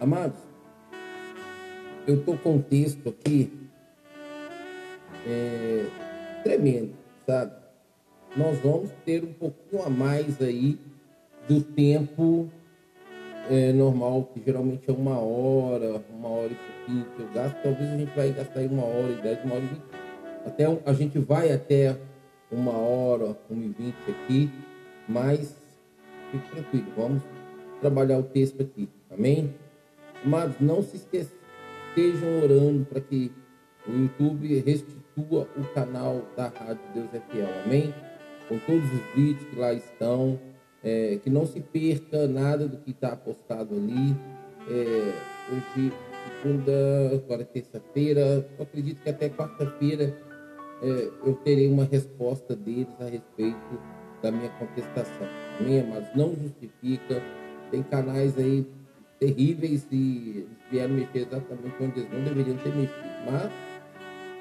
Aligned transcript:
Amados, 0.00 0.38
eu 2.06 2.14
estou 2.14 2.34
com 2.38 2.54
um 2.54 2.62
texto 2.62 3.10
aqui 3.10 3.52
é, 5.26 5.84
tremendo, 6.42 6.94
sabe? 7.26 7.52
Nós 8.34 8.58
vamos 8.60 8.90
ter 9.04 9.22
um 9.22 9.34
pouquinho 9.34 9.82
a 9.82 9.90
mais 9.90 10.40
aí 10.40 10.78
do 11.46 11.60
tempo 11.60 12.48
é, 13.50 13.74
normal, 13.74 14.30
que 14.32 14.42
geralmente 14.42 14.88
é 14.88 14.92
uma 14.94 15.18
hora, 15.18 16.02
uma 16.08 16.28
hora 16.28 16.50
e 16.50 16.56
pouquinho 16.56 17.04
que 17.14 17.20
eu 17.20 17.28
gasto. 17.34 17.62
Talvez 17.62 17.90
a 17.90 17.96
gente 17.98 18.16
vai 18.16 18.32
gastar 18.32 18.60
aí 18.60 18.68
uma 18.68 18.84
hora 18.84 19.12
e 19.12 19.20
dez, 19.20 19.44
uma 19.44 19.56
hora 19.56 19.64
e 19.64 19.66
vinte. 19.66 19.82
Até 20.46 20.64
a 20.86 20.92
gente 20.94 21.18
vai 21.18 21.52
até 21.52 21.94
uma 22.50 22.72
hora, 22.72 23.36
uma 23.50 23.62
e 23.62 23.68
vinte 23.68 23.98
aqui, 24.08 24.50
mas 25.06 25.54
fique 26.32 26.50
tranquilo, 26.52 26.86
vamos 26.96 27.22
trabalhar 27.82 28.18
o 28.18 28.22
texto 28.22 28.62
aqui, 28.62 28.88
amém? 29.10 29.52
Mas 30.24 30.60
não 30.60 30.82
se 30.82 30.96
esqueçam, 30.96 31.36
estejam 31.88 32.42
orando 32.42 32.84
para 32.84 33.00
que 33.00 33.32
o 33.86 33.92
YouTube 33.92 34.60
restitua 34.60 35.48
o 35.56 35.64
canal 35.74 36.22
da 36.36 36.48
Rádio 36.48 36.82
Deus 36.94 37.08
é 37.14 37.20
Fiel, 37.30 37.48
amém? 37.64 37.94
Com 38.48 38.58
todos 38.60 38.84
os 38.84 39.14
vídeos 39.14 39.48
que 39.48 39.56
lá 39.56 39.72
estão, 39.72 40.38
é, 40.82 41.18
que 41.22 41.30
não 41.30 41.46
se 41.46 41.60
perca 41.60 42.26
nada 42.26 42.68
do 42.68 42.76
que 42.78 42.90
está 42.90 43.16
postado 43.16 43.74
ali. 43.74 44.16
É, 44.68 45.12
hoje, 45.52 45.92
segunda, 46.42 46.72
agora 47.14 47.42
é 47.42 47.44
terça-feira, 47.44 48.48
acredito 48.60 49.02
que 49.02 49.10
até 49.10 49.28
quarta-feira 49.28 50.14
é, 50.82 51.10
eu 51.24 51.34
terei 51.44 51.68
uma 51.68 51.84
resposta 51.84 52.54
deles 52.54 52.94
a 53.00 53.04
respeito 53.04 53.80
da 54.22 54.30
minha 54.30 54.50
contestação. 54.50 55.26
Amém, 55.58 55.80
amados? 55.80 56.08
Não 56.14 56.34
justifica. 56.34 57.22
Tem 57.70 57.82
canais 57.82 58.36
aí 58.36 58.66
terríveis 59.20 59.86
e 59.92 60.48
vieram 60.70 60.94
mexer 60.94 61.28
exatamente 61.28 61.74
onde 61.80 62.00
eles 62.00 62.10
não 62.10 62.24
deveriam 62.24 62.56
ter 62.56 62.74
mexido. 62.74 63.08
Mas, 63.30 63.52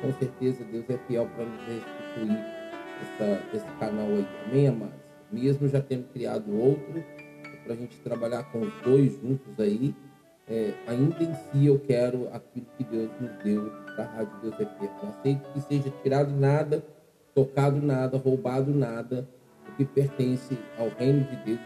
com 0.01 0.13
certeza, 0.17 0.63
Deus 0.63 0.89
é 0.89 0.97
fiel 1.05 1.27
para 1.35 1.45
nos 1.45 1.59
restituir 1.67 2.37
essa, 3.01 3.57
esse 3.57 3.77
canal 3.77 4.07
aí. 4.07 4.27
Amém, 4.47 4.67
amados? 4.69 4.95
Mesmo 5.31 5.67
já 5.67 5.81
tendo 5.81 6.07
criado 6.13 6.57
outro, 6.57 7.03
para 7.65 7.73
a 7.73 7.75
gente 7.75 7.99
trabalhar 7.99 8.43
com 8.51 8.61
os 8.61 8.73
dois 8.81 9.19
juntos 9.21 9.59
aí, 9.59 9.93
é, 10.47 10.73
ainda 10.87 11.23
em 11.23 11.33
si 11.35 11.67
eu 11.67 11.77
quero 11.79 12.27
aquilo 12.33 12.65
que 12.77 12.83
Deus 12.85 13.11
nos 13.19 13.31
deu 13.43 13.69
da 13.95 14.05
Rádio 14.05 14.33
Deus 14.41 14.53
é 14.55 14.65
Fiel. 14.65 14.91
Não 15.03 15.09
aceito 15.09 15.53
que 15.53 15.61
seja 15.61 15.93
tirado 16.01 16.31
nada, 16.31 16.83
tocado 17.35 17.79
nada, 17.79 18.17
roubado 18.17 18.73
nada, 18.73 19.29
o 19.67 19.75
que 19.75 19.85
pertence 19.85 20.57
ao 20.79 20.89
reino 20.97 21.23
de 21.25 21.35
Deus 21.45 21.59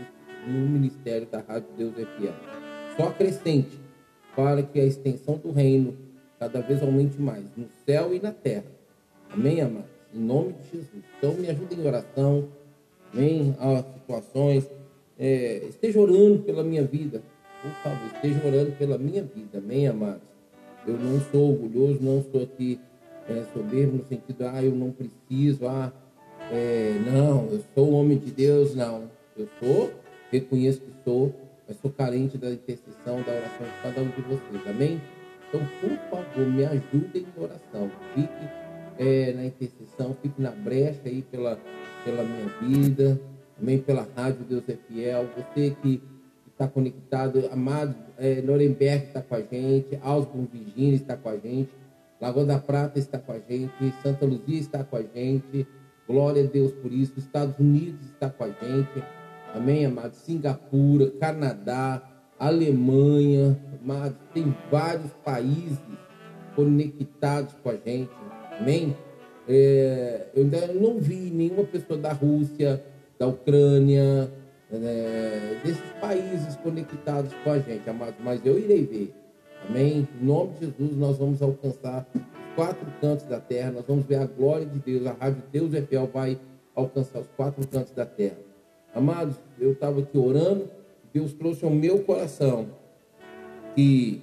no 0.45 0.67
ministério 0.67 1.27
da 1.27 1.39
Rádio 1.39 1.69
Deus 1.77 1.93
é 1.97 2.05
Fiel. 2.17 2.62
Só 2.95 3.07
acrescente 3.07 3.79
para 4.35 4.63
que 4.63 4.79
a 4.79 4.85
extensão 4.85 5.37
do 5.37 5.51
reino 5.51 5.95
cada 6.39 6.61
vez 6.61 6.81
aumente 6.81 7.21
mais, 7.21 7.45
no 7.55 7.67
céu 7.85 8.13
e 8.13 8.19
na 8.19 8.31
terra. 8.31 8.65
Amém, 9.29 9.61
amados? 9.61 9.89
Em 10.13 10.19
nome 10.19 10.53
de 10.53 10.77
Jesus. 10.77 11.03
Então, 11.17 11.33
me 11.33 11.49
ajudem 11.49 11.79
em 11.79 11.87
oração. 11.87 12.49
Amém? 13.13 13.55
As 13.59 13.85
situações. 13.93 14.69
É, 15.17 15.65
esteja 15.69 15.99
orando 15.99 16.39
pela 16.39 16.63
minha 16.63 16.83
vida. 16.83 17.23
Por 17.61 17.71
favor, 17.83 18.11
esteja 18.15 18.45
orando 18.45 18.71
pela 18.73 18.97
minha 18.97 19.23
vida. 19.23 19.59
Amém, 19.59 19.87
amados? 19.87 20.27
Eu 20.85 20.97
não 20.97 21.19
sou 21.31 21.51
orgulhoso, 21.51 21.99
não 22.01 22.23
sou 22.31 22.43
aqui 22.43 22.79
é, 23.29 23.43
soberbo 23.53 23.97
no 23.97 24.05
sentido, 24.05 24.45
ah, 24.45 24.61
eu 24.61 24.75
não 24.75 24.91
preciso, 24.91 25.65
ah, 25.65 25.91
é, 26.51 26.99
não, 27.05 27.47
eu 27.49 27.63
sou 27.73 27.91
homem 27.93 28.17
de 28.17 28.31
Deus, 28.31 28.75
não. 28.75 29.09
Eu 29.37 29.47
sou, 29.59 29.91
reconheço 30.31 30.81
que 30.81 30.91
sou, 31.05 31.33
mas 31.67 31.77
sou 31.77 31.91
carente 31.91 32.37
da 32.37 32.51
intercessão, 32.51 33.21
da 33.21 33.31
oração 33.31 33.65
de 33.65 33.83
cada 33.83 34.01
um 34.01 34.09
de 34.09 34.21
vocês. 34.21 34.67
Amém? 34.67 35.01
Então, 35.47 35.61
por 35.79 35.97
favor, 36.09 36.47
me 36.47 36.65
ajudem 36.65 37.25
em 37.37 37.41
oração. 37.41 37.91
Fique 38.15 38.49
é, 38.97 39.33
na 39.33 39.45
intercessão, 39.45 40.15
fique 40.21 40.41
na 40.41 40.51
brecha 40.51 41.01
aí 41.05 41.21
pela, 41.21 41.59
pela 42.03 42.23
minha 42.23 42.47
vida, 42.61 43.19
também 43.57 43.79
pela 43.79 44.07
rádio 44.15 44.43
Deus 44.47 44.67
é 44.67 44.77
Fiel. 44.87 45.27
Você 45.35 45.75
que 45.81 46.01
está 46.51 46.67
conectado, 46.67 47.49
amado 47.51 47.95
é, 48.17 48.41
Nuremberg 48.41 49.05
está 49.05 49.21
com 49.21 49.35
a 49.35 49.41
gente, 49.41 49.99
Ausburg, 50.01 50.47
Virgínia 50.51 50.95
está 50.95 51.15
com 51.15 51.29
a 51.29 51.37
gente, 51.37 51.69
Lagoa 52.23 52.45
da 52.45 52.57
Prata 52.57 52.99
está 52.99 53.19
com 53.19 53.33
a 53.33 53.39
gente, 53.39 53.93
Santa 54.01 54.25
Luzia 54.25 54.59
está 54.59 54.81
com 54.83 54.95
a 54.95 55.01
gente. 55.01 55.67
Glória 56.07 56.43
a 56.43 56.47
Deus 56.47 56.71
por 56.71 56.91
isso. 56.91 57.13
Estados 57.17 57.59
Unidos 57.59 57.99
está 58.05 58.29
com 58.29 58.45
a 58.45 58.47
gente. 58.47 59.03
Amém, 59.53 59.85
amado? 59.85 60.13
Singapura, 60.13 61.11
Canadá, 61.19 62.01
Alemanha, 62.39 63.55
amado? 63.81 64.17
Tem 64.33 64.55
vários 64.71 65.11
países 65.23 65.79
conectados 66.55 67.53
com 67.61 67.69
a 67.69 67.75
gente. 67.75 68.09
Amém? 68.59 68.97
É, 69.47 70.27
eu 70.35 70.43
ainda 70.43 70.67
não 70.67 70.99
vi 70.99 71.29
nenhuma 71.29 71.63
pessoa 71.65 71.99
da 71.99 72.11
Rússia, 72.13 72.83
da 73.19 73.27
Ucrânia, 73.27 74.31
é, 74.71 75.59
desses 75.63 75.91
países 76.01 76.55
conectados 76.57 77.31
com 77.43 77.51
a 77.51 77.59
gente, 77.59 77.87
amados, 77.87 78.15
mas 78.23 78.43
eu 78.43 78.57
irei 78.57 78.83
ver. 78.83 79.13
Amém? 79.69 80.07
Em 80.19 80.25
nome 80.25 80.53
de 80.53 80.65
Jesus, 80.65 80.97
nós 80.97 81.17
vamos 81.17 81.41
alcançar 81.41 82.07
os 82.15 82.21
quatro 82.55 82.87
cantos 82.99 83.25
da 83.27 83.39
terra, 83.39 83.71
nós 83.71 83.85
vamos 83.87 84.05
ver 84.05 84.15
a 84.15 84.25
glória 84.25 84.65
de 84.65 84.79
Deus, 84.79 85.05
a 85.05 85.13
rádio 85.13 85.43
Deus 85.51 85.73
é 85.75 85.81
fiel 85.81 86.09
vai 86.11 86.39
alcançar 86.75 87.19
os 87.19 87.27
quatro 87.37 87.67
cantos 87.67 87.91
da 87.93 88.05
terra. 88.05 88.52
Amados, 88.95 89.35
eu 89.59 89.71
estava 89.71 90.01
aqui 90.01 90.17
orando, 90.17 90.69
Deus 91.11 91.33
trouxe 91.33 91.65
ao 91.65 91.71
meu 91.71 92.03
coração 92.03 92.67
que 93.75 94.21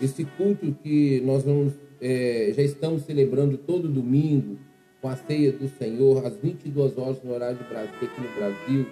esse 0.00 0.24
culto 0.24 0.72
que 0.82 1.20
nós 1.20 1.42
vamos, 1.42 1.74
é, 2.00 2.50
já 2.56 2.62
estamos 2.62 3.02
celebrando 3.02 3.58
todo 3.58 3.88
domingo, 3.88 4.58
com 5.02 5.08
a 5.08 5.16
ceia 5.16 5.52
do 5.52 5.68
Senhor, 5.68 6.24
às 6.24 6.34
22 6.36 6.96
horas 6.96 7.22
no 7.22 7.34
horário 7.34 7.58
de 7.58 7.64
Brasil, 7.64 7.94
aqui 7.94 8.20
no 8.20 8.34
Brasil, 8.36 8.86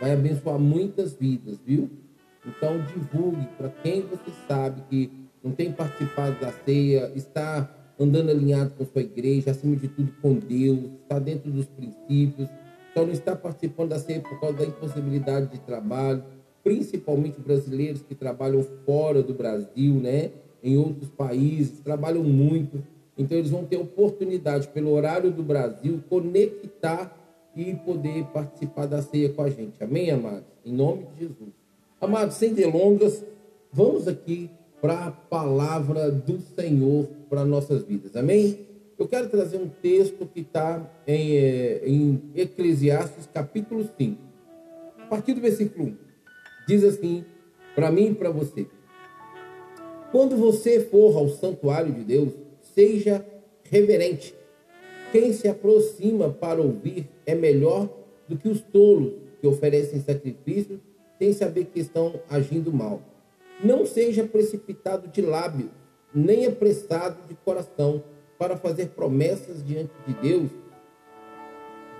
vai 0.00 0.12
abençoar 0.12 0.58
muitas 0.58 1.12
vidas, 1.12 1.58
viu? 1.64 1.90
Então 2.46 2.82
divulgue 2.86 3.46
para 3.58 3.68
quem 3.68 4.00
você 4.00 4.30
sabe 4.48 4.82
que 4.88 5.10
não 5.42 5.52
tem 5.52 5.72
participado 5.72 6.40
da 6.40 6.50
ceia, 6.50 7.12
está 7.14 7.70
andando 8.00 8.30
alinhado 8.30 8.70
com 8.70 8.86
sua 8.86 9.02
igreja, 9.02 9.50
acima 9.50 9.76
de 9.76 9.88
tudo 9.88 10.10
com 10.22 10.34
Deus, 10.34 10.90
está 11.02 11.18
dentro 11.18 11.50
dos 11.50 11.66
princípios, 11.66 12.48
só 12.94 13.04
não 13.04 13.12
está 13.12 13.34
participando 13.34 13.90
da 13.90 13.98
ceia 13.98 14.20
por 14.20 14.38
causa 14.40 14.58
da 14.58 14.64
impossibilidade 14.64 15.48
de 15.48 15.58
trabalho, 15.58 16.22
principalmente 16.62 17.40
brasileiros 17.40 18.02
que 18.02 18.14
trabalham 18.14 18.64
fora 18.86 19.22
do 19.22 19.34
Brasil, 19.34 19.94
né? 19.94 20.30
Em 20.62 20.78
outros 20.78 21.10
países, 21.10 21.80
trabalham 21.80 22.22
muito. 22.22 22.82
Então 23.18 23.36
eles 23.36 23.50
vão 23.50 23.64
ter 23.64 23.76
oportunidade, 23.76 24.68
pelo 24.68 24.92
horário 24.92 25.30
do 25.30 25.42
Brasil, 25.42 26.02
conectar 26.08 27.14
e 27.54 27.74
poder 27.74 28.24
participar 28.26 28.86
da 28.86 29.02
ceia 29.02 29.28
com 29.28 29.42
a 29.42 29.50
gente. 29.50 29.82
Amém, 29.82 30.10
amados? 30.10 30.44
Em 30.64 30.72
nome 30.72 31.06
de 31.12 31.20
Jesus. 31.20 31.52
Amados, 32.00 32.36
sem 32.36 32.54
delongas, 32.54 33.24
vamos 33.72 34.08
aqui 34.08 34.50
para 34.80 35.06
a 35.06 35.10
palavra 35.10 36.10
do 36.10 36.38
Senhor 36.40 37.06
para 37.28 37.44
nossas 37.44 37.84
vidas. 37.84 38.14
Amém? 38.16 38.73
Eu 39.04 39.08
quero 39.08 39.28
trazer 39.28 39.58
um 39.58 39.68
texto 39.68 40.24
que 40.24 40.40
está 40.40 40.90
em, 41.06 41.36
eh, 41.36 41.82
em 41.84 42.22
Eclesiastes, 42.34 43.28
capítulo 43.30 43.86
5. 43.98 44.18
A 44.98 45.04
partir 45.08 45.34
do 45.34 45.42
versículo 45.42 45.88
1. 45.88 45.96
Diz 46.66 46.82
assim, 46.82 47.22
para 47.74 47.90
mim 47.90 48.12
e 48.12 48.14
para 48.14 48.30
você. 48.30 48.66
Quando 50.10 50.38
você 50.38 50.80
for 50.80 51.18
ao 51.18 51.28
santuário 51.28 51.92
de 51.92 52.02
Deus, 52.02 52.32
seja 52.62 53.22
reverente. 53.64 54.34
Quem 55.12 55.34
se 55.34 55.48
aproxima 55.48 56.30
para 56.30 56.62
ouvir 56.62 57.06
é 57.26 57.34
melhor 57.34 57.90
do 58.26 58.38
que 58.38 58.48
os 58.48 58.62
tolos 58.62 59.12
que 59.38 59.46
oferecem 59.46 60.00
sacrifício 60.00 60.80
sem 61.18 61.30
saber 61.34 61.66
que 61.66 61.80
estão 61.80 62.22
agindo 62.26 62.72
mal. 62.72 63.02
Não 63.62 63.84
seja 63.84 64.24
precipitado 64.24 65.08
de 65.08 65.20
lábio, 65.20 65.68
nem 66.14 66.46
apressado 66.46 67.18
de 67.28 67.34
coração 67.34 68.02
para 68.44 68.58
fazer 68.58 68.90
promessas 68.90 69.64
diante 69.64 69.94
de 70.06 70.12
Deus. 70.20 70.50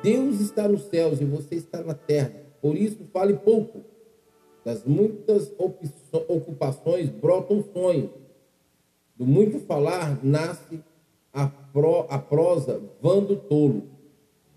Deus 0.03 0.41
está 0.41 0.69
nos 0.69 0.83
céus 0.83 1.19
e 1.19 1.25
você 1.25 1.55
está 1.55 1.83
na 1.83 1.95
terra, 1.95 2.33
por 2.61 2.77
isso 2.77 2.99
fale 3.11 3.33
pouco. 3.33 3.83
Das 4.63 4.85
muitas 4.85 5.51
ocupações 6.29 7.09
brotam 7.09 7.65
sonhos. 7.73 8.11
Do 9.17 9.25
muito 9.25 9.59
falar 9.61 10.23
nasce 10.23 10.81
a, 11.33 11.51
a 12.11 12.19
prosa 12.19 12.83
vando 13.01 13.37
tolo. 13.37 13.85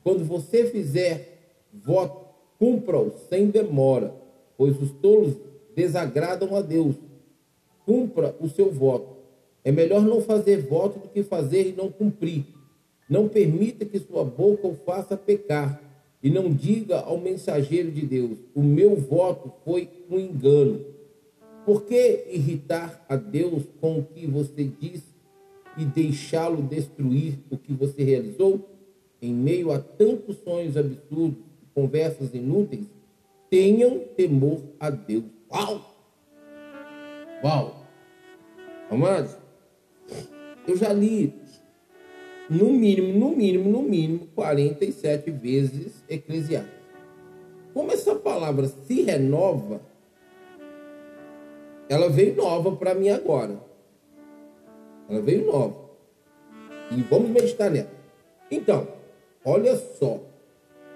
Quando 0.04 0.25
você 0.25 0.66
fizer 0.66 1.62
voto, 1.74 2.28
cumpra-o 2.60 3.13
sem 3.30 3.48
demora, 3.48 4.13
pois 4.57 4.81
os 4.81 4.92
tolos 4.92 5.38
desagradam 5.74 6.54
a 6.54 6.62
Deus. 6.62 6.95
Cumpra 7.86 8.36
o 8.42 8.50
seu 8.50 8.69
voto. 8.72 9.17
É 9.68 9.72
melhor 9.72 10.02
não 10.02 10.22
fazer 10.22 10.62
voto 10.62 10.98
do 10.98 11.10
que 11.10 11.22
fazer 11.22 11.68
e 11.68 11.74
não 11.74 11.92
cumprir. 11.92 12.46
Não 13.10 13.28
permita 13.28 13.84
que 13.84 14.00
sua 14.00 14.24
boca 14.24 14.66
o 14.66 14.78
faça 14.78 15.18
pecar. 15.18 15.81
E 16.24 16.30
não 16.30 16.50
diga 16.50 17.02
ao 17.02 17.18
mensageiro 17.18 17.92
de 17.92 18.06
Deus: 18.06 18.38
O 18.56 18.64
meu 18.64 18.96
voto 18.96 19.52
foi 19.66 19.90
um 20.10 20.18
engano. 20.18 20.86
por 21.66 21.84
que 21.84 22.28
irritar 22.31 23.06
a 23.10 23.18
Deus 23.18 23.64
com 23.81 24.00
o 24.00 24.04
que 24.06 24.25
você 24.25 24.64
diz 24.64 25.04
e 25.78 25.84
deixá-lo 25.84 26.62
destruir 26.62 27.38
o 27.52 27.58
que 27.58 27.74
você 27.74 28.06
realizou? 28.06 28.70
Em 29.22 29.34
meio 29.34 29.74
a 29.74 29.80
tantos 29.80 30.38
sonhos 30.46 30.78
absurdos, 30.78 31.44
conversas 31.75 32.34
inúteis, 32.34 32.86
tenham 33.50 34.00
temor 34.16 34.62
a 34.80 34.90
Deus. 34.90 35.25
Uau! 35.52 35.81
Uau! 37.44 37.86
Amados, 38.90 39.36
eu 40.68 40.75
já 40.75 40.92
li 40.92 41.34
no 42.50 42.72
mínimo, 42.72 43.18
no 43.18 43.36
mínimo, 43.36 43.69
no 43.69 43.81
mínimo 43.81 44.28
47 44.36 45.31
vezes 45.31 46.04
Eclesiastes. 46.10 46.78
Como 47.74 47.92
essa 47.92 48.16
palavra 48.16 48.68
se 48.68 49.02
renova, 49.04 49.81
ela 51.90 52.10
veio 52.10 52.36
nova 52.36 52.75
para 52.75 52.94
mim 52.94 53.10
agora. 53.10 53.60
Ela 55.10 55.22
veio 55.22 55.46
nova. 55.46 55.88
E 56.92 57.02
vamos 57.04 57.30
meditar 57.30 57.70
nela. 57.70 57.90
Então, 58.50 58.88
olha 59.44 59.75
só. 59.75 60.20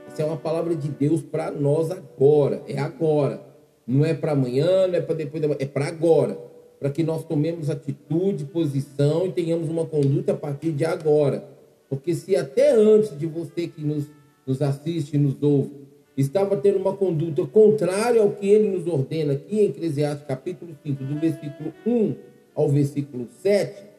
Essa 0.08 0.24
é 0.24 0.26
uma 0.26 0.38
palavra 0.38 0.76
de 0.76 0.90
Deus 0.90 1.22
para 1.22 1.52
nós 1.52 1.92
agora. 1.92 2.62
É 2.68 2.80
agora. 2.80 3.42
Não 3.86 4.06
é 4.06 4.14
para 4.14 4.32
amanhã, 4.32 4.88
não 4.88 4.96
é 4.96 5.02
para 5.02 5.16
depois, 5.16 5.44
é 5.60 5.66
para 5.66 5.88
agora. 5.88 6.38
Para 6.82 6.90
que 6.90 7.04
nós 7.04 7.24
tomemos 7.24 7.70
atitude, 7.70 8.46
posição 8.46 9.28
e 9.28 9.32
tenhamos 9.32 9.70
uma 9.70 9.86
conduta 9.86 10.32
a 10.32 10.36
partir 10.36 10.72
de 10.72 10.84
agora. 10.84 11.48
Porque 11.88 12.16
se 12.16 12.36
até 12.36 12.72
antes 12.72 13.16
de 13.16 13.28
você 13.28 13.68
que 13.68 13.84
nos, 13.84 14.06
nos 14.48 14.64
assiste, 14.64 15.16
nos 15.16 15.36
ouve, 15.44 15.70
estava 16.18 16.58
tendo 16.58 16.80
uma 16.80 16.98
conduta 16.98 17.46
contrária 17.46 18.20
ao 18.20 18.32
que 18.32 18.50
ele 18.50 18.76
nos 18.76 18.88
ordena 18.88 19.34
aqui 19.34 19.60
em 19.60 19.66
Eclesiastes 19.66 20.26
capítulo 20.26 20.76
5, 20.84 21.04
do 21.04 21.20
versículo 21.20 21.72
1 21.86 22.16
ao 22.56 22.68
versículo 22.68 23.28
7, 23.44 23.92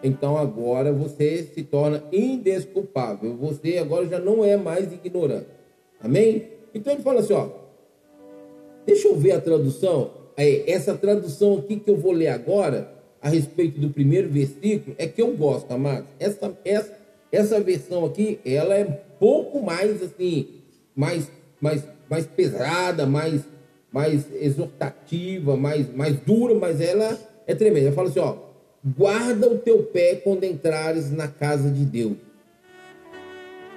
então 0.00 0.36
agora 0.36 0.92
você 0.92 1.42
se 1.42 1.64
torna 1.64 2.04
indesculpável. 2.12 3.36
Você 3.36 3.78
agora 3.78 4.06
já 4.06 4.20
não 4.20 4.44
é 4.44 4.56
mais 4.56 4.92
ignorante. 4.92 5.48
Amém? 6.00 6.50
Então 6.72 6.92
ele 6.92 7.02
fala 7.02 7.18
assim, 7.18 7.32
ó. 7.32 7.48
Deixa 8.86 9.08
eu 9.08 9.16
ver 9.16 9.32
a 9.32 9.40
tradução. 9.40 10.21
É, 10.36 10.70
essa 10.70 10.94
tradução 10.94 11.58
aqui 11.58 11.76
que 11.76 11.90
eu 11.90 11.96
vou 11.96 12.12
ler 12.12 12.28
agora, 12.28 12.92
a 13.20 13.28
respeito 13.28 13.80
do 13.80 13.90
primeiro 13.90 14.28
versículo, 14.28 14.94
é 14.98 15.06
que 15.06 15.22
eu 15.22 15.36
gosto, 15.36 15.70
amados. 15.70 16.08
Essa, 16.18 16.58
essa, 16.64 16.92
essa 17.30 17.60
versão 17.60 18.04
aqui, 18.04 18.40
ela 18.44 18.74
é 18.74 18.84
pouco 19.18 19.62
mais 19.62 20.02
assim, 20.02 20.48
mais 20.94 21.28
mais, 21.62 21.84
mais 22.10 22.26
pesada, 22.26 23.06
mais, 23.06 23.42
mais 23.92 24.26
exortativa, 24.34 25.56
mais, 25.56 25.94
mais 25.94 26.16
dura, 26.16 26.56
mas 26.56 26.80
ela 26.80 27.16
é 27.46 27.54
tremenda. 27.54 27.86
Ela 27.86 27.94
fala 27.94 28.08
assim, 28.08 28.18
ó, 28.18 28.34
guarda 28.84 29.48
o 29.48 29.58
teu 29.58 29.84
pé 29.84 30.16
quando 30.16 30.42
entrares 30.42 31.12
na 31.12 31.28
casa 31.28 31.70
de 31.70 31.84
Deus. 31.84 32.16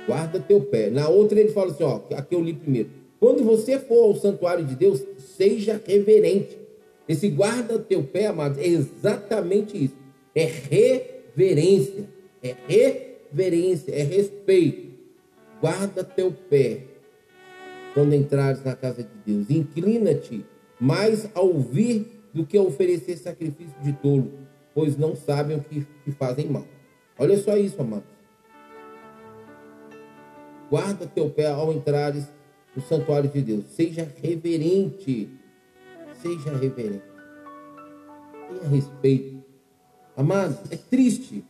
Guarda 0.08 0.40
teu 0.40 0.62
pé. 0.62 0.90
Na 0.90 1.08
outra 1.08 1.40
ele 1.40 1.52
fala 1.52 1.72
assim, 1.72 1.84
ó, 1.84 2.02
aqui 2.16 2.34
eu 2.34 2.42
li 2.42 2.54
primeiro. 2.54 2.90
Quando 3.26 3.44
você 3.44 3.80
for 3.80 4.04
ao 4.04 4.16
santuário 4.16 4.64
de 4.64 4.76
Deus, 4.76 5.04
seja 5.18 5.82
reverente. 5.84 6.60
Esse 7.10 7.28
guarda 7.28 7.80
teu 7.80 8.04
pé, 8.04 8.28
amados, 8.28 8.60
é 8.60 8.68
exatamente 8.68 9.86
isso. 9.86 9.96
É 10.36 10.44
reverência. 10.44 12.08
É 12.44 12.56
reverência, 12.68 13.92
é 13.96 14.04
respeito. 14.04 14.92
Guarda 15.60 16.04
teu 16.04 16.32
pé 16.32 16.84
quando 17.96 18.14
entrares 18.14 18.64
na 18.64 18.76
casa 18.76 19.02
de 19.02 19.34
Deus. 19.34 19.50
Inclina-te 19.50 20.46
mais 20.80 21.28
a 21.34 21.42
ouvir 21.42 22.22
do 22.32 22.46
que 22.46 22.56
a 22.56 22.62
oferecer 22.62 23.18
sacrifício 23.18 23.74
de 23.82 23.92
tolo, 23.94 24.34
pois 24.76 24.96
não 24.96 25.16
sabem 25.16 25.58
o 25.58 25.62
que, 25.62 25.84
que 26.04 26.12
fazem 26.12 26.46
mal. 26.46 26.68
Olha 27.18 27.36
só 27.40 27.58
isso, 27.58 27.82
amados. 27.82 28.06
Guarda 30.70 31.08
teu 31.08 31.28
pé 31.32 31.48
ao 31.48 31.74
entrares 31.74 32.35
no 32.76 32.82
santuário 32.82 33.30
de 33.30 33.42
Deus. 33.42 33.66
Seja 33.68 34.08
reverente. 34.22 35.30
Seja 36.22 36.56
reverente. 36.58 37.04
Tenha 38.50 38.70
respeito. 38.70 39.44
Amados, 40.16 40.58
é 40.72 40.78
triste 40.78 41.44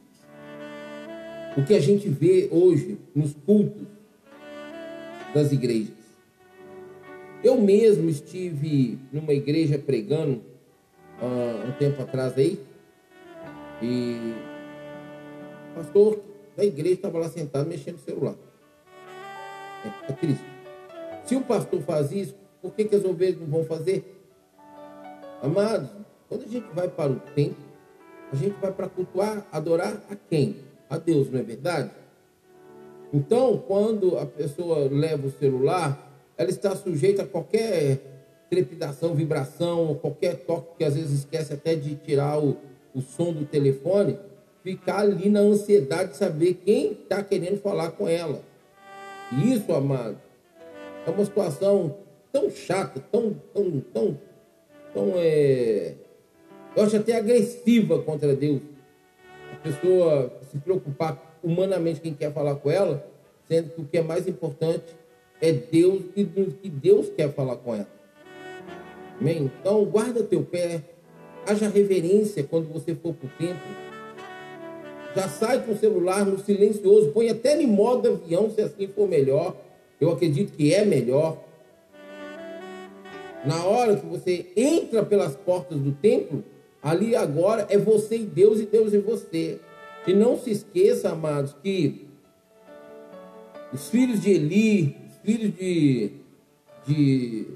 o 1.57 1.63
que 1.63 1.73
a 1.73 1.79
gente 1.79 2.09
vê 2.09 2.49
hoje 2.51 2.97
nos 3.13 3.33
cultos 3.33 3.87
das 5.33 5.51
igrejas. 5.51 5.93
Eu 7.43 7.61
mesmo 7.61 8.09
estive 8.09 8.97
numa 9.11 9.33
igreja 9.33 9.77
pregando 9.77 10.41
uh, 11.21 11.69
um 11.69 11.71
tempo 11.73 12.01
atrás 12.01 12.37
aí, 12.37 12.59
e 13.81 14.33
o 15.71 15.75
pastor 15.75 16.19
da 16.57 16.65
igreja 16.65 16.95
estava 16.95 17.19
lá 17.19 17.29
sentado 17.29 17.67
mexendo 17.67 17.95
no 17.95 18.01
celular. 18.01 18.35
É, 19.85 20.11
é 20.11 20.15
triste. 20.15 20.54
Se 21.25 21.35
o 21.35 21.41
pastor 21.41 21.81
faz 21.81 22.11
isso, 22.11 22.35
por 22.61 22.73
que, 22.73 22.85
que 22.85 22.95
as 22.95 23.03
ovelhas 23.03 23.39
não 23.39 23.47
vão 23.47 23.63
fazer? 23.65 24.15
Amados, 25.41 25.89
quando 26.29 26.45
a 26.45 26.47
gente 26.47 26.67
vai 26.73 26.87
para 26.87 27.11
o 27.11 27.19
templo, 27.19 27.63
a 28.31 28.35
gente 28.35 28.55
vai 28.61 28.71
para 28.71 28.87
cultuar, 28.87 29.45
adorar 29.51 30.01
a 30.09 30.15
quem? 30.15 30.57
A 30.89 30.97
Deus, 30.97 31.29
não 31.31 31.39
é 31.39 31.43
verdade? 31.43 31.91
Então, 33.13 33.57
quando 33.67 34.17
a 34.17 34.25
pessoa 34.25 34.87
leva 34.91 35.27
o 35.27 35.31
celular, 35.31 36.11
ela 36.37 36.49
está 36.49 36.75
sujeita 36.75 37.23
a 37.23 37.27
qualquer 37.27 38.01
trepidação, 38.49 39.15
vibração, 39.15 39.95
qualquer 39.95 40.37
toque 40.45 40.77
que 40.77 40.83
às 40.83 40.95
vezes 40.95 41.19
esquece 41.19 41.53
até 41.53 41.75
de 41.75 41.95
tirar 41.95 42.37
o, 42.39 42.57
o 42.93 43.01
som 43.01 43.33
do 43.33 43.45
telefone, 43.45 44.19
ficar 44.63 44.99
ali 44.99 45.29
na 45.29 45.39
ansiedade 45.39 46.11
de 46.11 46.17
saber 46.17 46.55
quem 46.65 46.93
está 46.93 47.23
querendo 47.23 47.59
falar 47.61 47.91
com 47.91 48.07
ela. 48.07 48.41
Isso, 49.43 49.71
amado, 49.73 50.17
é 51.05 51.09
uma 51.09 51.25
situação 51.25 51.97
tão 52.31 52.49
chata, 52.49 52.99
tão, 53.11 53.33
tão, 53.53 53.79
tão, 53.93 54.19
tão, 54.93 55.13
é, 55.17 55.93
eu 56.75 56.83
acho 56.83 56.97
até 56.97 57.15
agressiva 57.15 58.01
contra 58.01 58.35
Deus. 58.35 58.61
A 59.53 59.55
pessoa 59.57 60.33
se 60.51 60.57
preocupar 60.57 61.37
humanamente 61.41 62.01
quem 62.01 62.13
quer 62.13 62.33
falar 62.33 62.55
com 62.55 62.69
ela, 62.69 63.07
sendo 63.47 63.69
que 63.69 63.81
o 63.81 63.85
que 63.85 63.97
é 63.97 64.01
mais 64.01 64.27
importante 64.27 64.95
é 65.41 65.51
Deus 65.51 66.03
e 66.15 66.23
do 66.23 66.51
que 66.51 66.69
Deus 66.69 67.09
quer 67.09 67.31
falar 67.31 67.57
com 67.57 67.75
ela. 67.75 67.87
Amém? 69.19 69.51
Então, 69.59 69.85
guarda 69.85 70.23
teu 70.23 70.43
pé, 70.43 70.81
haja 71.47 71.69
reverência 71.69 72.43
quando 72.43 72.67
você 72.67 72.95
for 72.95 73.13
para 73.13 73.27
o 73.27 73.31
templo. 73.37 73.85
Já 75.15 75.29
sai 75.29 75.63
com 75.63 75.71
o 75.71 75.77
celular 75.77 76.25
no 76.25 76.37
silencioso, 76.37 77.11
põe 77.11 77.29
até 77.29 77.61
em 77.61 77.67
modo 77.67 78.09
avião, 78.09 78.49
se 78.49 78.61
assim 78.61 78.87
for 78.87 79.07
melhor. 79.07 79.55
Eu 79.99 80.11
acredito 80.11 80.53
que 80.53 80.73
é 80.73 80.83
melhor. 80.83 81.43
Na 83.45 83.63
hora 83.63 83.95
que 83.95 84.05
você 84.05 84.47
entra 84.55 85.05
pelas 85.05 85.35
portas 85.35 85.79
do 85.79 85.91
templo, 85.91 86.43
ali 86.81 87.15
agora 87.15 87.67
é 87.69 87.77
você 87.77 88.17
e 88.17 88.25
Deus 88.25 88.59
e 88.59 88.65
Deus 88.65 88.93
e 88.93 88.97
você. 88.97 89.59
E 90.07 90.13
não 90.13 90.37
se 90.37 90.51
esqueça, 90.51 91.11
amados, 91.11 91.55
que 91.61 92.05
os 93.73 93.89
filhos 93.89 94.21
de 94.21 94.31
Eli, 94.31 94.97
filhos 95.23 95.55
de, 95.55 96.11
de 96.85 97.47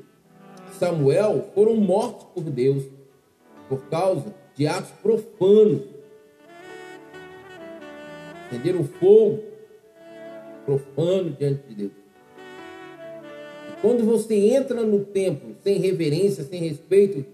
Samuel 0.79 1.49
foram 1.53 1.75
mortos 1.75 2.27
por 2.33 2.43
Deus 2.43 2.83
por 3.67 3.83
causa 3.89 4.33
de 4.55 4.67
atos 4.67 4.91
profanos. 5.01 5.83
Entenderam? 8.47 8.81
O 8.81 8.83
fogo 8.83 9.43
profano 10.65 11.31
diante 11.31 11.67
de 11.69 11.75
Deus. 11.75 11.91
Quando 13.81 14.03
você 14.03 14.35
entra 14.35 14.83
no 14.83 15.05
templo 15.05 15.55
sem 15.63 15.79
reverência, 15.79 16.43
sem 16.43 16.59
respeito, 16.59 17.25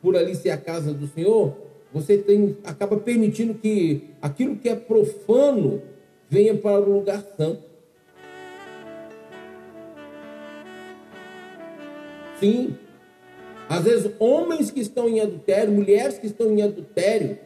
por 0.00 0.16
ali 0.16 0.34
ser 0.34 0.50
a 0.50 0.56
casa 0.56 0.92
do 0.92 1.06
Senhor, 1.06 1.54
você 1.92 2.18
tem, 2.18 2.56
acaba 2.64 2.96
permitindo 2.96 3.54
que 3.54 4.08
aquilo 4.20 4.56
que 4.56 4.68
é 4.68 4.74
profano 4.74 5.80
venha 6.28 6.54
para 6.54 6.80
o 6.80 6.92
lugar 6.92 7.22
santo. 7.36 7.62
Sim. 12.40 12.74
Às 13.68 13.84
vezes, 13.84 14.10
homens 14.18 14.70
que 14.70 14.80
estão 14.80 15.08
em 15.08 15.20
adultério, 15.20 15.72
mulheres 15.72 16.18
que 16.18 16.26
estão 16.26 16.52
em 16.52 16.62
adultério, 16.62 17.38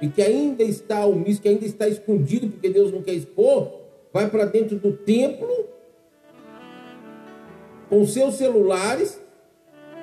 e 0.00 0.08
que 0.08 0.22
ainda 0.22 0.62
está 0.62 1.04
omisso, 1.04 1.42
que 1.42 1.48
ainda 1.48 1.64
está 1.64 1.88
escondido, 1.88 2.48
porque 2.48 2.68
Deus 2.68 2.92
não 2.92 3.02
quer 3.02 3.14
expor, 3.14 3.72
vai 4.12 4.30
para 4.30 4.44
dentro 4.44 4.78
do 4.78 4.92
templo 4.92 5.66
com 7.88 8.06
seus 8.06 8.34
celulares 8.34 9.18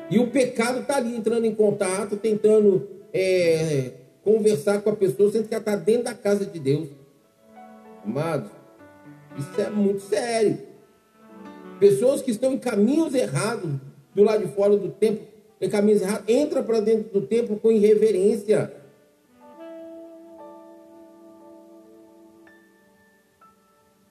e 0.09 0.19
o 0.19 0.29
pecado 0.29 0.81
está 0.81 0.97
ali 0.97 1.15
entrando 1.15 1.45
em 1.45 1.55
contato, 1.55 2.17
tentando 2.17 2.87
é, 3.13 3.91
conversar 4.23 4.81
com 4.81 4.89
a 4.89 4.95
pessoa, 4.95 5.31
sendo 5.31 5.47
que 5.47 5.53
ela 5.53 5.61
está 5.61 5.75
dentro 5.75 6.03
da 6.03 6.13
casa 6.13 6.45
de 6.45 6.59
Deus. 6.59 6.89
Amados, 8.03 8.51
isso 9.37 9.61
é 9.61 9.69
muito 9.69 10.01
sério. 10.01 10.59
Pessoas 11.79 12.21
que 12.21 12.31
estão 12.31 12.53
em 12.53 12.57
caminhos 12.57 13.13
errados, 13.13 13.71
do 14.13 14.23
lado 14.23 14.45
de 14.45 14.51
fora 14.53 14.77
do 14.77 14.89
templo, 14.89 15.25
em 15.59 15.69
caminhos 15.69 16.01
errados, 16.01 16.23
entra 16.27 16.63
para 16.63 16.79
dentro 16.79 17.11
do 17.11 17.25
templo 17.25 17.57
com 17.57 17.71
irreverência. 17.71 18.71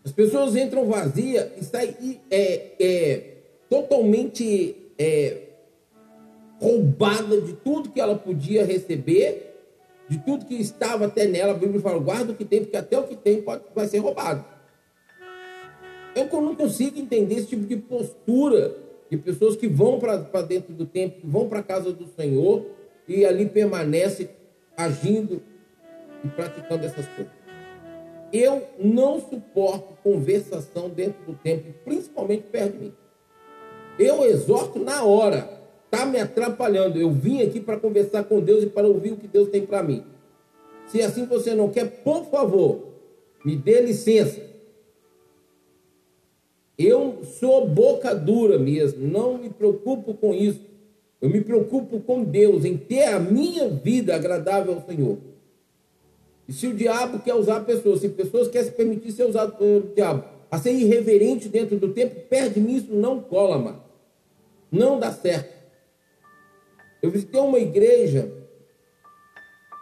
As 0.05 0.13
pessoas 0.13 0.55
entram 0.55 0.87
vazias 0.87 1.51
e 1.59 1.65
saem 1.65 2.21
é, 2.31 2.73
é, 2.79 3.34
totalmente 3.75 4.77
é, 4.97 5.39
roubada 6.61 7.41
de 7.41 7.55
tudo 7.55 7.91
que 7.91 8.01
ela 8.01 8.15
podia 8.15 8.65
receber, 8.65 9.53
de 10.09 10.19
tudo 10.19 10.45
que 10.45 10.55
estava 10.55 11.07
até 11.07 11.27
nela. 11.27 11.53
A 11.53 11.57
Bíblia 11.57 11.81
fala: 11.81 11.99
guarda 11.99 12.33
o 12.33 12.37
que 12.37 12.45
tem, 12.45 12.61
porque 12.61 12.77
até 12.77 12.97
o 12.97 13.03
que 13.03 13.17
tem 13.17 13.43
pode, 13.43 13.65
vai 13.75 13.89
ser 13.89 13.99
roubado. 13.99 14.45
Eu 16.15 16.41
não 16.41 16.55
consigo 16.55 17.01
entender 17.01 17.35
esse 17.35 17.49
tipo 17.49 17.67
de 17.67 17.77
postura 17.77 18.77
de 19.11 19.17
pessoas 19.17 19.57
que 19.57 19.67
vão 19.67 19.99
para 19.99 20.43
dentro 20.43 20.73
do 20.73 20.87
templo, 20.87 21.21
que 21.21 21.27
vão 21.27 21.49
para 21.49 21.59
a 21.59 21.63
casa 21.63 21.93
do 21.93 22.07
Senhor 22.07 22.65
e 23.09 23.25
ali 23.25 23.47
permanecem 23.47 24.29
agindo 24.77 25.43
e 26.25 26.29
praticando 26.29 26.87
essas 26.87 27.07
coisas. 27.09 27.33
Eu 28.33 28.63
não 28.79 29.21
suporto 29.21 29.97
conversação 30.05 30.89
dentro 30.89 31.25
do 31.25 31.35
templo, 31.35 31.75
principalmente 31.85 32.45
perto 32.45 32.73
de 32.73 32.85
mim. 32.85 32.93
Eu 33.99 34.25
exorto 34.25 34.79
na 34.79 35.05
hora, 35.05 35.49
tá 35.91 36.05
me 36.05 36.19
atrapalhando. 36.19 36.99
Eu 36.99 37.11
vim 37.11 37.43
aqui 37.43 37.61
para 37.61 37.79
conversar 37.79 38.25
com 38.25 38.41
Deus 38.41 38.65
e 38.65 38.67
para 38.67 38.87
ouvir 38.87 39.13
o 39.13 39.17
que 39.17 39.29
Deus 39.29 39.49
tem 39.49 39.65
para 39.65 39.83
mim. 39.83 40.03
Se 40.87 41.01
assim 41.01 41.25
você 41.27 41.55
não 41.55 41.71
quer, 41.71 42.03
por 42.03 42.25
favor, 42.27 42.95
me 43.45 43.57
dê 43.57 43.81
licença. 43.81 44.41
Eu 46.77 47.21
sou 47.39 47.69
boca 47.69 48.15
dura 48.15 48.59
mesmo, 48.59 49.07
não 49.07 49.39
me 49.39 49.49
preocupo 49.49 50.15
com 50.15 50.35
isso. 50.35 50.61
Eu 51.21 51.31
me 51.31 51.41
preocupo 51.41 52.01
com 52.01 52.25
Deus, 52.25 52.65
em 52.65 52.77
ter 52.77 53.05
a 53.05 53.21
minha 53.21 53.69
vida 53.69 54.15
agradável 54.15 54.75
ao 54.75 54.83
Senhor. 54.83 55.19
E 56.47 56.53
se 56.53 56.67
o 56.67 56.75
diabo 56.75 57.21
quer 57.21 57.35
usar 57.35 57.61
pessoas, 57.61 58.01
se 58.01 58.09
pessoas 58.09 58.49
querem 58.49 58.69
se 58.69 58.75
permitir 58.75 59.13
ser 59.13 59.25
usadas 59.25 59.57
pelo 59.57 59.95
diabo, 59.95 60.25
a 60.55 60.59
ser 60.59 60.71
irreverente 60.71 61.49
dentro 61.49 61.77
do 61.77 61.93
tempo, 61.93 62.29
perde 62.29 62.61
nisso, 62.61 62.87
não 62.95 63.21
cola 63.21 63.59
mais. 63.59 63.77
Não 64.71 65.01
dá 65.01 65.11
certo. 65.11 65.53
Eu 67.03 67.11
visitei 67.11 67.41
uma 67.41 67.59
igreja 67.59 68.33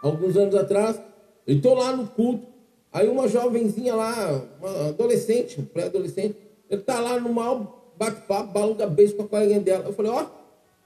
alguns 0.01 0.35
anos 0.35 0.55
atrás, 0.55 0.99
e 1.45 1.57
estou 1.57 1.75
lá 1.75 1.95
no 1.95 2.07
culto. 2.07 2.47
Aí 2.91 3.07
uma 3.07 3.27
jovenzinha 3.27 3.93
lá, 3.93 4.47
uma 4.59 4.87
adolescente, 4.89 5.61
pré-adolescente, 5.61 6.35
ele 6.67 6.81
tá 6.81 6.99
lá 6.99 7.19
no 7.19 7.31
mal 7.31 7.93
bate-papo, 7.95 8.51
balanga 8.51 8.87
beijo 8.87 9.15
com 9.15 9.23
a 9.23 9.27
coleguinha 9.27 9.59
dela. 9.59 9.85
Eu 9.85 9.93
falei, 9.93 10.11
ó, 10.11 10.23
oh, 10.23 10.27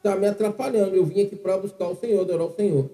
tá 0.03 0.17
me 0.17 0.27
atrapalhando. 0.27 0.97
Eu 0.97 1.05
vim 1.05 1.21
aqui 1.21 1.37
para 1.37 1.57
buscar 1.57 1.87
o 1.87 1.95
Senhor, 1.95 2.19
adorar 2.19 2.47
o 2.47 2.51
Senhor. 2.51 2.89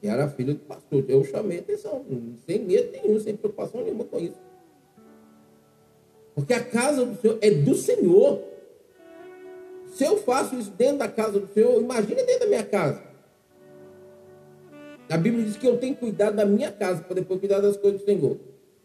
E 0.00 0.06
era 0.06 0.28
filho 0.28 0.54
do 0.54 0.60
pastor. 0.60 1.04
Eu 1.08 1.24
chamei 1.24 1.58
atenção, 1.58 2.04
sem 2.46 2.60
medo 2.60 2.92
nenhum, 2.92 3.18
sem 3.18 3.34
preocupação 3.34 3.82
nenhuma 3.82 4.04
com 4.04 4.20
isso. 4.20 4.45
Porque 6.36 6.52
a 6.52 6.62
casa 6.62 7.06
do 7.06 7.18
Senhor 7.18 7.38
é 7.40 7.50
do 7.50 7.74
Senhor. 7.74 8.42
Se 9.88 10.04
eu 10.04 10.18
faço 10.18 10.54
isso 10.54 10.70
dentro 10.70 10.98
da 10.98 11.08
casa 11.08 11.40
do 11.40 11.48
Senhor, 11.48 11.80
imagine 11.80 12.22
dentro 12.22 12.40
da 12.40 12.46
minha 12.46 12.62
casa. 12.62 13.02
A 15.08 15.16
Bíblia 15.16 15.46
diz 15.46 15.56
que 15.56 15.66
eu 15.66 15.78
tenho 15.78 15.94
que 15.94 16.00
cuidar 16.00 16.30
da 16.30 16.44
minha 16.44 16.70
casa 16.70 17.00
para 17.00 17.14
depois 17.14 17.40
cuidar 17.40 17.60
das 17.60 17.78
coisas 17.78 18.02
do 18.02 18.04
Senhor. 18.04 18.36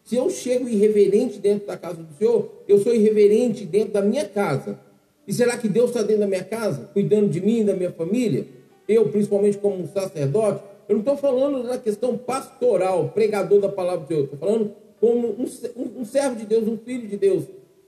Se 0.02 0.16
eu 0.16 0.30
chego 0.30 0.66
irreverente 0.66 1.38
dentro 1.38 1.66
da 1.66 1.76
casa 1.76 2.02
do 2.02 2.14
Senhor, 2.14 2.50
eu 2.66 2.78
sou 2.78 2.94
irreverente 2.94 3.66
dentro 3.66 3.92
da 3.92 4.00
minha 4.00 4.26
casa. 4.26 4.80
E 5.28 5.32
será 5.32 5.58
que 5.58 5.68
Deus 5.68 5.90
está 5.90 6.02
dentro 6.02 6.20
da 6.20 6.26
minha 6.26 6.42
casa, 6.42 6.88
cuidando 6.94 7.28
de 7.28 7.40
mim 7.40 7.64
da 7.64 7.74
minha 7.74 7.92
família? 7.92 8.46
Eu, 8.88 9.10
principalmente 9.10 9.58
como 9.58 9.76
um 9.76 9.86
sacerdote, 9.86 10.62
eu 10.88 10.94
não 10.94 11.00
estou 11.00 11.18
falando 11.18 11.62
na 11.64 11.76
questão 11.76 12.16
pastoral, 12.16 13.10
pregador 13.10 13.60
da 13.60 13.68
palavra 13.68 14.00
do 14.00 14.08
Senhor. 14.08 14.24
Estou 14.24 14.38
falando 14.38 14.74
como 15.02 15.30
um, 15.36 16.00
um, 16.00 16.04
servo 16.04 16.36
de 16.36 16.46
Deus, 16.46 16.68
um 16.68 16.78
filho 16.78 17.08
de 17.08 17.16
Deus, 17.16 17.42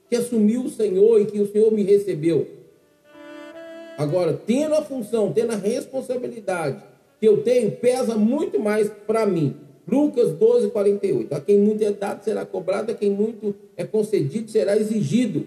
que 0.09 0.17
assumiu 0.17 0.63
o 0.63 0.69
Senhor 0.69 1.21
e 1.21 1.25
que 1.25 1.39
o 1.39 1.49
Senhor 1.49 1.71
me 1.71 1.81
recebeu. 1.81 2.45
Agora, 3.97 4.33
tendo 4.33 4.75
a 4.75 4.81
função, 4.81 5.31
tendo 5.31 5.53
a 5.53 5.55
responsabilidade 5.55 6.83
que 7.17 7.25
eu 7.25 7.41
tenho, 7.41 7.71
pesa 7.71 8.17
muito 8.17 8.59
mais 8.59 8.89
para 9.07 9.25
mim 9.25 9.55
Lucas 9.87 10.33
12, 10.33 10.71
48. 10.71 11.33
A 11.33 11.39
quem 11.39 11.57
muito 11.57 11.81
é 11.85 11.91
dado 11.93 12.21
será 12.21 12.45
cobrado, 12.45 12.91
a 12.91 12.95
quem 12.95 13.11
muito 13.11 13.55
é 13.77 13.85
concedido 13.85 14.51
será 14.51 14.75
exigido. 14.75 15.45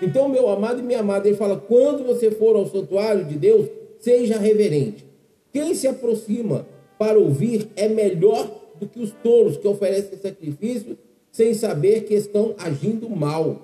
Então, 0.00 0.28
meu 0.28 0.48
amado 0.48 0.78
e 0.78 0.82
minha 0.84 1.00
amada, 1.00 1.26
ele 1.26 1.36
fala: 1.36 1.56
quando 1.56 2.04
você 2.04 2.30
for 2.30 2.54
ao 2.54 2.66
santuário 2.66 3.24
de 3.24 3.34
Deus, 3.34 3.66
seja 3.98 4.38
reverente. 4.38 5.04
Quem 5.52 5.74
se 5.74 5.88
aproxima 5.88 6.68
para 6.96 7.18
ouvir 7.18 7.68
é 7.74 7.88
melhor 7.88 8.65
do 8.78 8.86
que 8.86 9.00
os 9.00 9.12
touros 9.12 9.56
que 9.56 9.66
oferecem 9.66 10.18
sacrifício 10.18 10.98
sem 11.30 11.52
saber 11.52 12.04
que 12.04 12.14
estão 12.14 12.54
agindo 12.58 13.08
mal. 13.10 13.62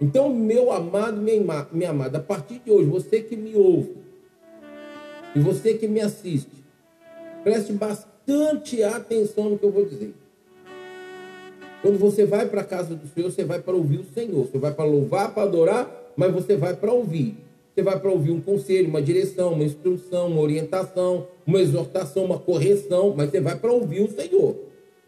Então, 0.00 0.28
meu 0.34 0.72
amado, 0.72 1.20
minha, 1.20 1.66
minha 1.72 1.90
amada, 1.90 2.18
a 2.18 2.22
partir 2.22 2.58
de 2.58 2.70
hoje, 2.70 2.88
você 2.88 3.20
que 3.20 3.36
me 3.36 3.54
ouve 3.56 3.96
e 5.34 5.40
você 5.40 5.74
que 5.74 5.86
me 5.86 6.00
assiste, 6.00 6.50
preste 7.42 7.72
bastante 7.72 8.82
atenção 8.82 9.50
no 9.50 9.58
que 9.58 9.64
eu 9.64 9.70
vou 9.70 9.84
dizer. 9.84 10.14
Quando 11.82 11.98
você 11.98 12.26
vai 12.26 12.46
para 12.46 12.60
a 12.60 12.64
casa 12.64 12.94
do 12.94 13.08
Senhor, 13.08 13.30
você 13.30 13.44
vai 13.44 13.60
para 13.60 13.74
ouvir 13.74 14.00
o 14.00 14.04
Senhor. 14.04 14.46
Você 14.46 14.58
vai 14.58 14.72
para 14.72 14.84
louvar, 14.84 15.32
para 15.32 15.44
adorar, 15.44 16.12
mas 16.16 16.32
você 16.32 16.56
vai 16.56 16.76
para 16.76 16.92
ouvir. 16.92 17.36
Você 17.80 17.84
vai 17.84 17.98
para 17.98 18.10
ouvir 18.10 18.30
um 18.30 18.42
conselho, 18.42 18.88
uma 18.88 19.00
direção, 19.00 19.54
uma 19.54 19.64
instrução, 19.64 20.26
uma 20.26 20.42
orientação, 20.42 21.26
uma 21.46 21.58
exortação, 21.58 22.26
uma 22.26 22.38
correção, 22.38 23.14
mas 23.16 23.30
você 23.30 23.40
vai 23.40 23.56
para 23.56 23.72
ouvir 23.72 24.02
o 24.02 24.10
Senhor. 24.10 24.54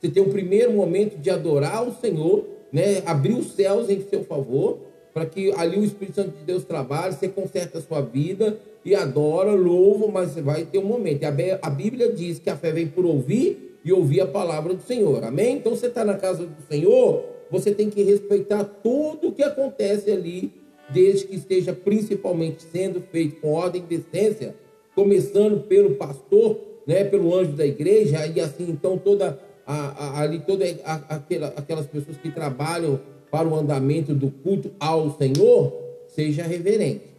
Você 0.00 0.09
tem 0.09 0.23
um 0.23 0.31
primeiro 0.31 0.73
momento 0.73 1.19
de 1.19 1.29
adorar 1.29 1.87
o 1.87 1.93
Senhor, 1.93 2.47
né? 2.73 3.02
abrir 3.05 3.35
os 3.35 3.52
céus 3.52 3.91
em 3.91 4.00
seu 4.00 4.25
favor, 4.25 4.79
para 5.12 5.26
que 5.26 5.52
ali 5.52 5.79
o 5.79 5.85
Espírito 5.85 6.14
Santo 6.14 6.38
de 6.38 6.45
Deus 6.45 6.64
trabalhe, 6.64 7.14
você 7.14 7.29
conserta 7.29 7.76
a 7.76 7.83
sua 7.83 8.00
vida, 8.00 8.57
e 8.83 8.95
adora, 8.95 9.52
louva, 9.52 10.09
mas 10.11 10.35
vai 10.37 10.64
ter 10.64 10.79
um 10.79 10.87
momento. 10.87 11.25
A 11.61 11.69
Bíblia 11.69 12.11
diz 12.11 12.38
que 12.38 12.49
a 12.49 12.57
fé 12.57 12.73
vem 12.73 12.87
por 12.87 13.05
ouvir 13.05 13.79
e 13.85 13.93
ouvir 13.93 14.23
a 14.23 14.26
palavra 14.26 14.73
do 14.73 14.83
Senhor. 14.83 15.23
Amém? 15.25 15.59
Então 15.59 15.76
você 15.76 15.88
está 15.88 16.07
na 16.07 16.17
casa 16.17 16.47
do 16.47 16.62
Senhor, 16.71 17.23
você 17.50 17.75
tem 17.75 17.91
que 17.91 18.02
respeitar 18.02 18.64
tudo 18.64 19.29
o 19.29 19.33
que 19.33 19.43
acontece 19.43 20.11
ali, 20.11 20.62
desde 20.91 21.27
que 21.27 21.37
esteja 21.37 21.73
principalmente 21.73 22.62
sendo 22.62 23.01
feito 23.01 23.41
com 23.41 23.53
ordem 23.53 23.83
e 23.83 23.99
decência, 23.99 24.55
começando 24.95 25.61
pelo 25.67 25.95
pastor, 25.95 26.59
né, 26.87 27.05
pelo 27.05 27.35
anjo 27.35 27.53
da 27.53 27.67
igreja, 27.67 28.27
e 28.27 28.41
assim 28.41 28.69
então 28.69 28.99
toda 28.99 29.39
a, 29.67 29.75
a, 29.75 30.21
ali 30.21 30.41
toda 30.41 30.65
a, 30.85 30.95
aquela, 31.17 31.49
aquelas 31.57 31.87
pessoas 31.87 32.17
que 32.17 32.31
trabalham 32.31 33.01
para 33.31 33.49
o 33.49 33.55
andamento 33.55 34.12
do 34.15 34.31
culto 34.31 34.71
ao 34.79 35.17
Senhor, 35.17 35.73
seja 36.09 36.43
reverente 36.43 37.12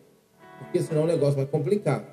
porque 0.73 0.81
senão 0.81 1.03
o 1.03 1.07
negócio 1.07 1.35
vai 1.35 1.45
complicar. 1.45 2.03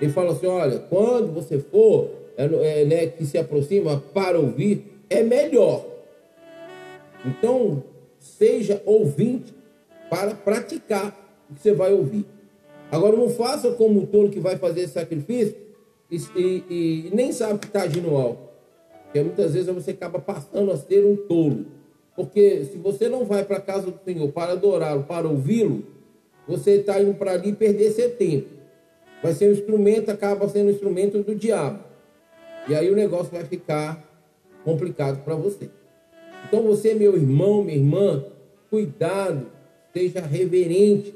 Ele 0.00 0.10
fala 0.10 0.32
assim: 0.32 0.46
olha, 0.46 0.78
quando 0.78 1.32
você 1.32 1.58
for, 1.58 2.10
é, 2.36 2.44
é, 2.44 2.84
né, 2.86 3.06
que 3.08 3.26
se 3.26 3.36
aproxima 3.36 4.02
para 4.12 4.38
ouvir, 4.38 5.02
é 5.10 5.22
melhor. 5.22 5.84
Então, 7.24 7.84
seja 8.18 8.82
ouvinte 8.86 9.53
para 10.14 10.32
praticar 10.32 11.08
o 11.50 11.54
que 11.54 11.60
você 11.60 11.72
vai 11.72 11.92
ouvir. 11.92 12.24
Agora, 12.92 13.16
não 13.16 13.28
faça 13.28 13.72
como 13.72 14.02
o 14.02 14.06
tolo 14.06 14.30
que 14.30 14.38
vai 14.38 14.56
fazer 14.56 14.86
sacrifício 14.86 15.56
e, 16.08 16.16
e, 16.36 17.08
e 17.08 17.10
nem 17.12 17.32
sabe 17.32 17.58
que 17.58 17.66
está 17.66 17.82
agindo 17.82 18.12
mal. 18.12 18.54
Porque 19.04 19.20
muitas 19.20 19.54
vezes 19.54 19.74
você 19.74 19.90
acaba 19.90 20.20
passando 20.20 20.70
a 20.70 20.76
ser 20.76 21.04
um 21.04 21.16
tolo. 21.16 21.66
Porque 22.14 22.64
se 22.64 22.76
você 22.76 23.08
não 23.08 23.24
vai 23.24 23.44
para 23.44 23.56
a 23.56 23.60
casa 23.60 23.90
do 23.90 23.98
Senhor 24.04 24.30
para 24.30 24.52
adorá-lo, 24.52 25.02
para 25.02 25.28
ouvi-lo, 25.28 25.82
você 26.46 26.76
está 26.76 27.00
indo 27.00 27.14
para 27.14 27.32
ali 27.32 27.52
perder 27.52 27.90
seu 27.90 28.14
tempo. 28.14 28.48
Vai 29.20 29.32
ser 29.32 29.48
um 29.48 29.52
instrumento, 29.52 30.10
acaba 30.10 30.48
sendo 30.48 30.68
um 30.68 30.70
instrumento 30.70 31.20
do 31.22 31.34
diabo. 31.34 31.80
E 32.68 32.74
aí 32.74 32.88
o 32.88 32.94
negócio 32.94 33.32
vai 33.32 33.44
ficar 33.44 34.00
complicado 34.64 35.24
para 35.24 35.34
você. 35.34 35.68
Então 36.46 36.62
você, 36.62 36.94
meu 36.94 37.16
irmão, 37.16 37.64
minha 37.64 37.76
irmã, 37.76 38.24
cuidado, 38.70 39.46
seja 39.94 40.20
reverente 40.20 41.14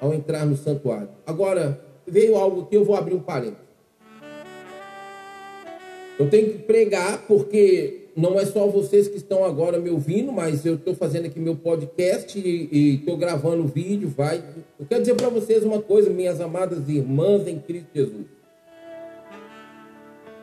ao 0.00 0.12
entrar 0.12 0.44
no 0.44 0.56
santuário. 0.56 1.08
Agora, 1.26 1.80
veio 2.06 2.36
algo 2.36 2.66
que 2.66 2.76
eu 2.76 2.84
vou 2.84 2.94
abrir 2.94 3.14
um 3.14 3.20
parênteses. 3.20 3.70
Eu 6.18 6.28
tenho 6.28 6.50
que 6.50 6.58
pregar 6.58 7.26
porque 7.26 8.08
não 8.14 8.38
é 8.38 8.44
só 8.44 8.66
vocês 8.66 9.08
que 9.08 9.16
estão 9.16 9.42
agora 9.42 9.78
me 9.78 9.88
ouvindo, 9.88 10.30
mas 10.30 10.66
eu 10.66 10.74
estou 10.74 10.94
fazendo 10.94 11.26
aqui 11.26 11.40
meu 11.40 11.56
podcast 11.56 12.38
e 12.38 12.96
estou 12.96 13.16
gravando 13.16 13.66
vídeo. 13.66 14.12
Vai. 14.14 14.44
Eu 14.78 14.84
quero 14.86 15.00
dizer 15.00 15.14
para 15.14 15.30
vocês 15.30 15.64
uma 15.64 15.80
coisa, 15.80 16.10
minhas 16.10 16.40
amadas 16.40 16.88
irmãs 16.88 17.48
em 17.48 17.58
Cristo 17.58 17.88
Jesus. 17.94 18.26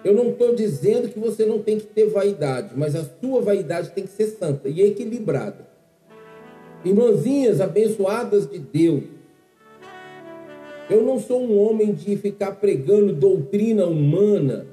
Eu 0.04 0.14
não 0.14 0.30
estou 0.30 0.56
dizendo 0.56 1.10
que 1.10 1.20
você 1.20 1.46
não 1.46 1.62
tem 1.62 1.78
que 1.78 1.86
ter 1.86 2.06
vaidade, 2.06 2.72
mas 2.76 2.96
a 2.96 3.04
sua 3.04 3.42
vaidade 3.42 3.92
tem 3.92 4.06
que 4.06 4.12
ser 4.12 4.28
santa 4.28 4.70
e 4.70 4.82
equilibrada. 4.82 5.77
Irmãzinhas 6.86 7.60
abençoadas 7.60 8.50
de 8.50 8.60
Deus, 8.60 9.04
Eu 10.90 11.04
não 11.04 11.20
sou 11.20 11.42
um 11.42 11.60
homem 11.60 11.94
de 11.94 12.16
ficar 12.16 12.54
pregando 12.54 13.12
doutrina 13.12 13.86
humana, 13.86 14.66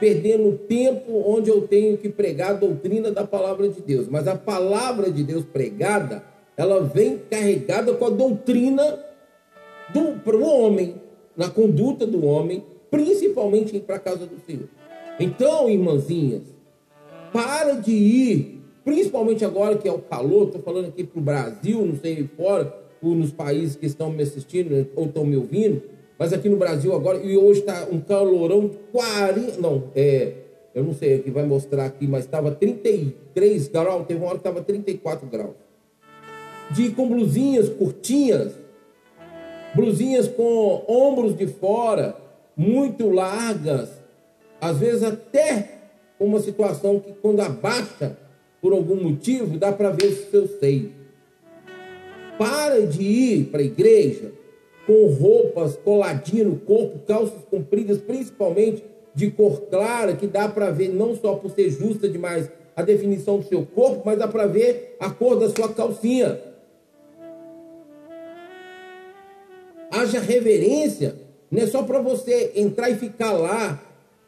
perdendo 0.00 0.56
tempo 0.66 1.12
onde 1.26 1.50
eu 1.50 1.68
tenho 1.68 1.98
que 1.98 2.08
pregar 2.08 2.52
a 2.52 2.54
doutrina 2.54 3.10
da 3.10 3.26
palavra 3.26 3.68
de 3.68 3.82
Deus. 3.82 4.08
Mas 4.08 4.26
a 4.26 4.34
palavra 4.34 5.10
de 5.10 5.22
Deus 5.22 5.44
pregada, 5.44 6.24
ela 6.56 6.82
vem 6.82 7.20
carregada 7.30 7.92
com 7.92 8.06
a 8.06 8.10
doutrina 8.10 8.98
para 10.24 10.36
o 10.36 10.42
homem, 10.42 10.94
na 11.36 11.50
conduta 11.50 12.06
do 12.06 12.24
homem, 12.24 12.64
principalmente 12.90 13.78
para 13.80 13.96
a 13.96 14.00
casa 14.00 14.24
do 14.26 14.40
Senhor. 14.46 14.68
Então, 15.18 15.68
irmãzinhas, 15.68 16.42
para 17.30 17.74
de 17.74 17.92
ir, 17.92 18.59
principalmente 18.90 19.44
agora 19.44 19.78
que 19.78 19.86
é 19.86 19.92
o 19.92 20.00
calor, 20.00 20.48
estou 20.48 20.60
falando 20.62 20.88
aqui 20.88 21.04
para 21.04 21.20
o 21.20 21.22
Brasil, 21.22 21.86
não 21.86 21.94
sei 21.94 22.28
fora, 22.36 22.76
nos 23.00 23.30
países 23.30 23.76
que 23.76 23.86
estão 23.86 24.10
me 24.10 24.20
assistindo 24.20 24.88
ou 24.96 25.06
estão 25.06 25.24
me 25.24 25.36
ouvindo, 25.36 25.80
mas 26.18 26.32
aqui 26.32 26.48
no 26.48 26.56
Brasil 26.56 26.92
agora, 26.92 27.18
e 27.18 27.36
hoje 27.36 27.60
está 27.60 27.86
um 27.88 28.00
calorão 28.00 28.66
de 28.66 28.76
40, 28.90 29.60
não, 29.60 29.84
é, 29.94 30.32
eu 30.74 30.82
não 30.82 30.92
sei 30.92 31.20
o 31.20 31.22
que 31.22 31.30
vai 31.30 31.46
mostrar 31.46 31.84
aqui, 31.86 32.08
mas 32.08 32.24
estava 32.24 32.50
33 32.50 33.68
graus, 33.68 34.06
teve 34.08 34.18
uma 34.18 34.26
hora 34.26 34.38
que 34.38 34.48
estava 34.48 34.60
34 34.60 35.28
graus. 35.28 35.54
De 36.72 36.90
com 36.90 37.08
blusinhas 37.08 37.68
curtinhas, 37.68 38.54
blusinhas 39.72 40.26
com 40.26 40.84
ombros 40.88 41.36
de 41.36 41.46
fora, 41.46 42.16
muito 42.56 43.08
largas, 43.08 43.88
às 44.60 44.78
vezes 44.78 45.04
até 45.04 45.78
uma 46.18 46.40
situação 46.40 46.98
que 46.98 47.12
quando 47.12 47.38
abaixa 47.38 48.18
por 48.60 48.72
algum 48.72 48.96
motivo, 48.96 49.58
dá 49.58 49.72
para 49.72 49.90
ver 49.90 50.06
o 50.06 50.30
seu 50.30 50.46
seio. 50.58 50.92
Para 52.38 52.86
de 52.86 53.02
ir 53.02 53.44
para 53.46 53.60
a 53.60 53.64
igreja 53.64 54.32
com 54.86 55.06
roupas 55.06 55.76
coladinhas 55.76 56.46
no 56.46 56.56
corpo, 56.56 57.00
calças 57.06 57.44
compridas, 57.50 57.98
principalmente 57.98 58.82
de 59.14 59.30
cor 59.30 59.62
clara, 59.62 60.16
que 60.16 60.26
dá 60.26 60.48
para 60.48 60.70
ver 60.70 60.88
não 60.88 61.14
só 61.14 61.34
por 61.34 61.50
ser 61.50 61.70
justa 61.70 62.08
demais 62.08 62.50
a 62.74 62.82
definição 62.82 63.38
do 63.38 63.44
seu 63.44 63.64
corpo, 63.66 64.02
mas 64.04 64.18
dá 64.18 64.26
para 64.26 64.46
ver 64.46 64.96
a 64.98 65.10
cor 65.10 65.38
da 65.38 65.48
sua 65.50 65.72
calcinha. 65.72 66.40
Haja 69.90 70.20
reverência, 70.20 71.16
não 71.50 71.62
é 71.62 71.66
só 71.66 71.82
para 71.82 72.00
você 72.00 72.52
entrar 72.54 72.90
e 72.90 72.94
ficar 72.94 73.32
lá 73.32 73.82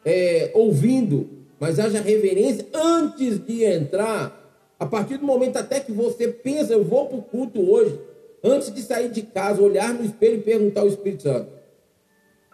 é, 0.05 0.51
ouvindo, 0.53 1.42
mas 1.63 1.79
haja 1.79 2.01
reverência 2.01 2.65
antes 2.73 3.39
de 3.39 3.63
entrar. 3.63 4.37
A 4.77 4.85
partir 4.85 5.15
do 5.15 5.25
momento 5.25 5.55
até 5.55 5.79
que 5.79 5.93
você 5.93 6.27
pensa, 6.27 6.73
eu 6.73 6.83
vou 6.83 7.05
para 7.05 7.17
o 7.17 7.21
culto 7.21 7.71
hoje, 7.71 7.97
antes 8.43 8.69
de 8.73 8.81
sair 8.81 9.07
de 9.07 9.21
casa, 9.21 9.61
olhar 9.61 9.93
no 9.93 10.03
espelho 10.03 10.39
e 10.39 10.41
perguntar 10.41 10.81
ao 10.81 10.89
Espírito 10.89 11.23
Santo. 11.23 11.47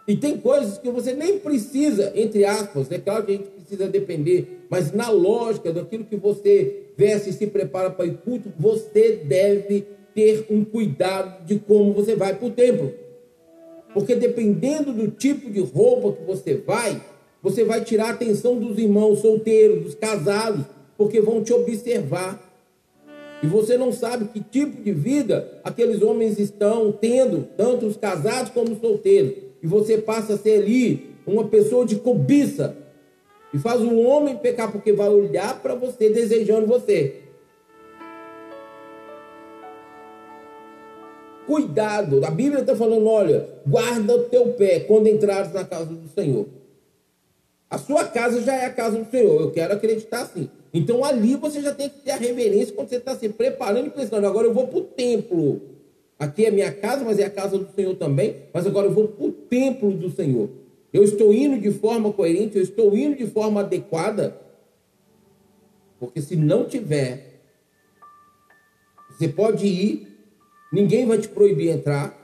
E 0.06 0.14
tem 0.14 0.38
coisas 0.38 0.78
que 0.78 0.88
você 0.88 1.12
nem 1.12 1.40
precisa, 1.40 2.12
entre 2.14 2.44
aspas, 2.44 2.88
é 2.92 2.98
claro 2.98 3.26
que 3.26 3.32
a 3.32 3.34
gente 3.34 3.50
precisa 3.50 3.88
depender, 3.88 4.66
mas 4.70 4.92
na 4.92 5.10
lógica 5.10 5.72
daquilo 5.72 6.04
que 6.04 6.14
você 6.14 6.92
veste 6.96 7.30
e 7.30 7.32
se 7.32 7.48
prepara 7.48 7.90
para 7.90 8.06
o 8.06 8.16
culto, 8.16 8.52
você 8.56 9.24
deve 9.24 9.88
ter 10.14 10.46
um 10.48 10.64
cuidado 10.64 11.44
de 11.44 11.58
como 11.58 11.92
você 11.92 12.14
vai 12.14 12.36
para 12.36 12.46
o 12.46 12.52
templo. 12.52 12.94
Porque 13.92 14.14
dependendo 14.14 14.92
do 14.92 15.10
tipo 15.10 15.50
de 15.50 15.58
roupa 15.58 16.12
que 16.12 16.22
você 16.22 16.54
vai, 16.54 17.02
você 17.42 17.64
vai 17.64 17.82
tirar 17.82 18.08
a 18.08 18.10
atenção 18.10 18.56
dos 18.56 18.78
irmãos 18.78 19.20
solteiros, 19.20 19.82
dos 19.82 19.94
casados, 19.94 20.64
porque 20.96 21.20
vão 21.20 21.42
te 21.42 21.52
observar. 21.52 22.48
E 23.42 23.46
você 23.46 23.78
não 23.78 23.90
sabe 23.90 24.26
que 24.26 24.40
tipo 24.40 24.82
de 24.82 24.92
vida 24.92 25.60
aqueles 25.64 26.02
homens 26.02 26.38
estão 26.38 26.92
tendo, 26.92 27.48
tanto 27.56 27.86
os 27.86 27.96
casados 27.96 28.50
como 28.50 28.72
os 28.72 28.80
solteiros. 28.80 29.32
E 29.62 29.66
você 29.66 29.96
passa 29.96 30.34
a 30.34 30.38
ser 30.38 30.62
ali 30.62 31.14
uma 31.26 31.44
pessoa 31.44 31.86
de 31.86 31.96
cobiça. 31.96 32.76
E 33.52 33.58
faz 33.58 33.80
o 33.80 33.98
homem 34.00 34.36
pecar 34.36 34.70
porque 34.70 34.92
vai 34.92 35.08
olhar 35.08 35.60
para 35.62 35.74
você 35.74 36.10
desejando 36.10 36.66
você. 36.66 37.22
Cuidado, 41.46 42.24
a 42.24 42.30
Bíblia 42.30 42.60
está 42.60 42.76
falando: 42.76 43.06
olha, 43.08 43.48
guarda 43.66 44.14
o 44.14 44.22
teu 44.24 44.52
pé 44.52 44.80
quando 44.80 45.08
entrares 45.08 45.52
na 45.52 45.64
casa 45.64 45.86
do 45.86 46.08
Senhor. 46.08 46.46
A 47.70 47.78
sua 47.78 48.04
casa 48.04 48.42
já 48.42 48.54
é 48.54 48.66
a 48.66 48.72
casa 48.72 48.98
do 48.98 49.08
Senhor. 49.08 49.40
Eu 49.40 49.52
quero 49.52 49.72
acreditar 49.72 50.22
assim. 50.22 50.50
Então 50.74 51.04
ali 51.04 51.36
você 51.36 51.62
já 51.62 51.72
tem 51.72 51.88
que 51.88 52.00
ter 52.00 52.10
a 52.10 52.16
reverência 52.16 52.74
quando 52.74 52.88
você 52.88 52.96
está 52.96 53.14
se 53.14 53.28
preparando 53.28 53.86
e 53.86 53.90
pensando, 53.90 54.26
agora 54.26 54.48
eu 54.48 54.52
vou 54.52 54.66
para 54.66 54.78
o 54.78 54.82
templo. 54.82 55.60
Aqui 56.18 56.44
é 56.44 56.50
minha 56.50 56.72
casa, 56.72 57.04
mas 57.04 57.18
é 57.20 57.24
a 57.24 57.30
casa 57.30 57.56
do 57.56 57.72
Senhor 57.72 57.94
também. 57.94 58.36
Mas 58.52 58.66
agora 58.66 58.88
eu 58.88 58.92
vou 58.92 59.06
para 59.06 59.24
o 59.24 59.30
templo 59.30 59.92
do 59.92 60.10
Senhor. 60.10 60.50
Eu 60.92 61.04
estou 61.04 61.32
indo 61.32 61.60
de 61.60 61.70
forma 61.70 62.12
coerente, 62.12 62.56
eu 62.56 62.62
estou 62.62 62.96
indo 62.96 63.16
de 63.16 63.26
forma 63.28 63.60
adequada. 63.60 64.36
Porque 66.00 66.20
se 66.20 66.34
não 66.34 66.64
tiver, 66.64 67.40
você 69.10 69.28
pode 69.28 69.66
ir, 69.66 70.08
ninguém 70.72 71.06
vai 71.06 71.18
te 71.18 71.28
proibir 71.28 71.68
entrar, 71.68 72.18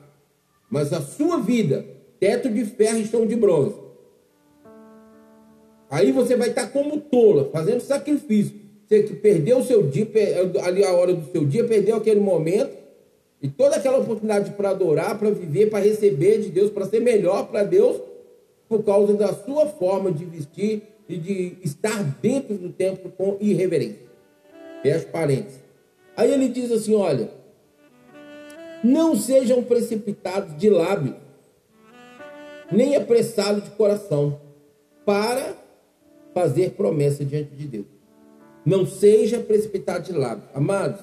mas 0.68 0.92
a 0.92 1.00
sua 1.00 1.38
vida, 1.38 1.87
teto 2.18 2.48
de 2.48 2.64
ferro 2.64 2.98
e 2.98 3.06
chão 3.06 3.26
de 3.26 3.37
bronze, 3.37 3.86
Aí 5.90 6.12
você 6.12 6.37
vai 6.37 6.49
estar 6.49 6.68
como 6.68 7.01
tola, 7.01 7.51
fazendo 7.53 7.81
sacrifício. 7.81 8.55
Você 8.87 9.03
que 9.03 9.14
perdeu 9.14 9.59
o 9.59 9.64
seu 9.64 9.83
dia, 9.83 10.07
ali 10.64 10.85
a 10.85 10.92
hora 10.92 11.12
do 11.12 11.31
seu 11.31 11.44
dia, 11.44 11.64
perdeu 11.64 11.96
aquele 11.96 12.20
momento, 12.20 12.77
e 13.42 13.49
toda 13.49 13.77
aquela 13.77 13.99
oportunidade 13.99 14.53
para 14.53 14.70
adorar, 14.70 15.18
para 15.18 15.31
viver, 15.31 15.70
para 15.70 15.85
receber 15.85 16.40
de 16.40 16.49
Deus, 16.49 16.70
para 16.70 16.87
ser 16.87 17.01
melhor 17.01 17.49
para 17.49 17.62
Deus, 17.62 18.01
por 18.68 18.83
causa 18.85 19.14
da 19.14 19.33
sua 19.33 19.66
forma 19.66 20.11
de 20.11 20.25
vestir 20.25 20.83
e 21.09 21.16
de 21.16 21.57
estar 21.62 22.03
dentro 22.20 22.57
do 22.57 22.70
templo 22.70 23.12
com 23.16 23.37
irreverência. 23.40 24.07
Fecha 24.83 25.07
parênteses. 25.07 25.61
Aí 26.16 26.33
ele 26.33 26.49
diz 26.49 26.72
assim: 26.72 26.94
olha, 26.94 27.31
não 28.83 29.14
sejam 29.14 29.62
precipitados 29.62 30.57
de 30.57 30.70
lábios, 30.70 31.14
nem 32.72 32.96
apressados 32.96 33.64
de 33.64 33.70
coração, 33.70 34.40
para 35.05 35.55
fazer 36.37 36.72
promessa 36.72 37.25
diante 37.25 37.57
de 37.57 37.66
Deus. 37.66 37.87
Não 38.62 38.85
seja 38.85 39.38
precipitado 39.38 40.05
de 40.05 40.12
lado. 40.12 40.42
Amados, 40.53 41.01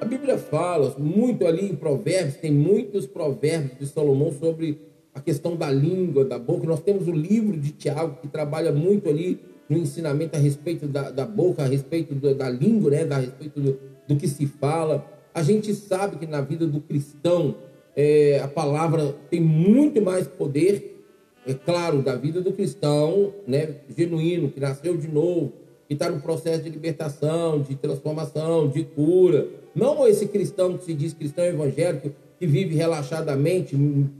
a 0.00 0.04
Bíblia 0.04 0.38
fala 0.38 0.94
muito 0.96 1.44
ali 1.44 1.68
em 1.68 1.74
Provérbios, 1.74 2.36
tem 2.36 2.52
muitos 2.52 3.08
provérbios 3.08 3.80
de 3.80 3.86
Salomão 3.86 4.30
sobre 4.30 4.80
a 5.12 5.20
questão 5.20 5.56
da 5.56 5.68
língua, 5.72 6.24
da 6.24 6.38
boca. 6.38 6.64
Nós 6.68 6.78
temos 6.78 7.08
o 7.08 7.10
livro 7.10 7.58
de 7.58 7.72
Tiago 7.72 8.18
que 8.22 8.28
trabalha 8.28 8.70
muito 8.70 9.08
ali 9.08 9.40
no 9.68 9.76
ensinamento 9.76 10.36
a 10.36 10.38
respeito 10.38 10.86
da, 10.86 11.10
da 11.10 11.26
boca, 11.26 11.64
a 11.64 11.66
respeito 11.66 12.14
da, 12.14 12.32
da 12.32 12.48
língua, 12.48 12.92
né? 12.92 13.08
a 13.10 13.18
respeito 13.18 13.60
do, 13.60 13.80
do, 14.06 14.14
que 14.14 14.28
se 14.28 14.46
fala. 14.46 15.04
A 15.34 15.42
gente 15.42 15.74
sabe 15.74 16.16
que 16.16 16.28
na 16.28 16.42
vida 16.42 16.64
do 16.64 16.80
cristão 16.80 17.56
é, 17.96 18.38
a 18.38 18.46
palavra 18.46 19.16
tem 19.28 19.40
muito 19.40 20.00
mais 20.00 20.28
poder 20.28 20.99
é 21.46 21.54
claro, 21.54 22.02
da 22.02 22.14
vida 22.16 22.40
do 22.40 22.52
cristão 22.52 23.32
né, 23.46 23.76
genuíno, 23.96 24.50
que 24.50 24.60
nasceu 24.60 24.96
de 24.96 25.08
novo, 25.08 25.52
que 25.88 25.94
está 25.94 26.10
no 26.10 26.20
processo 26.20 26.62
de 26.62 26.70
libertação, 26.70 27.60
de 27.60 27.74
transformação, 27.74 28.68
de 28.68 28.84
cura. 28.84 29.48
Não 29.74 30.06
esse 30.06 30.26
cristão 30.26 30.76
que 30.76 30.84
se 30.84 30.94
diz 30.94 31.12
cristão 31.12 31.44
evangélico, 31.44 32.12
que 32.38 32.46
vive 32.46 32.74
relaxadamente, 32.74 33.76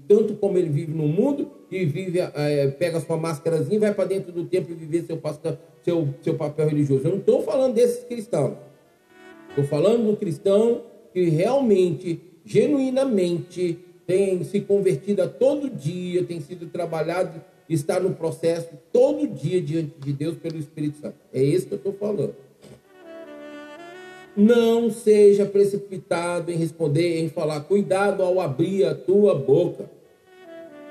tanto 0.07 0.35
como 0.35 0.59
ele 0.59 0.69
vive 0.69 0.93
no 0.93 1.09
mundo, 1.09 1.51
e 1.71 1.85
vive, 1.87 2.19
é, 2.19 2.69
pega 2.69 3.01
sua 3.01 3.17
máscarazinha 3.17 3.77
e 3.77 3.79
vai 3.79 3.95
para 3.95 4.07
dentro 4.07 4.33
do 4.33 4.45
templo 4.45 4.73
e 4.73 4.75
viver 4.75 5.05
seu, 5.05 5.21
seu, 5.83 6.09
seu 6.21 6.35
papel 6.35 6.69
religioso. 6.69 7.05
Eu 7.05 7.13
não 7.13 7.19
estou 7.19 7.43
falando 7.43 7.75
desses 7.75 8.05
cristãos. 8.05 8.57
Estou 9.49 9.65
falando 9.65 10.11
do 10.11 10.17
cristão 10.17 10.83
que 11.13 11.29
realmente, 11.29 12.21
genuinamente, 12.45 13.79
tem 14.11 14.43
se 14.43 14.61
convertido 14.63 15.23
a 15.23 15.29
todo 15.29 15.71
dia, 15.71 16.25
tem 16.25 16.41
sido 16.41 16.67
trabalhado, 16.67 17.41
está 17.69 18.01
no 18.01 18.13
processo 18.13 18.71
todo 18.93 19.25
dia 19.25 19.63
diante 19.63 19.93
de 20.01 20.13
Deus 20.13 20.37
pelo 20.37 20.59
Espírito 20.59 20.99
Santo. 20.99 21.15
É 21.33 21.41
isso 21.41 21.69
que 21.69 21.75
eu 21.75 21.79
estou 21.79 21.93
falando. 21.93 22.35
Não 24.37 24.91
seja 24.91 25.47
precipitado 25.47 26.51
em 26.51 26.57
responder, 26.57 27.21
em 27.21 27.29
falar, 27.29 27.61
cuidado 27.61 28.25
ao 28.25 28.41
abrir 28.41 28.85
a 28.85 28.97
tua 28.97 29.33
boca. 29.33 29.89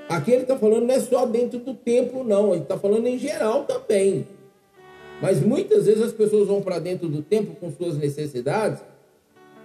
Aqui 0.08 0.32
ele 0.32 0.44
está 0.44 0.58
falando 0.58 0.86
não 0.86 0.96
é 0.96 1.02
só 1.02 1.26
dentro 1.26 1.60
do 1.60 1.74
templo, 1.74 2.24
não, 2.24 2.54
ele 2.54 2.64
está 2.64 2.78
falando 2.78 3.06
em 3.06 3.20
geral 3.20 3.66
também. 3.66 4.26
Mas 5.22 5.42
muitas 5.42 5.88
vezes 5.88 6.02
as 6.02 6.14
pessoas 6.14 6.48
vão 6.48 6.62
para 6.62 6.80
dentro 6.80 7.10
do 7.10 7.22
templo 7.22 7.54
com 7.60 7.70
suas 7.70 7.98
necessidades 7.98 8.80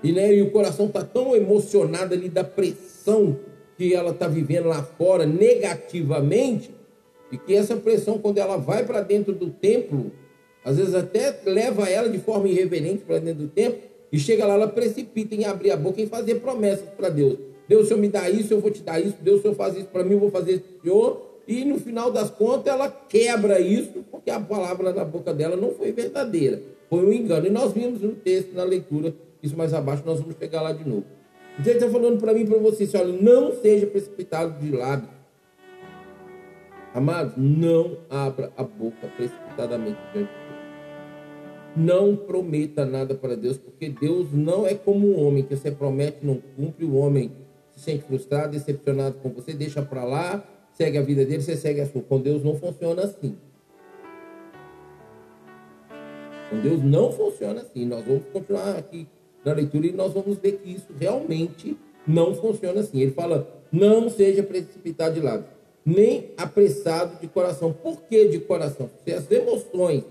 e, 0.05 0.12
né, 0.12 0.35
e 0.35 0.43
o 0.43 0.51
coração 0.51 0.87
está 0.87 1.03
tão 1.03 1.35
emocionado 1.35 2.14
ali 2.14 2.29
da 2.29 2.45
pressão 2.45 3.38
que 3.77 3.95
ela 3.95 4.11
está 4.11 4.29
vivendo 4.29 4.69
lá 4.69 4.83
fora 4.83 5.27
negativamente, 5.27 6.71
e 7.33 7.38
que 7.38 7.55
essa 7.55 7.75
pressão, 7.75 8.19
quando 8.19 8.38
ela 8.38 8.57
vai 8.57 8.85
para 8.85 9.01
dentro 9.01 9.33
do 9.33 9.51
templo, 9.51 10.12
às 10.64 10.77
vezes 10.77 10.95
até 10.95 11.40
leva 11.47 11.88
ela 11.88 12.09
de 12.09 12.19
forma 12.19 12.49
irreverente 12.49 13.03
para 13.05 13.19
dentro 13.19 13.43
do 13.45 13.49
templo, 13.49 13.81
e 14.12 14.19
chega 14.19 14.47
lá, 14.47 14.55
ela 14.55 14.69
precipita 14.69 15.35
em 15.35 15.45
abrir 15.45 15.73
a 15.73 15.77
boca 15.77 16.01
e 16.01 16.07
fazer 16.07 16.37
promessas 16.37 16.88
para 16.97 17.09
Deus. 17.09 17.37
Deus, 17.67 17.85
o 17.85 17.88
Senhor 17.88 18.01
me 18.01 18.09
dá 18.09 18.29
isso, 18.29 18.53
eu 18.53 18.61
vou 18.61 18.71
te 18.71 18.83
dar 18.83 19.01
isso. 19.01 19.17
Deus, 19.21 19.40
o 19.40 19.43
Senhor 19.43 19.55
faz 19.55 19.75
isso 19.75 19.87
para 19.87 20.05
mim, 20.05 20.12
eu 20.12 20.21
vou 20.21 20.31
fazer 20.31 20.53
isso 20.53 20.62
para 20.62 20.79
o 20.79 20.83
Senhor. 20.83 21.31
E 21.49 21.64
no 21.64 21.81
final 21.81 22.11
das 22.11 22.31
contas, 22.31 22.73
ela 22.73 22.88
quebra 22.88 23.59
isso, 23.59 24.05
porque 24.11 24.31
a 24.31 24.38
palavra 24.38 24.93
da 24.93 25.05
boca 25.05 25.33
dela 25.33 25.57
não 25.57 25.73
foi 25.73 25.93
verdadeira. 25.93 26.62
Foi 26.88 27.05
um 27.05 27.12
engano. 27.12 27.47
E 27.47 27.51
nós 27.51 27.73
vimos 27.73 28.01
no 28.03 28.12
texto, 28.12 28.55
na 28.55 28.64
leitura, 28.64 29.14
isso 29.44 29.57
mais 29.57 29.74
abaixo, 29.74 30.02
nós 30.07 30.20
vamos 30.20 30.35
pegar 30.37 30.62
lá 30.62 30.72
de 30.72 30.88
novo. 30.88 31.04
Então 31.59 31.72
ele 31.72 31.78
está 31.78 31.90
falando 31.90 32.18
para 32.18 32.33
mim 32.33 32.40
e 32.40 32.46
para 32.46 32.59
você, 32.59 32.88
olha, 32.96 33.12
não 33.12 33.52
seja 33.52 33.87
precipitado 33.87 34.59
de 34.59 34.74
lábio. 34.74 35.09
Amados, 36.94 37.35
não 37.37 37.98
abra 38.09 38.52
a 38.57 38.62
boca 38.62 39.07
precipitadamente 39.16 39.98
diante 40.12 40.30
de 40.30 40.38
Deus. 40.38 40.54
Não 41.76 42.16
prometa 42.16 42.85
nada 42.85 43.14
para 43.14 43.37
Deus, 43.37 43.59
porque 43.59 43.88
Deus 43.88 44.33
não 44.33 44.66
é 44.66 44.74
como 44.74 45.09
um 45.09 45.26
homem 45.26 45.42
que 45.42 45.54
você 45.54 45.70
promete 45.70 46.18
e 46.22 46.26
não 46.26 46.40
cumpre. 46.57 46.85
O 46.85 46.94
homem 46.94 47.33
se 47.72 47.80
sente 47.80 48.04
frustrado, 48.04 48.52
decepcionado 48.52 49.16
com 49.16 49.28
você, 49.30 49.52
deixa 49.52 49.83
para 49.83 50.04
lá, 50.04 50.42
segue 50.72 50.96
a 50.98 51.02
vida 51.02 51.24
dele, 51.24 51.42
você 51.42 51.57
segue 51.57 51.80
a 51.80 51.87
sua. 51.87 52.02
Com 52.02 52.20
Deus 52.20 52.42
não 52.42 52.54
funciona 52.54 53.02
assim. 53.02 53.37
Com 56.48 56.61
Deus 56.61 56.83
não 56.83 57.12
funciona 57.12 57.61
assim. 57.61 57.85
Nós 57.85 58.04
vamos 58.04 58.24
continuar 58.33 58.76
aqui 58.76 59.09
na 59.44 59.52
leitura 59.52 59.87
e 59.87 59.92
nós 59.92 60.12
vamos 60.12 60.38
ver 60.38 60.52
que 60.52 60.70
isso 60.70 60.88
realmente 60.98 61.76
não 62.07 62.35
funciona 62.35 62.80
assim. 62.80 63.00
Ele 63.00 63.12
fala: 63.12 63.48
não 63.70 64.09
seja 64.09 64.42
precipitado 64.42 65.14
de 65.14 65.20
lado, 65.20 65.44
nem 65.85 66.30
apressado 66.37 67.20
de 67.20 67.28
coração. 67.28 67.72
Por 67.72 68.02
que 68.02 68.28
de 68.28 68.40
coração? 68.40 68.88
Porque 68.88 69.12
as 69.12 69.30
emoções, 69.30 70.04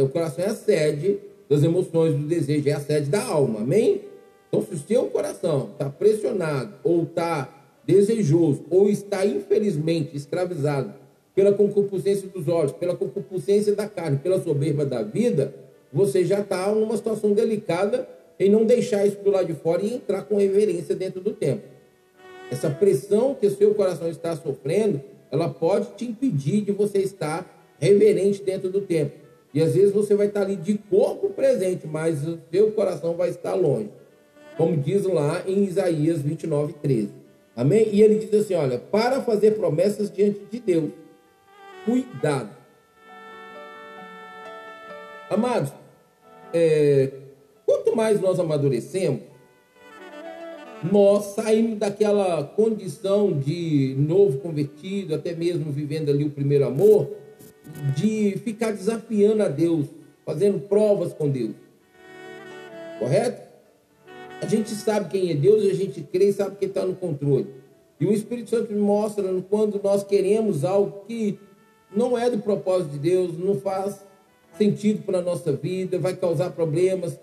o 0.00 0.08
coração 0.08 0.44
é 0.44 0.48
a 0.48 0.54
sede 0.54 1.18
das 1.48 1.62
emoções, 1.62 2.14
do 2.14 2.26
desejo, 2.26 2.68
é 2.68 2.72
a 2.72 2.80
sede 2.80 3.10
da 3.10 3.22
alma, 3.22 3.60
amém? 3.60 4.02
Então, 4.48 4.62
se 4.62 4.74
o 4.74 4.78
seu 4.78 5.06
coração 5.06 5.70
está 5.72 5.88
pressionado, 5.88 6.74
ou 6.84 7.04
está 7.04 7.48
desejoso, 7.86 8.64
ou 8.70 8.88
está 8.88 9.24
infelizmente 9.26 10.16
escravizado 10.16 10.94
pela 11.34 11.52
concupiscência 11.52 12.28
dos 12.28 12.46
olhos, 12.48 12.72
pela 12.72 12.94
concupiscência 12.94 13.74
da 13.74 13.88
carne, 13.88 14.18
pela 14.18 14.40
soberba 14.40 14.84
da 14.84 15.02
vida, 15.02 15.54
você 15.92 16.24
já 16.24 16.40
está 16.40 16.70
numa 16.70 16.96
situação 16.96 17.32
delicada 17.32 18.08
em 18.38 18.50
não 18.50 18.64
deixar 18.64 19.06
isso 19.06 19.18
do 19.18 19.30
lado 19.30 19.46
de 19.46 19.54
fora 19.54 19.82
e 19.82 19.94
entrar 19.94 20.22
com 20.22 20.36
reverência 20.36 20.94
dentro 20.94 21.20
do 21.20 21.32
templo. 21.32 21.68
Essa 22.50 22.68
pressão 22.68 23.34
que 23.34 23.46
o 23.46 23.50
seu 23.50 23.74
coração 23.74 24.08
está 24.08 24.36
sofrendo, 24.36 25.00
ela 25.30 25.48
pode 25.48 25.92
te 25.96 26.04
impedir 26.04 26.62
de 26.62 26.72
você 26.72 26.98
estar 26.98 27.74
reverente 27.80 28.42
dentro 28.42 28.68
do 28.70 28.82
templo. 28.82 29.18
E 29.54 29.62
às 29.62 29.74
vezes 29.74 29.92
você 29.92 30.14
vai 30.14 30.28
estar 30.28 30.42
ali 30.42 30.56
de 30.56 30.78
corpo 30.78 31.30
presente, 31.30 31.86
mas 31.86 32.26
o 32.26 32.38
seu 32.50 32.72
coração 32.72 33.14
vai 33.14 33.30
estar 33.30 33.54
longe. 33.54 33.90
Como 34.56 34.76
diz 34.76 35.04
lá 35.04 35.42
em 35.46 35.64
Isaías 35.64 36.20
29, 36.20 36.74
13. 36.74 37.08
Amém? 37.56 37.88
E 37.92 38.02
ele 38.02 38.16
diz 38.16 38.32
assim: 38.32 38.54
olha, 38.54 38.78
para 38.78 39.20
fazer 39.22 39.52
promessas 39.52 40.10
diante 40.10 40.40
de 40.50 40.60
Deus, 40.60 40.90
cuidado. 41.84 42.50
Amados, 45.28 45.72
é, 46.52 47.10
Quanto 47.72 47.96
mais 47.96 48.20
nós 48.20 48.38
amadurecemos, 48.38 49.22
nós 50.92 51.24
saímos 51.34 51.78
daquela 51.78 52.44
condição 52.44 53.32
de 53.32 53.94
novo 53.98 54.40
convertido, 54.40 55.14
até 55.14 55.34
mesmo 55.34 55.72
vivendo 55.72 56.10
ali 56.10 56.22
o 56.22 56.30
primeiro 56.30 56.66
amor, 56.66 57.08
de 57.96 58.36
ficar 58.44 58.72
desafiando 58.72 59.42
a 59.42 59.48
Deus, 59.48 59.86
fazendo 60.26 60.60
provas 60.68 61.14
com 61.14 61.30
Deus. 61.30 61.54
Correto? 62.98 63.40
A 64.42 64.46
gente 64.46 64.68
sabe 64.72 65.08
quem 65.08 65.30
é 65.30 65.34
Deus, 65.34 65.64
a 65.64 65.74
gente 65.74 66.02
crê 66.02 66.28
e 66.28 66.32
sabe 66.34 66.56
que 66.56 66.66
está 66.66 66.84
no 66.84 66.94
controle. 66.94 67.46
E 67.98 68.04
o 68.04 68.12
Espírito 68.12 68.50
Santo 68.50 68.70
mostra 68.74 69.24
quando 69.48 69.80
nós 69.82 70.04
queremos 70.04 70.62
algo 70.62 71.06
que 71.06 71.38
não 71.90 72.18
é 72.18 72.28
do 72.28 72.36
propósito 72.36 72.90
de 72.90 72.98
Deus, 72.98 73.38
não 73.38 73.58
faz 73.58 73.98
sentido 74.58 75.06
para 75.06 75.20
a 75.20 75.22
nossa 75.22 75.52
vida, 75.52 75.98
vai 75.98 76.14
causar 76.14 76.50
problemas. 76.50 77.18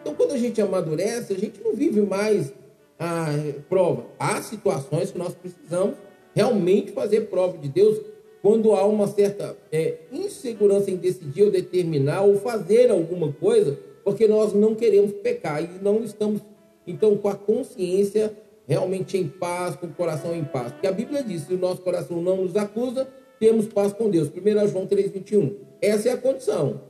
Então, 0.00 0.14
quando 0.14 0.32
a 0.32 0.38
gente 0.38 0.60
amadurece, 0.60 1.32
a 1.32 1.38
gente 1.38 1.60
não 1.62 1.74
vive 1.74 2.00
mais 2.00 2.52
a 2.98 3.26
prova. 3.68 4.06
Há 4.18 4.40
situações 4.42 5.10
que 5.10 5.18
nós 5.18 5.34
precisamos 5.34 5.96
realmente 6.34 6.92
fazer 6.92 7.22
prova 7.22 7.58
de 7.58 7.68
Deus 7.68 8.00
quando 8.42 8.72
há 8.72 8.84
uma 8.86 9.06
certa 9.06 9.56
é, 9.70 9.98
insegurança 10.10 10.90
em 10.90 10.96
decidir 10.96 11.44
ou 11.44 11.50
determinar 11.50 12.22
ou 12.22 12.36
fazer 12.36 12.90
alguma 12.90 13.32
coisa, 13.32 13.78
porque 14.02 14.26
nós 14.26 14.54
não 14.54 14.74
queremos 14.74 15.12
pecar 15.12 15.62
e 15.62 15.68
não 15.82 16.02
estamos, 16.02 16.40
então, 16.86 17.16
com 17.16 17.28
a 17.28 17.34
consciência 17.34 18.34
realmente 18.66 19.18
em 19.18 19.28
paz, 19.28 19.76
com 19.76 19.86
o 19.86 19.92
coração 19.92 20.34
em 20.34 20.44
paz. 20.44 20.72
Porque 20.72 20.86
a 20.86 20.92
Bíblia 20.92 21.22
diz: 21.22 21.42
se 21.42 21.54
o 21.54 21.58
nosso 21.58 21.82
coração 21.82 22.22
não 22.22 22.36
nos 22.36 22.56
acusa, 22.56 23.06
temos 23.38 23.66
paz 23.66 23.92
com 23.92 24.08
Deus. 24.08 24.28
1 24.28 24.68
João 24.68 24.86
3,21. 24.86 25.54
Essa 25.82 26.10
é 26.10 26.12
a 26.12 26.16
condição. 26.16 26.80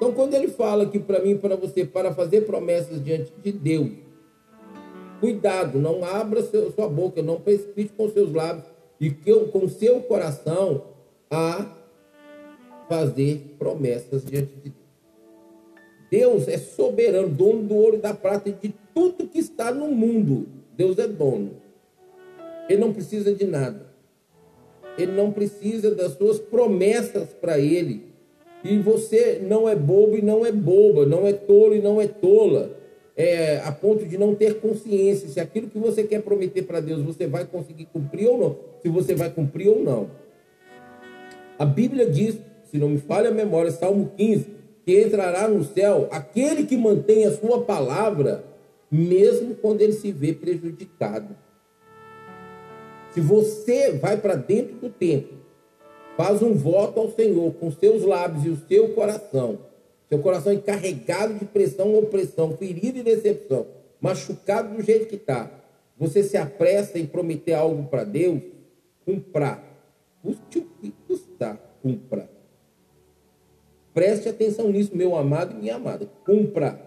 Então, 0.00 0.14
quando 0.14 0.32
ele 0.32 0.48
fala 0.48 0.84
aqui 0.84 0.98
para 0.98 1.20
mim 1.20 1.36
para 1.36 1.56
você, 1.56 1.84
para 1.84 2.14
fazer 2.14 2.46
promessas 2.46 3.04
diante 3.04 3.30
de 3.44 3.52
Deus, 3.52 3.90
cuidado, 5.20 5.78
não 5.78 6.02
abra 6.02 6.42
seu, 6.42 6.72
sua 6.72 6.88
boca, 6.88 7.20
não 7.20 7.38
precipite 7.38 7.92
com 7.94 8.08
seus 8.08 8.32
lábios 8.32 8.64
e 8.98 9.10
com 9.10 9.68
seu 9.68 10.00
coração 10.00 10.84
a 11.30 11.76
fazer 12.88 13.56
promessas 13.58 14.24
diante 14.24 14.54
de 14.54 14.70
Deus. 14.70 14.80
Deus 16.10 16.48
é 16.48 16.56
soberano, 16.56 17.28
dono 17.28 17.64
do 17.64 17.74
ouro 17.74 17.96
e 17.96 18.00
da 18.00 18.14
prata 18.14 18.48
e 18.48 18.52
de 18.52 18.74
tudo 18.94 19.28
que 19.28 19.38
está 19.38 19.70
no 19.70 19.88
mundo. 19.88 20.48
Deus 20.78 20.98
é 20.98 21.06
dono. 21.06 21.56
Ele 22.70 22.80
não 22.80 22.94
precisa 22.94 23.34
de 23.34 23.44
nada. 23.44 23.86
Ele 24.96 25.12
não 25.12 25.30
precisa 25.30 25.94
das 25.94 26.12
suas 26.12 26.38
promessas 26.38 27.34
para 27.34 27.58
ele. 27.58 28.09
E 28.62 28.78
você 28.78 29.40
não 29.42 29.68
é 29.68 29.74
bobo 29.74 30.16
e 30.16 30.22
não 30.22 30.44
é 30.44 30.52
boba, 30.52 31.06
não 31.06 31.26
é 31.26 31.32
tolo 31.32 31.74
e 31.74 31.80
não 31.80 32.00
é 32.00 32.06
tola, 32.06 32.76
é, 33.16 33.58
a 33.64 33.72
ponto 33.72 34.06
de 34.06 34.16
não 34.16 34.34
ter 34.34 34.60
consciência 34.60 35.28
se 35.28 35.40
aquilo 35.40 35.68
que 35.68 35.78
você 35.78 36.04
quer 36.04 36.22
prometer 36.22 36.62
para 36.62 36.80
Deus 36.80 37.02
você 37.02 37.26
vai 37.26 37.44
conseguir 37.44 37.86
cumprir 37.86 38.28
ou 38.28 38.38
não, 38.38 38.56
se 38.82 38.88
você 38.88 39.14
vai 39.14 39.30
cumprir 39.30 39.68
ou 39.68 39.82
não. 39.82 40.10
A 41.58 41.64
Bíblia 41.64 42.08
diz, 42.10 42.38
se 42.70 42.78
não 42.78 42.88
me 42.88 42.98
falha 42.98 43.30
a 43.30 43.34
memória, 43.34 43.70
Salmo 43.70 44.12
15, 44.16 44.46
que 44.84 45.02
entrará 45.02 45.48
no 45.48 45.64
céu 45.64 46.08
aquele 46.10 46.64
que 46.64 46.76
mantém 46.76 47.26
a 47.26 47.32
sua 47.32 47.62
palavra, 47.62 48.44
mesmo 48.90 49.54
quando 49.54 49.80
ele 49.82 49.92
se 49.92 50.12
vê 50.12 50.32
prejudicado. 50.32 51.36
Se 53.12 53.20
você 53.20 53.92
vai 53.92 54.16
para 54.16 54.36
dentro 54.36 54.76
do 54.76 54.88
templo 54.88 55.39
Faz 56.16 56.42
um 56.42 56.54
voto 56.54 57.00
ao 57.00 57.10
Senhor 57.10 57.52
com 57.54 57.70
seus 57.70 58.04
lábios 58.04 58.44
e 58.44 58.50
o 58.50 58.68
seu 58.68 58.90
coração. 58.94 59.58
Seu 60.08 60.18
coração 60.18 60.52
encarregado 60.52 61.34
de 61.34 61.44
pressão, 61.44 61.96
opressão, 61.96 62.56
ferida 62.56 62.98
e 62.98 63.02
decepção, 63.02 63.66
machucado 64.00 64.76
do 64.76 64.82
jeito 64.82 65.06
que 65.06 65.14
está. 65.14 65.48
Você 65.96 66.22
se 66.22 66.36
apressa 66.36 66.98
em 66.98 67.06
prometer 67.06 67.52
algo 67.52 67.84
para 67.84 68.04
Deus? 68.04 68.42
Cumpra. 69.04 69.62
Custe 70.22 70.58
o 70.58 70.62
que 70.62 70.92
custar, 71.06 71.58
cumpra. 71.82 72.28
Preste 73.94 74.28
atenção 74.28 74.70
nisso, 74.70 74.96
meu 74.96 75.16
amado 75.16 75.54
e 75.54 75.60
minha 75.60 75.76
amada. 75.76 76.08
Cumpra. 76.26 76.80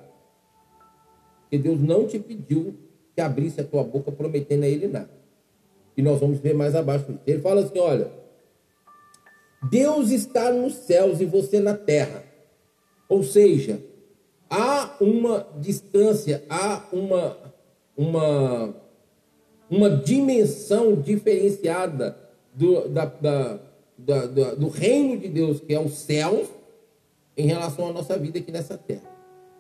Porque 1.44 1.58
Deus 1.58 1.82
não 1.82 2.08
te 2.08 2.20
pediu 2.20 2.76
que 3.16 3.22
abrisse 3.22 3.62
a 3.62 3.64
tua 3.64 3.84
boca 3.84 4.12
prometendo 4.12 4.64
a 4.64 4.68
Ele 4.68 4.88
nada. 4.88 5.10
E 5.96 6.02
nós 6.02 6.20
vamos 6.20 6.40
ver 6.40 6.54
mais 6.54 6.76
abaixo. 6.76 7.06
Ele 7.26 7.42
fala 7.42 7.62
assim: 7.62 7.80
olha. 7.80 8.23
Deus 9.70 10.10
está 10.10 10.52
nos 10.52 10.74
céus 10.74 11.22
e 11.22 11.26
você 11.26 11.60
na 11.60 11.74
terra. 11.74 12.24
Ou 13.08 13.24
seja, 13.24 13.82
há 14.50 14.96
uma 15.00 15.48
distância, 15.60 16.44
há 16.50 16.84
uma, 16.92 17.38
uma, 17.98 18.76
uma 19.70 19.90
dimensão 19.90 20.96
diferenciada 20.96 22.18
do, 22.54 22.88
da, 22.90 23.06
da, 23.06 23.60
da, 23.98 24.56
do 24.56 24.68
reino 24.68 25.18
de 25.18 25.28
Deus, 25.28 25.60
que 25.60 25.74
é 25.74 25.80
o 25.80 25.90
céu, 25.90 26.46
em 27.36 27.48
relação 27.48 27.90
à 27.90 27.94
nossa 27.94 28.18
vida 28.18 28.40
aqui 28.40 28.52
nessa 28.52 28.78
terra. 28.78 29.12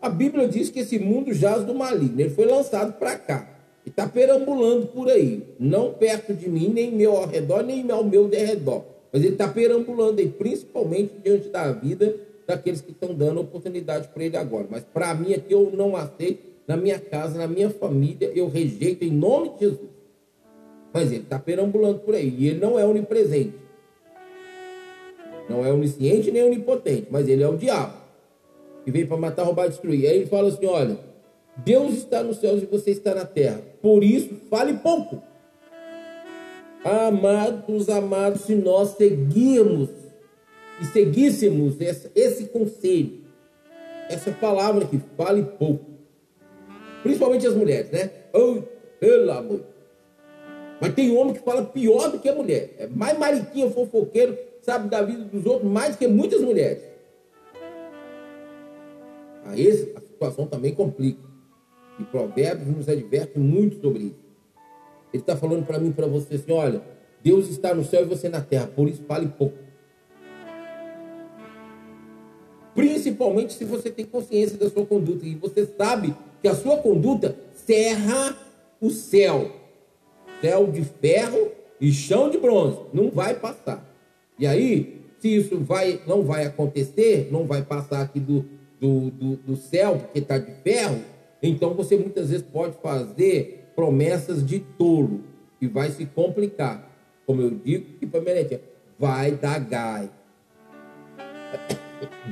A 0.01 0.09
Bíblia 0.09 0.47
diz 0.47 0.69
que 0.69 0.79
esse 0.79 0.99
mundo 0.99 1.33
jaz 1.33 1.63
do 1.63 1.73
maligno, 1.73 2.19
ele 2.19 2.29
foi 2.29 2.45
lançado 2.45 2.93
para 2.99 3.17
cá 3.17 3.49
e 3.85 3.89
está 3.89 4.07
perambulando 4.07 4.87
por 4.87 5.09
aí, 5.09 5.43
não 5.59 5.93
perto 5.93 6.33
de 6.33 6.49
mim, 6.49 6.69
nem 6.69 6.91
meu 6.91 7.15
ao 7.15 7.25
redor, 7.25 7.63
nem 7.63 7.89
ao 7.89 8.03
meu 8.03 8.27
derredor. 8.27 8.92
Mas 9.13 9.23
ele 9.23 9.34
está 9.34 9.47
perambulando 9.47 10.19
aí, 10.19 10.28
principalmente 10.28 11.13
diante 11.23 11.49
da 11.49 11.71
vida 11.71 12.15
daqueles 12.47 12.82
que 12.82 12.91
estão 12.91 13.13
dando 13.13 13.41
oportunidade 13.41 14.08
para 14.08 14.23
ele 14.23 14.36
agora. 14.36 14.65
Mas 14.69 14.84
para 14.84 15.13
mim 15.13 15.36
aqui 15.36 15.54
eu 15.54 15.71
não 15.71 15.95
aceito, 15.95 16.52
na 16.67 16.76
minha 16.76 16.99
casa, 16.99 17.38
na 17.38 17.47
minha 17.47 17.69
família, 17.69 18.32
eu 18.34 18.47
rejeito 18.47 19.04
em 19.04 19.12
nome 19.12 19.49
de 19.49 19.60
Jesus. 19.60 19.89
Mas 20.91 21.12
ele 21.12 21.23
está 21.23 21.38
perambulando 21.38 21.99
por 21.99 22.15
aí. 22.15 22.34
E 22.38 22.47
ele 22.47 22.60
não 22.60 22.80
é 22.80 22.86
onipresente. 22.86 23.54
Não 25.49 25.63
é 25.65 25.71
onisciente 25.71 26.32
nem 26.32 26.43
onipotente, 26.43 27.08
mas 27.12 27.28
ele 27.28 27.43
é 27.43 27.47
o 27.47 27.58
diabo. 27.58 27.93
Que 28.84 28.91
veio 28.91 29.08
para 29.08 29.17
matar, 29.17 29.43
roubar 29.43 29.67
destruir. 29.67 30.08
Aí 30.08 30.17
ele 30.17 30.26
fala 30.26 30.47
assim: 30.47 30.65
olha, 30.65 30.97
Deus 31.58 31.95
está 31.95 32.23
nos 32.23 32.38
céus 32.38 32.63
e 32.63 32.65
você 32.65 32.91
está 32.91 33.13
na 33.13 33.26
terra. 33.26 33.62
Por 33.82 34.04
isso, 34.04 34.34
fale 34.49 34.73
pouco. 34.76 35.21
Amados, 36.83 37.87
amados, 37.87 38.41
se 38.41 38.55
nós 38.55 38.89
seguirmos 38.89 39.89
e 40.81 40.85
seguíssemos 40.85 41.79
esse, 41.79 42.11
esse 42.13 42.45
conselho, 42.45 43.21
essa 44.09 44.31
palavra 44.31 44.85
que 44.85 44.99
fale 45.15 45.43
pouco, 45.43 45.85
principalmente 47.01 47.47
as 47.47 47.55
mulheres, 47.55 47.89
né? 47.89 48.11
Oh, 48.33 48.61
pelo 48.99 49.31
amor. 49.31 49.61
Mas 50.81 50.93
tem 50.93 51.15
homem 51.15 51.33
que 51.33 51.39
fala 51.39 51.63
pior 51.63 52.11
do 52.11 52.19
que 52.19 52.27
a 52.27 52.35
mulher. 52.35 52.75
É 52.77 52.87
mais 52.87 53.17
mariquinha, 53.17 53.69
fofoqueiro, 53.69 54.37
sabe 54.61 54.89
da 54.89 55.01
vida 55.01 55.23
dos 55.23 55.45
outros 55.45 55.71
mais 55.71 55.95
que 55.95 56.07
muitas 56.07 56.41
mulheres. 56.41 56.83
Aí 59.45 59.93
a 59.95 60.01
situação 60.01 60.47
também 60.47 60.73
complica. 60.73 61.21
E 61.99 62.03
Provérbios 62.03 62.67
nos 62.67 62.89
adverte 62.89 63.39
muito 63.39 63.79
sobre 63.79 64.03
isso. 64.03 64.22
Ele 65.13 65.21
está 65.21 65.38
falando 65.38 65.65
para 65.65 65.78
mim 65.78 65.91
para 65.91 66.08
você 66.08 66.36
assim: 66.36 66.52
olha, 66.52 66.82
Deus 67.23 67.47
está 67.49 67.73
no 67.73 67.86
céu 67.86 68.02
e 68.02 68.06
você 68.06 68.28
na 68.28 68.41
terra, 68.41 68.67
por 68.67 68.88
isso 68.89 69.04
fale 69.04 69.28
pouco. 69.28 69.58
Principalmente 72.73 73.54
se 73.54 73.63
você 73.63 73.91
tem 73.91 74.04
consciência 74.04 74.58
da 74.58 74.69
sua 74.69 74.86
conduta 74.86 75.26
e 75.26 75.36
você 75.36 75.65
sabe 75.78 76.15
que 76.41 76.47
a 76.47 76.56
sua 76.56 76.78
conduta 76.78 77.36
serra 77.54 78.36
o 78.82 78.89
céu. 78.89 79.52
Céu 80.41 80.67
de 80.71 80.84
ferro 80.84 81.52
e 81.80 81.91
chão 81.91 82.30
de 82.30 82.38
bronze. 82.38 82.80
Não 82.91 83.12
vai 83.12 83.36
passar. 83.36 83.88
E 84.39 84.47
aí, 84.47 85.02
se 85.19 85.36
isso 85.36 85.60
vai, 85.60 86.02
não 86.08 86.23
vai 86.23 86.45
acontecer, 86.45 87.30
não 87.32 87.45
vai 87.45 87.62
passar 87.62 88.02
aqui 88.02 88.19
do, 88.19 88.43
do, 88.80 89.12
do, 89.12 89.36
do 89.38 89.56
céu, 89.56 89.97
porque 89.97 90.19
está 90.19 90.38
de 90.38 90.52
ferro, 90.63 90.99
então 91.41 91.73
você 91.73 91.95
muitas 91.95 92.30
vezes 92.30 92.45
pode 92.45 92.76
fazer 92.82 93.62
promessas 93.75 94.45
de 94.45 94.59
tolo 94.59 95.21
e 95.62 95.67
vai 95.67 95.89
se 95.89 96.05
complicar. 96.05 96.89
Como 97.25 97.41
eu 97.41 97.51
digo, 97.51 97.97
que 97.99 98.05
minha 98.05 98.62
vai 98.99 99.31
dar 99.31 99.59
gai. 99.59 100.09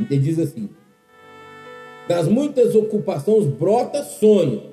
Ele 0.09 0.19
diz 0.19 0.39
assim: 0.39 0.69
das 2.07 2.27
muitas 2.27 2.75
ocupações 2.75 3.45
brota 3.45 4.03
sonho. 4.03 4.71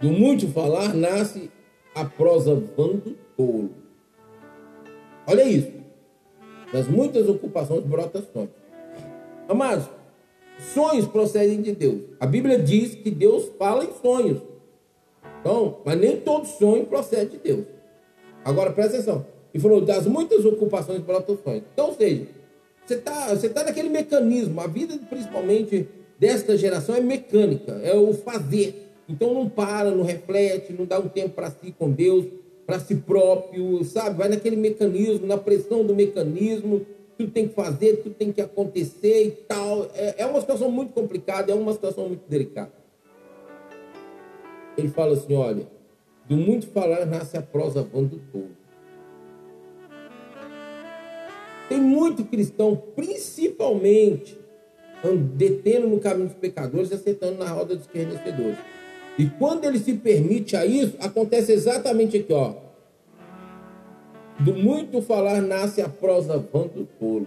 Do 0.00 0.10
muito 0.10 0.48
falar 0.48 0.94
nasce 0.94 1.50
a 1.94 2.04
prosa 2.04 2.54
vando 2.54 3.16
tolo. 3.36 3.70
Olha 5.26 5.42
isso. 5.42 5.72
Das 6.72 6.86
muitas 6.86 7.28
ocupações 7.28 7.84
brota 7.84 8.22
sonho. 8.32 8.50
Amados, 9.48 9.88
sonhos 10.58 11.06
procedem 11.06 11.62
de 11.62 11.72
Deus. 11.72 12.02
A 12.18 12.26
Bíblia 12.26 12.58
diz 12.58 12.94
que 12.94 13.10
Deus 13.10 13.50
fala 13.58 13.84
em 13.84 13.92
sonhos. 14.02 14.40
Então, 15.40 15.78
mas 15.84 15.98
nem 15.98 16.16
todo 16.16 16.46
sonho 16.46 16.84
procede 16.86 17.32
de 17.32 17.38
Deus. 17.38 17.64
Agora 18.44 18.72
presta 18.72 18.96
atenção. 18.96 19.26
E 19.52 19.58
falou 19.58 19.80
das 19.80 20.06
muitas 20.06 20.44
ocupações 20.44 21.00
brotam 21.00 21.38
sonhos. 21.42 21.62
Então, 21.72 21.88
ou 21.88 21.94
seja, 21.94 22.26
você 22.84 22.94
está 22.94 23.28
você 23.28 23.48
tá 23.48 23.64
naquele 23.64 23.88
mecanismo. 23.88 24.60
A 24.60 24.66
vida, 24.66 24.98
principalmente 25.08 25.88
desta 26.18 26.56
geração, 26.56 26.94
é 26.94 27.00
mecânica, 27.00 27.72
é 27.82 27.94
o 27.94 28.12
fazer. 28.12 28.92
Então 29.08 29.32
não 29.32 29.48
para, 29.48 29.90
não 29.90 30.04
reflete, 30.04 30.72
não 30.72 30.84
dá 30.84 30.98
um 30.98 31.08
tempo 31.08 31.30
para 31.30 31.50
si 31.50 31.74
com 31.78 31.90
Deus, 31.90 32.26
para 32.66 32.78
si 32.78 32.96
próprio, 32.96 33.82
sabe? 33.84 34.18
Vai 34.18 34.28
naquele 34.28 34.56
mecanismo, 34.56 35.26
na 35.26 35.38
pressão 35.38 35.84
do 35.84 35.94
mecanismo, 35.94 36.84
tudo 37.18 37.32
tem 37.32 37.48
que 37.48 37.54
fazer, 37.54 37.96
tudo 37.96 38.14
tem 38.14 38.32
que 38.32 38.40
acontecer 38.40 39.26
e 39.26 39.30
tal. 39.32 39.90
É, 39.92 40.22
é 40.22 40.26
uma 40.26 40.40
situação 40.40 40.70
muito 40.70 40.92
complicada, 40.92 41.50
é 41.50 41.54
uma 41.54 41.72
situação 41.72 42.06
muito 42.06 42.22
delicada. 42.28 42.72
Ele 44.76 44.88
fala 44.88 45.14
assim: 45.14 45.34
olha, 45.34 45.66
do 46.28 46.36
muito 46.36 46.68
falar 46.68 47.04
nasce 47.04 47.36
a 47.36 47.42
prosa 47.42 47.82
vã 47.82 48.04
do 48.04 48.20
tolo. 48.30 48.56
Tem 51.68 51.80
muito 51.80 52.24
cristão, 52.24 52.76
principalmente, 52.94 54.38
detendo 55.36 55.88
no 55.88 55.98
caminho 55.98 56.28
dos 56.28 56.36
pecadores 56.36 56.90
e 56.90 56.94
acertando 56.94 57.38
na 57.38 57.50
roda 57.50 57.74
dos 57.74 57.84
escarnecedores. 57.84 58.56
E 59.18 59.26
quando 59.26 59.64
ele 59.64 59.78
se 59.78 59.94
permite 59.94 60.56
a 60.56 60.64
isso, 60.64 60.94
acontece 61.00 61.52
exatamente 61.52 62.16
aqui, 62.16 62.32
ó. 62.32 62.67
Do 64.40 64.54
muito 64.54 65.02
falar 65.02 65.42
nasce 65.42 65.82
a 65.82 65.88
prosa 65.88 66.38
do 66.38 66.88
tolo. 66.98 67.26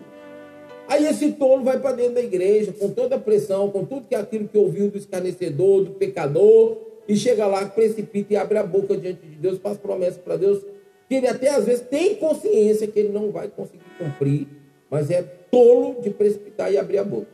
Aí 0.88 1.06
esse 1.06 1.34
tolo 1.34 1.63
vai 1.63 1.80
para 1.80 1.95
dentro 1.95 2.15
da 2.15 2.21
igreja, 2.21 2.74
com 2.74 2.89
toda 2.89 3.15
a 3.15 3.19
pressão, 3.19 3.69
com 3.69 3.86
tudo 3.86 4.08
que 4.08 4.15
é 4.15 4.19
aquilo 4.19 4.47
que 4.47 4.58
ouviu 4.58 4.89
do 4.89 4.97
escarnecedor, 4.97 5.84
do 5.84 5.91
pecador, 5.91 6.78
e 7.08 7.15
chega 7.15 7.45
lá, 7.45 7.65
precipita 7.65 8.34
e 8.34 8.38
abre 8.38 8.58
a 8.58 8.63
boca 8.63 8.95
diante 8.95 9.26
de 9.26 9.36
Deus, 9.36 9.58
faz 9.60 9.78
promessas 9.78 10.17
para 10.17 10.38
Deus, 10.38 10.63
que 11.08 11.15
ele 11.15 11.28
até 11.28 11.50
às 11.50 11.65
vezes 11.65 11.82
tem 11.82 12.15
consciência 12.15 12.88
que 12.88 13.00
ele 13.00 13.10
não 13.10 13.32
vai 13.32 13.50
conseguir 13.50 13.84
cumprir, 13.97 14.47
mas 14.89 15.10
é 15.10 15.21
tolo 15.21 16.02
de 16.02 16.10
precipitar 16.10 16.71
e 16.71 16.78
abrir 16.78 17.00
a 17.00 17.04
boca. 17.04 17.28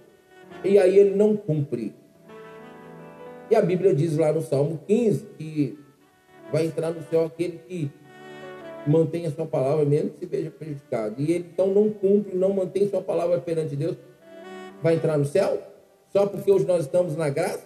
E 0.63 0.79
aí 0.79 0.97
ele 0.97 1.15
não 1.15 1.35
cumpre. 1.35 1.93
E 3.49 3.55
a 3.55 3.61
Bíblia 3.61 3.93
diz 3.93 4.17
lá 4.17 4.33
no 4.33 4.41
Salmo 4.41 4.79
15 4.87 5.25
que 5.37 5.77
vai 6.51 6.65
entrar 6.65 6.91
no 6.91 7.03
céu 7.09 7.25
aquele 7.25 7.59
que 7.67 7.91
mantém 8.87 9.25
a 9.25 9.31
sua 9.31 9.45
palavra, 9.45 9.85
mesmo 9.85 10.11
que 10.11 10.19
se 10.19 10.25
veja 10.25 10.51
prejudicado. 10.51 11.15
E 11.17 11.31
ele 11.31 11.45
então 11.53 11.67
não 11.67 11.89
cumpre, 11.89 12.35
não 12.35 12.53
mantém 12.53 12.89
sua 12.89 13.01
palavra 13.01 13.39
perante 13.39 13.75
Deus, 13.75 13.95
vai 14.81 14.95
entrar 14.95 15.17
no 15.17 15.25
céu? 15.25 15.61
Só 16.11 16.25
porque 16.25 16.51
hoje 16.51 16.65
nós 16.65 16.85
estamos 16.85 17.15
na 17.15 17.29
graça? 17.29 17.65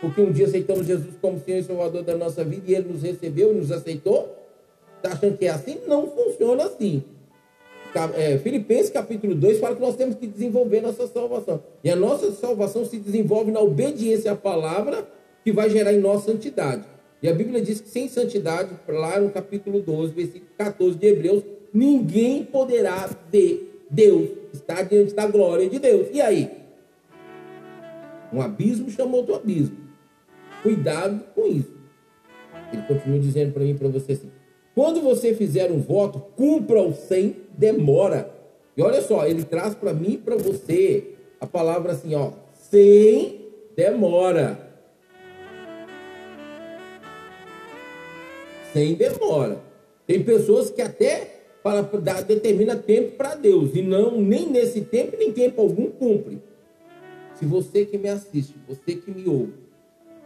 Porque 0.00 0.20
um 0.20 0.30
dia 0.30 0.46
aceitamos 0.46 0.86
Jesus 0.86 1.14
como 1.20 1.40
Senhor 1.40 1.58
e 1.58 1.64
Salvador 1.64 2.02
da 2.02 2.16
nossa 2.16 2.44
vida 2.44 2.70
e 2.70 2.74
Ele 2.74 2.92
nos 2.92 3.02
recebeu 3.02 3.52
e 3.52 3.54
nos 3.56 3.72
aceitou? 3.72 4.36
Está 4.96 5.12
achando 5.12 5.38
que 5.38 5.46
é 5.46 5.50
assim? 5.50 5.80
Não 5.86 6.06
funciona 6.08 6.64
assim. 6.64 7.02
É, 8.14 8.36
Filipenses 8.38 8.90
capítulo 8.90 9.34
2 9.34 9.58
fala 9.58 9.74
que 9.74 9.80
nós 9.80 9.96
temos 9.96 10.16
que 10.16 10.26
desenvolver 10.26 10.82
nossa 10.82 11.06
salvação. 11.06 11.62
E 11.82 11.90
a 11.90 11.96
nossa 11.96 12.30
salvação 12.32 12.84
se 12.84 12.98
desenvolve 12.98 13.50
na 13.50 13.60
obediência 13.60 14.32
à 14.32 14.36
palavra 14.36 15.06
que 15.42 15.50
vai 15.50 15.70
gerar 15.70 15.94
em 15.94 16.00
nós 16.00 16.24
santidade. 16.24 16.84
E 17.22 17.28
a 17.28 17.34
Bíblia 17.34 17.60
diz 17.60 17.80
que 17.80 17.88
sem 17.88 18.08
santidade, 18.08 18.70
lá 18.88 19.18
no 19.18 19.30
capítulo 19.30 19.80
12, 19.80 20.12
versículo 20.12 20.50
14 20.58 20.98
de 20.98 21.06
Hebreus, 21.06 21.42
ninguém 21.72 22.44
poderá 22.44 23.08
ver 23.30 23.84
Deus, 23.90 24.30
estar 24.52 24.82
diante 24.82 25.14
da 25.14 25.26
glória 25.26 25.68
de 25.68 25.78
Deus. 25.78 26.08
E 26.12 26.20
aí? 26.20 26.50
Um 28.32 28.40
abismo 28.40 28.90
chamou 28.90 29.20
outro 29.20 29.34
abismo. 29.34 29.76
Cuidado 30.62 31.24
com 31.34 31.46
isso. 31.46 31.74
Ele 32.72 32.82
continua 32.82 33.18
dizendo 33.18 33.52
para 33.52 33.62
mim 33.62 33.70
e 33.70 33.74
para 33.74 33.88
você 33.88 34.12
assim: 34.12 34.30
quando 34.74 35.00
você 35.00 35.34
fizer 35.34 35.70
um 35.70 35.80
voto, 35.80 36.20
cumpra-o 36.36 36.92
sem 36.92 37.36
demora. 37.56 38.34
E 38.76 38.82
olha 38.82 39.00
só, 39.00 39.26
ele 39.26 39.44
traz 39.44 39.74
para 39.74 39.94
mim 39.94 40.12
e 40.12 40.18
para 40.18 40.36
você 40.36 41.14
a 41.40 41.46
palavra 41.46 41.92
assim, 41.92 42.14
ó, 42.14 42.32
sem 42.52 43.40
demora. 43.74 44.65
Sem 48.76 48.94
demora. 48.94 49.62
Tem 50.06 50.22
pessoas 50.22 50.68
que 50.68 50.82
até 50.82 51.44
para 51.62 51.80
dar, 51.80 52.22
determina 52.22 52.76
tempo 52.76 53.16
para 53.16 53.34
Deus 53.34 53.74
e 53.74 53.80
não 53.80 54.20
nem 54.20 54.50
nesse 54.50 54.82
tempo 54.82 55.16
nem 55.16 55.32
tempo 55.32 55.62
algum 55.62 55.90
cumpre. 55.90 56.42
Se 57.34 57.46
você 57.46 57.86
que 57.86 57.96
me 57.96 58.08
assiste, 58.10 58.54
você 58.68 58.94
que 58.94 59.10
me 59.10 59.26
ouve, 59.26 59.54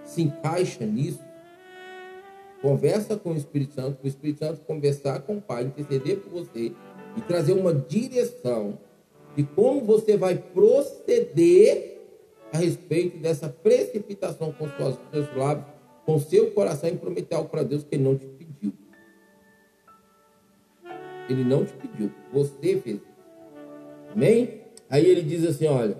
se 0.04 0.22
encaixa 0.22 0.84
nisso, 0.84 1.20
conversa 2.60 3.16
com 3.16 3.32
o 3.32 3.36
Espírito 3.36 3.74
Santo, 3.74 3.98
o 4.02 4.08
Espírito 4.08 4.40
Santo 4.40 4.60
conversar 4.66 5.20
com 5.20 5.36
o 5.36 5.40
Pai, 5.40 5.64
interceder 5.64 6.18
por 6.18 6.30
você 6.30 6.72
e 7.16 7.20
trazer 7.26 7.52
uma 7.52 7.72
direção 7.72 8.78
de 9.36 9.44
como 9.44 9.80
você 9.82 10.16
vai 10.16 10.36
proceder 10.36 11.98
a 12.52 12.58
respeito 12.58 13.16
dessa 13.18 13.48
precipitação 13.48 14.52
com 14.52 14.68
seus 15.12 15.36
lábios, 15.36 15.66
com 16.04 16.18
seu 16.18 16.50
coração 16.50 16.90
e 16.90 16.96
prometer 16.96 17.36
algo 17.36 17.48
para 17.48 17.62
Deus 17.62 17.84
que 17.84 17.94
ele 17.94 18.04
não 18.04 18.16
te 18.16 18.39
ele 21.32 21.44
não 21.44 21.64
te 21.64 21.72
pediu. 21.74 22.10
Você 22.32 22.76
fez. 22.78 23.00
Amém? 24.12 24.62
Aí 24.88 25.06
ele 25.06 25.22
diz 25.22 25.46
assim: 25.46 25.66
olha, 25.66 25.96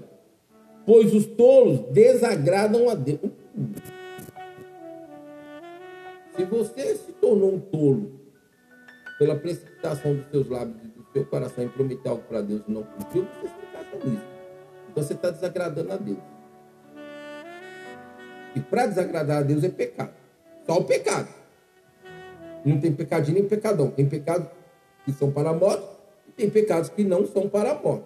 pois 0.84 1.14
os 1.14 1.26
tolos 1.26 1.80
desagradam 1.92 2.88
a 2.88 2.94
Deus. 2.94 3.30
Se 6.36 6.44
você 6.44 6.96
se 6.96 7.12
tornou 7.12 7.54
um 7.54 7.60
tolo 7.60 8.20
pela 9.18 9.36
precipitação 9.36 10.14
dos 10.14 10.26
seus 10.30 10.48
lábios 10.48 10.76
e 10.82 10.88
do 10.88 11.06
seu 11.12 11.26
coração 11.26 11.64
em 11.64 11.68
prometer 11.68 12.08
algo 12.08 12.22
para 12.22 12.40
Deus 12.40 12.62
e 12.66 12.70
não 12.70 12.82
cumpriu, 12.82 13.26
você 13.40 13.48
se 13.48 13.66
encaixa 13.68 14.08
nisso. 14.08 14.24
Então 14.90 15.04
você 15.04 15.12
está 15.12 15.30
desagradando 15.30 15.92
a 15.92 15.96
Deus. 15.96 16.18
E 18.56 18.60
para 18.60 18.86
desagradar 18.86 19.38
a 19.38 19.42
Deus 19.42 19.62
é 19.62 19.68
pecado. 19.68 20.12
Só 20.66 20.78
o 20.78 20.84
pecado. 20.84 21.28
Não 22.64 22.80
tem 22.80 22.92
pecadinho 22.92 23.38
nem 23.38 23.48
pecadão. 23.48 23.90
Tem 23.90 24.08
pecado 24.08 24.50
que 25.10 25.18
são 25.18 25.30
para 25.30 25.50
a 25.50 25.52
morte 25.52 25.84
e 26.28 26.32
tem 26.32 26.48
pecados 26.48 26.88
que 26.88 27.02
não 27.02 27.26
são 27.26 27.48
para 27.48 27.72
a 27.72 27.74
morte. 27.74 28.04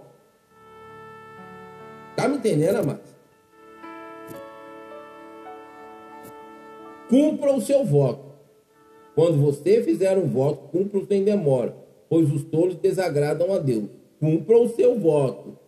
Tá 2.16 2.28
me 2.28 2.36
entendendo, 2.36 2.76
amados? 2.76 3.14
Cumpra 7.08 7.52
o 7.52 7.60
seu 7.60 7.84
voto. 7.84 8.24
Quando 9.14 9.36
você 9.36 9.82
fizer 9.82 10.16
um 10.18 10.26
voto, 10.26 10.68
cumpra 10.70 11.04
sem 11.06 11.22
demora, 11.22 11.76
pois 12.08 12.32
os 12.32 12.42
tolos 12.44 12.76
desagradam 12.76 13.52
a 13.52 13.58
Deus. 13.58 13.84
Cumpra 14.18 14.58
o 14.58 14.68
seu 14.68 14.98
voto. 14.98 15.58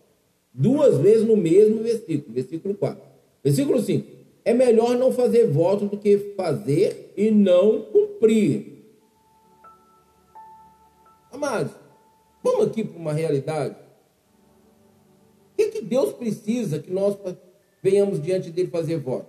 Duas 0.53 0.99
vezes 0.99 1.27
no 1.27 1.37
mesmo 1.37 1.83
versículo, 1.83 2.35
versículo 2.35 2.75
4. 2.75 3.03
Versículo 3.45 3.81
5. 3.81 4.09
É 4.45 4.55
melhor 4.55 4.97
não 4.97 5.13
fazer 5.13 5.47
voto 5.49 5.87
do 5.87 5.97
que 5.97 6.35
fazer 6.37 7.13
e 7.17 7.31
não 7.31 7.83
cumprir. 7.83 8.76
Amados, 11.37 11.73
vamos 12.43 12.69
aqui 12.69 12.83
para 12.83 12.99
uma 12.99 13.13
realidade. 13.13 13.77
O 15.53 15.71
que, 15.71 15.83
Deus 15.83 16.15
precisa 16.15 16.79
que 16.79 16.91
nós 16.91 17.15
venhamos 17.83 18.23
diante 18.23 18.51
dele 18.51 18.71
fazer 18.71 18.97
voto? 18.97 19.27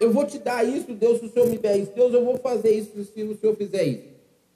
Eu 0.00 0.10
vou 0.10 0.26
te 0.26 0.40
dar 0.40 0.64
isso, 0.64 0.92
Deus, 0.92 1.20
se 1.20 1.26
o 1.26 1.32
Senhor 1.32 1.48
me 1.48 1.56
der 1.56 1.76
isso. 1.78 1.92
Deus, 1.94 2.12
eu 2.12 2.24
vou 2.24 2.36
fazer 2.36 2.72
isso 2.72 2.90
se 3.04 3.22
o 3.22 3.38
Senhor 3.38 3.54
fizer 3.54 3.84
isso. 3.84 4.08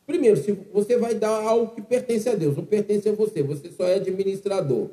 Primeiro, 0.04 0.36
se 0.36 0.50
você 0.50 0.96
vai 0.96 1.14
dar 1.14 1.30
algo 1.30 1.72
que 1.76 1.80
pertence 1.80 2.28
a 2.28 2.34
Deus, 2.34 2.56
não 2.56 2.64
pertence 2.64 3.08
a 3.08 3.12
você, 3.12 3.40
você 3.40 3.70
só 3.70 3.84
é 3.84 3.94
administrador. 3.94 4.88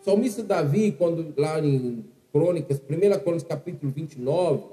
O 0.00 0.04
salmista 0.04 0.42
Davi, 0.42 0.92
quando 0.92 1.34
lá 1.36 1.60
em 1.60 2.02
Crônicas, 2.32 2.78
1 2.78 3.20
Crônicas 3.20 3.42
capítulo 3.42 3.92
29, 3.92 4.64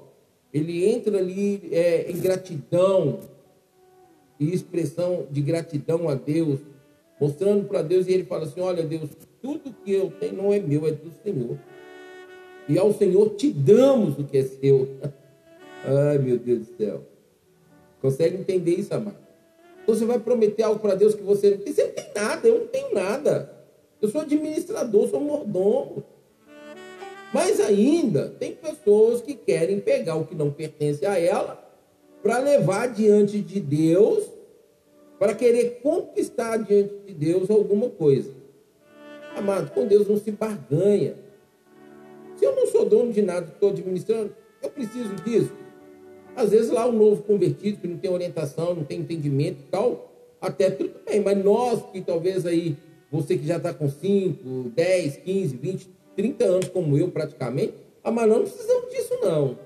ele 0.54 0.86
entra 0.90 1.18
ali 1.18 1.62
é, 1.74 2.10
em 2.10 2.18
gratidão 2.22 3.20
e 4.41 4.56
expressão 4.56 5.27
de 5.30 5.39
gratidão 5.39 6.10
a 6.10 6.15
Deus, 6.15 6.60
mostrando 7.19 7.67
para 7.67 7.84
Deus, 7.84 8.08
e 8.08 8.12
ele 8.12 8.25
fala 8.25 8.45
assim: 8.45 8.60
Olha, 8.60 8.82
Deus, 8.82 9.12
tudo 9.39 9.71
que 9.86 9.93
eu 9.93 10.12
tenho 10.19 10.34
não 10.34 10.51
é 10.51 10.60
meu, 10.60 10.88
é 10.88 10.91
do 10.91 11.12
Senhor. 11.23 11.60
E 12.67 12.77
ao 12.80 12.91
Senhor 12.91 13.36
te 13.36 13.51
damos 13.51 14.17
o 14.17 14.23
que 14.23 14.39
é 14.39 14.43
seu. 14.43 14.89
Ai, 15.86 16.17
meu 16.17 16.39
Deus 16.39 16.67
do 16.67 16.75
céu. 16.75 17.04
Consegue 18.01 18.38
entender 18.38 18.71
isso, 18.71 18.91
amado? 18.95 19.17
Então 19.84 19.93
você 19.93 20.06
vai 20.06 20.19
prometer 20.19 20.63
algo 20.63 20.80
para 20.80 20.95
Deus 20.95 21.13
que 21.13 21.21
você 21.21 21.51
não 21.51 21.58
tem. 21.60 21.73
Você 21.73 21.84
não 21.84 21.93
tem 21.93 22.12
nada, 22.15 22.47
eu 22.47 22.60
não 22.60 22.67
tenho 22.67 22.93
nada. 22.95 23.54
Eu 24.01 24.10
sou 24.10 24.21
administrador, 24.21 25.08
sou 25.08 25.19
mordomo. 25.19 26.04
Mas 27.32 27.60
ainda 27.60 28.30
tem 28.39 28.54
pessoas 28.54 29.21
que 29.21 29.36
querem 29.36 29.80
pegar 29.80 30.15
o 30.15 30.25
que 30.25 30.34
não 30.34 30.49
pertence 30.49 31.06
a 31.06 31.19
ela 31.19 31.70
para 32.21 32.39
levar 32.39 32.88
diante 32.88 33.41
de 33.41 33.60
Deus, 33.60 34.25
para 35.19 35.34
querer 35.34 35.79
conquistar 35.81 36.57
diante 36.57 36.93
de 37.05 37.13
Deus 37.13 37.49
alguma 37.49 37.89
coisa. 37.89 38.31
Amado, 39.36 39.71
com 39.71 39.86
Deus 39.86 40.07
não 40.07 40.17
se 40.17 40.31
barganha. 40.31 41.15
Se 42.36 42.45
eu 42.45 42.55
não 42.55 42.67
sou 42.67 42.86
dono 42.86 43.12
de 43.12 43.21
nada, 43.21 43.47
estou 43.47 43.69
administrando, 43.69 44.36
eu 44.62 44.69
preciso 44.69 45.13
disso. 45.23 45.51
Às 46.36 46.51
vezes 46.51 46.71
lá 46.71 46.86
o 46.86 46.89
um 46.89 46.97
novo 46.97 47.23
convertido 47.23 47.79
que 47.79 47.88
não 47.88 47.97
tem 47.97 48.10
orientação, 48.10 48.73
não 48.73 48.84
tem 48.84 48.99
entendimento 48.99 49.60
e 49.60 49.69
tal, 49.69 50.12
até 50.39 50.69
tudo 50.69 50.93
bem, 51.05 51.19
mas 51.19 51.43
nós 51.43 51.84
que 51.91 52.01
talvez 52.01 52.45
aí, 52.45 52.75
você 53.12 53.38
que 53.38 53.45
já 53.45 53.57
está 53.57 53.73
com 53.73 53.89
5, 53.89 54.71
10, 54.75 55.17
15, 55.17 55.57
20, 55.57 55.89
30 56.15 56.45
anos 56.45 56.69
como 56.69 56.97
eu 56.97 57.10
praticamente, 57.10 57.73
ah, 58.03 58.12
mas 58.12 58.27
não 58.27 58.41
precisamos 58.41 58.89
disso 58.89 59.19
não. 59.21 59.57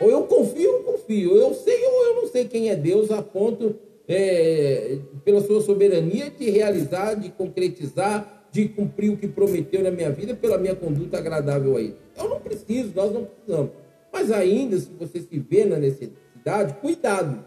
Ou 0.00 0.10
eu 0.10 0.24
confio 0.24 0.70
ou 0.70 0.78
não 0.78 0.92
confio. 0.92 1.36
Eu 1.36 1.54
sei 1.54 1.86
ou 1.86 2.04
eu 2.06 2.14
não 2.16 2.28
sei 2.28 2.44
quem 2.44 2.70
é 2.70 2.76
Deus 2.76 3.10
a 3.10 3.22
ponto, 3.22 3.76
é, 4.08 4.98
pela 5.24 5.40
sua 5.40 5.60
soberania, 5.60 6.30
de 6.30 6.50
realizar, 6.50 7.14
de 7.14 7.30
concretizar, 7.30 8.48
de 8.52 8.68
cumprir 8.68 9.10
o 9.10 9.16
que 9.16 9.26
prometeu 9.26 9.82
na 9.82 9.90
minha 9.90 10.10
vida 10.10 10.34
pela 10.34 10.58
minha 10.58 10.74
conduta 10.74 11.18
agradável 11.18 11.76
a 11.76 11.80
Ele. 11.80 11.96
Eu 12.16 12.28
não 12.28 12.40
preciso, 12.40 12.92
nós 12.94 13.12
não 13.12 13.24
precisamos. 13.24 13.70
Mas 14.12 14.30
ainda, 14.30 14.78
se 14.78 14.88
você 14.98 15.20
se 15.20 15.38
vê 15.38 15.64
na 15.64 15.76
necessidade, 15.76 16.74
cuidado. 16.80 17.44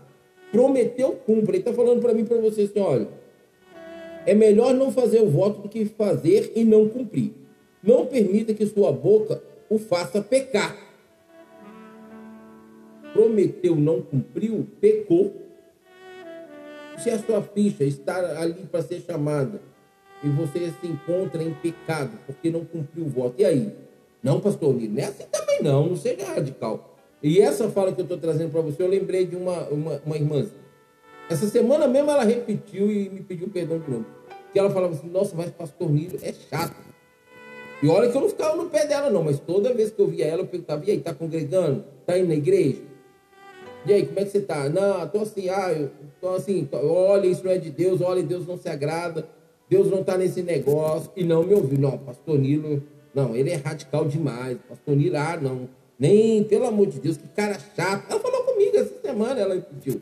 Prometeu, 0.51 1.11
cumpra. 1.25 1.51
Ele 1.51 1.59
está 1.59 1.73
falando 1.73 2.01
para 2.01 2.13
mim, 2.13 2.25
para 2.25 2.37
você 2.37 2.63
assim, 2.63 2.79
olha, 2.79 3.07
é 4.25 4.33
melhor 4.33 4.73
não 4.73 4.91
fazer 4.91 5.21
o 5.21 5.29
voto 5.29 5.61
do 5.61 5.69
que 5.69 5.85
fazer 5.85 6.51
e 6.55 6.63
não 6.63 6.87
cumprir. 6.89 7.31
Não 7.81 8.05
permita 8.05 8.53
que 8.53 8.65
sua 8.65 8.91
boca 8.91 9.41
o 9.69 9.77
faça 9.77 10.21
pecar. 10.21 10.88
Prometeu, 13.19 13.75
não 13.75 14.01
cumpriu, 14.01 14.65
pecou. 14.79 15.35
Se 16.97 17.09
a 17.09 17.19
sua 17.19 17.41
ficha 17.41 17.83
está 17.83 18.15
ali 18.39 18.65
para 18.71 18.81
ser 18.81 19.01
chamada 19.01 19.61
e 20.23 20.29
você 20.29 20.71
se 20.79 20.87
encontra 20.87 21.43
em 21.43 21.53
pecado 21.53 22.17
porque 22.25 22.49
não 22.49 22.63
cumpriu 22.63 23.03
o 23.03 23.09
voto, 23.09 23.35
e 23.37 23.43
aí? 23.43 23.75
Não, 24.23 24.39
pastor 24.39 24.73
Lino, 24.73 24.97
assim 25.01 25.25
também 25.29 25.61
não, 25.61 25.89
não 25.89 25.97
seja 25.97 26.27
radical. 26.27 26.97
E 27.21 27.41
essa 27.41 27.69
fala 27.69 27.91
que 27.91 27.99
eu 27.99 28.03
estou 28.03 28.17
trazendo 28.17 28.51
para 28.51 28.61
você, 28.61 28.81
eu 28.81 28.87
lembrei 28.87 29.25
de 29.25 29.35
uma, 29.35 29.67
uma, 29.67 30.01
uma 30.05 30.15
irmã. 30.15 30.47
Essa 31.29 31.49
semana 31.49 31.89
mesmo 31.89 32.09
ela 32.11 32.23
repetiu 32.23 32.89
e 32.89 33.09
me 33.09 33.19
pediu 33.19 33.49
perdão 33.49 33.79
de 33.79 33.91
novo. 33.91 34.05
Que 34.53 34.59
ela 34.59 34.69
falava 34.69 34.93
assim, 34.93 35.09
nossa, 35.09 35.35
mas 35.35 35.51
pastor 35.51 35.91
Nilo 35.91 36.17
é 36.21 36.31
chato. 36.31 36.87
E 37.83 37.87
olha 37.89 38.09
que 38.09 38.15
eu 38.15 38.21
não 38.21 38.29
ficava 38.29 38.55
no 38.55 38.69
pé 38.69 38.87
dela, 38.87 39.09
não, 39.09 39.23
mas 39.23 39.41
toda 39.41 39.73
vez 39.73 39.91
que 39.91 40.01
eu 40.01 40.07
via 40.07 40.25
ela, 40.25 40.43
eu 40.43 40.47
perguntava: 40.47 40.85
e 40.85 40.91
aí, 40.91 40.99
tá 41.01 41.13
congregando? 41.13 41.83
Tá 42.05 42.17
indo 42.17 42.29
na 42.29 42.35
igreja? 42.35 42.88
E 43.85 43.93
aí, 43.93 44.05
como 44.05 44.19
é 44.19 44.25
que 44.25 44.31
você 44.31 44.41
tá? 44.41 44.67
Não, 44.69 45.07
tô 45.07 45.19
assim, 45.19 45.49
ah, 45.49 45.71
eu 45.71 45.89
tô 46.19 46.29
assim, 46.29 46.65
tô, 46.65 46.77
olha, 46.77 47.27
isso 47.27 47.43
não 47.43 47.51
é 47.51 47.57
de 47.57 47.69
Deus, 47.69 48.01
olha, 48.01 48.21
Deus 48.21 48.45
não 48.45 48.57
se 48.57 48.67
agrada, 48.67 49.27
Deus 49.69 49.89
não 49.89 50.03
tá 50.03 50.17
nesse 50.17 50.41
negócio, 50.43 51.11
e 51.15 51.23
não 51.23 51.43
me 51.43 51.53
ouviu. 51.53 51.79
Não, 51.79 51.97
pastor 51.97 52.37
Nilo, 52.37 52.83
não, 53.13 53.35
ele 53.35 53.49
é 53.49 53.55
radical 53.55 54.05
demais. 54.05 54.57
Pastor 54.67 54.95
Nilo, 54.95 55.17
ah, 55.17 55.37
não, 55.41 55.69
nem, 55.97 56.43
pelo 56.43 56.65
amor 56.65 56.87
de 56.87 56.99
Deus, 56.99 57.17
que 57.17 57.27
cara 57.29 57.57
chato. 57.75 58.05
Ela 58.09 58.19
falou 58.19 58.43
comigo 58.43 58.77
essa 58.77 58.93
semana, 59.01 59.39
ela 59.39 59.55
repetiu. 59.55 60.01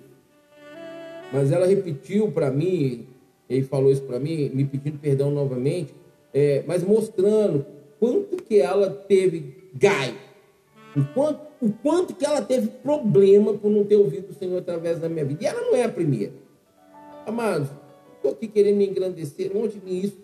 Mas 1.32 1.52
ela 1.52 1.68
repetiu 1.68 2.32
para 2.32 2.50
mim, 2.50 3.08
ele 3.50 3.64
falou 3.64 3.92
isso 3.92 4.04
para 4.04 4.20
mim, 4.20 4.50
me 4.54 4.66
pedindo 4.66 4.98
perdão 5.00 5.30
novamente, 5.32 5.94
é, 6.34 6.64
mas 6.66 6.84
mostrando 6.84 7.66
quanto 8.00 8.38
que 8.38 8.60
ela 8.60 8.90
teve 8.90 9.70
gai, 9.74 10.16
o 10.98 11.06
quanto, 11.14 11.42
o 11.62 11.72
quanto 11.72 12.16
que 12.16 12.26
ela 12.26 12.42
teve 12.42 12.68
problema 12.68 13.54
por 13.54 13.70
não 13.70 13.84
ter 13.84 13.98
ouvido 13.98 14.32
o 14.32 14.34
Senhor 14.34 14.58
através 14.58 15.00
da 15.00 15.08
minha 15.08 15.24
vida. 15.24 15.44
E 15.44 15.48
ela 15.48 15.62
não 15.62 15.76
é 15.76 15.84
a 15.84 15.90
primeira. 15.90 16.34
Amados, 17.26 17.70
estou 18.16 18.32
aqui 18.32 18.48
querendo 18.48 18.78
me 18.78 18.88
engrandecer, 18.88 19.52
longe 19.54 19.80
disso, 19.80 20.18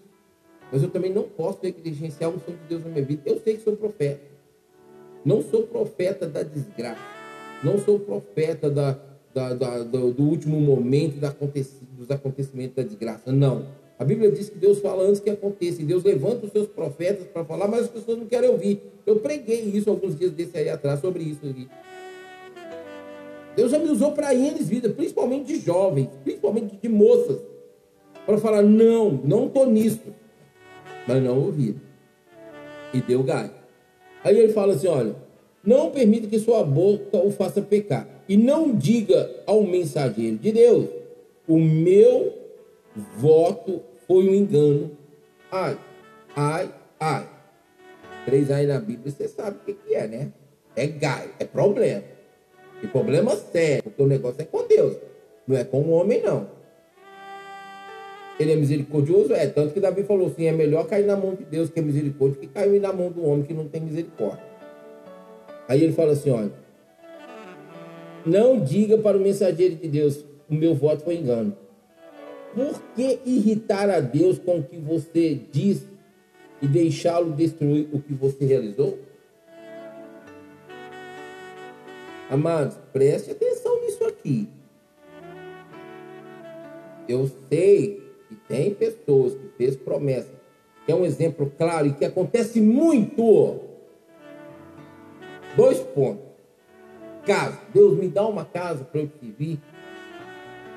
mas 0.71 0.81
eu 0.81 0.89
também 0.89 1.13
não 1.13 1.23
posso 1.23 1.59
negligenciar 1.61 2.31
o 2.31 2.39
Santo 2.39 2.57
de 2.57 2.67
Deus 2.69 2.83
na 2.83 2.89
minha 2.89 3.05
vida. 3.05 3.21
Eu 3.23 3.39
sei 3.39 3.57
que 3.57 3.63
sou 3.63 3.77
profeta. 3.77 4.21
Não 5.23 5.43
sou 5.43 5.63
profeta 5.67 6.27
da 6.27 6.41
desgraça. 6.41 7.01
Não 7.63 7.77
sou 7.77 7.99
profeta 7.99 8.69
da, 8.69 8.97
da, 9.33 9.53
da 9.53 9.83
do, 9.83 10.11
do, 10.11 10.23
último 10.23 10.59
momento 10.59 11.19
da, 11.19 11.33
dos 11.91 12.09
acontecimentos 12.09 12.75
da 12.75 12.83
desgraça. 12.83 13.31
Não. 13.31 13.67
A 13.97 14.03
Bíblia 14.03 14.31
diz 14.31 14.49
que 14.49 14.57
Deus 14.57 14.79
fala 14.79 15.03
antes 15.03 15.19
que 15.19 15.29
aconteça, 15.29 15.81
e 15.81 15.85
Deus 15.85 16.03
levanta 16.03 16.45
os 16.45 16.51
seus 16.51 16.67
profetas 16.67 17.27
para 17.27 17.45
falar, 17.45 17.67
mas 17.67 17.81
as 17.81 17.89
pessoas 17.89 18.17
não 18.17 18.25
querem 18.25 18.49
ouvir. 18.49 18.81
Eu 19.05 19.17
preguei 19.17 19.61
isso 19.61 19.89
alguns 19.89 20.17
dias 20.17 20.31
desse 20.31 20.57
aí 20.57 20.69
atrás, 20.69 20.99
sobre 20.99 21.23
isso 21.23 21.45
aqui. 21.45 21.67
Deus 23.55 23.71
já 23.71 23.77
me 23.77 23.89
usou 23.89 24.11
para 24.13 24.33
eles 24.33 24.67
vida, 24.67 24.89
principalmente 24.89 25.45
de 25.45 25.59
jovens, 25.59 26.09
principalmente 26.23 26.75
de 26.81 26.89
moças, 26.89 27.39
para 28.25 28.37
falar: 28.37 28.63
não, 28.63 29.11
não 29.23 29.45
estou 29.45 29.69
nisso. 29.69 30.13
Mas 31.07 31.21
não 31.21 31.39
ouviram. 31.39 31.79
E 32.93 33.01
deu 33.01 33.21
gás. 33.23 33.51
Aí 34.23 34.37
ele 34.39 34.53
fala 34.53 34.73
assim: 34.73 34.87
olha, 34.87 35.15
não 35.63 35.91
permita 35.91 36.27
que 36.27 36.39
sua 36.39 36.63
boca 36.63 37.17
o 37.17 37.29
faça 37.29 37.61
pecar. 37.61 38.07
E 38.27 38.37
não 38.37 38.73
diga 38.75 39.29
ao 39.45 39.63
mensageiro 39.63 40.37
de 40.37 40.51
Deus: 40.51 40.89
o 41.47 41.59
meu 41.59 42.42
voto 42.95 43.81
foi 44.07 44.29
um 44.29 44.33
engano. 44.33 44.91
Ai, 45.51 45.77
ai, 46.35 46.73
ai. 46.99 47.29
Três 48.25 48.49
ai 48.51 48.65
na 48.65 48.79
Bíblia, 48.79 49.11
você 49.11 49.27
sabe 49.27 49.57
o 49.57 49.73
que, 49.73 49.93
é, 49.93 50.07
né? 50.07 50.31
É 50.75 50.87
gai, 50.87 51.29
é 51.39 51.45
problema. 51.45 52.03
E 52.81 52.87
problema 52.87 53.35
sério, 53.35 53.83
porque 53.83 54.01
o 54.01 54.07
negócio 54.07 54.41
é 54.41 54.45
com 54.45 54.67
Deus, 54.67 54.97
não 55.47 55.57
é 55.57 55.63
com 55.63 55.81
o 55.81 55.91
homem, 55.91 56.21
não. 56.21 56.47
Ele 58.39 58.51
é 58.51 58.55
misericordioso? 58.55 59.33
É, 59.33 59.47
tanto 59.47 59.73
que 59.73 59.79
Davi 59.79 60.03
falou 60.03 60.27
assim: 60.27 60.45
é 60.45 60.51
melhor 60.51 60.87
cair 60.87 61.05
na 61.05 61.15
mão 61.15 61.35
de 61.35 61.43
Deus 61.45 61.69
que 61.69 61.79
é 61.79 61.83
misericórdia 61.83 62.39
que 62.39 62.47
cair 62.47 62.81
na 62.81 62.91
mão 62.91 63.11
do 63.11 63.25
homem 63.25 63.43
que 63.43 63.53
não 63.53 63.67
tem 63.67 63.81
misericórdia. 63.81 64.43
Aí 65.67 65.83
ele 65.83 65.93
fala 65.93 66.13
assim: 66.13 66.31
olha, 66.31 66.51
não 68.25 68.59
diga 68.59 68.97
para 68.97 69.17
o 69.17 69.19
mensageiro 69.19 69.75
de 69.75 69.87
Deus: 69.87 70.25
o 70.49 70.55
meu 70.55 70.73
voto 70.73 71.03
foi 71.03 71.15
engano. 71.15 71.55
Por 72.53 72.79
que 72.95 73.19
irritar 73.25 73.89
a 73.89 73.99
Deus 73.99 74.37
com 74.37 74.59
o 74.59 74.63
que 74.63 74.77
você 74.77 75.33
diz 75.51 75.87
e 76.61 76.67
deixá-lo 76.67 77.31
destruir 77.31 77.89
o 77.91 77.99
que 77.99 78.13
você 78.13 78.45
realizou? 78.45 78.99
Amados, 82.29 82.77
preste 82.91 83.31
atenção 83.31 83.81
nisso 83.81 84.05
aqui. 84.05 84.47
Eu 87.07 87.29
sei 87.49 88.01
que 88.29 88.35
tem 88.47 88.73
pessoas 88.73 89.33
que 89.33 89.49
fez 89.57 89.75
promessa, 89.75 90.31
que 90.85 90.91
é 90.91 90.95
um 90.95 91.05
exemplo 91.05 91.51
claro 91.57 91.87
e 91.87 91.93
que 91.93 92.05
acontece 92.05 92.61
muito. 92.61 93.59
Dois 95.55 95.79
pontos. 95.79 96.23
casa. 97.25 97.59
Deus 97.73 97.97
me 97.97 98.07
dá 98.07 98.25
uma 98.27 98.45
casa 98.45 98.83
para 98.83 99.01
eu 99.01 99.09
servir. 99.19 99.59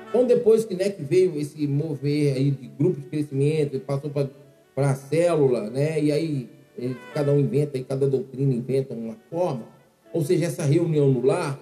Então, 0.09 0.25
depois 0.25 0.65
que, 0.65 0.73
né, 0.73 0.89
que 0.89 1.03
veio 1.03 1.37
esse 1.39 1.67
mover 1.67 2.35
aí 2.35 2.51
de 2.51 2.67
grupo 2.67 3.01
de 3.01 3.07
crescimento, 3.07 3.79
passou 3.81 4.09
para 4.09 4.89
a 4.89 4.95
célula, 4.95 5.69
né? 5.69 6.01
E 6.01 6.11
aí 6.11 6.49
cada 7.13 7.31
um 7.31 7.39
inventa, 7.39 7.77
e 7.77 7.83
cada 7.83 8.07
doutrina 8.07 8.53
inventa 8.53 8.93
uma 8.93 9.15
forma. 9.29 9.63
Ou 10.13 10.23
seja, 10.23 10.45
essa 10.45 10.63
reunião 10.63 11.09
no 11.11 11.25
lar, 11.25 11.59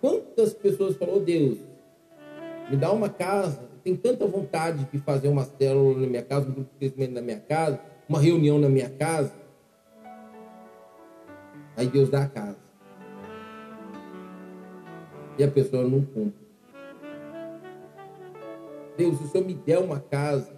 quantas 0.00 0.52
pessoas 0.52 0.96
falou, 0.96 1.20
Deus, 1.20 1.58
me 2.70 2.76
dá 2.76 2.92
uma 2.92 3.08
casa, 3.08 3.60
tem 3.82 3.96
tanta 3.96 4.26
vontade 4.26 4.86
de 4.92 4.98
fazer 4.98 5.28
uma 5.28 5.44
célula 5.44 6.00
na 6.00 6.06
minha 6.06 6.22
casa, 6.22 6.48
um 6.48 6.52
grupo 6.52 6.70
de 6.72 6.78
crescimento 6.78 7.12
na 7.14 7.22
minha 7.22 7.40
casa, 7.40 7.80
uma 8.08 8.20
reunião 8.20 8.58
na 8.58 8.68
minha 8.68 8.90
casa. 8.90 9.32
Aí 11.76 11.86
Deus 11.86 12.10
dá 12.10 12.24
a 12.24 12.28
casa. 12.28 12.58
E 15.38 15.44
a 15.44 15.48
pessoa 15.48 15.84
não 15.84 16.02
cumpre. 16.02 16.47
Deus, 18.98 19.16
se 19.16 19.24
o 19.24 19.28
Senhor 19.28 19.46
me 19.46 19.54
der 19.54 19.78
uma 19.78 20.00
casa, 20.00 20.52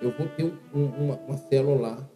eu 0.00 0.12
vou 0.12 0.28
ter 0.28 0.44
um, 0.72 0.84
uma, 0.84 1.16
uma 1.16 1.36
célula 1.36 1.80
lá. 1.80 2.08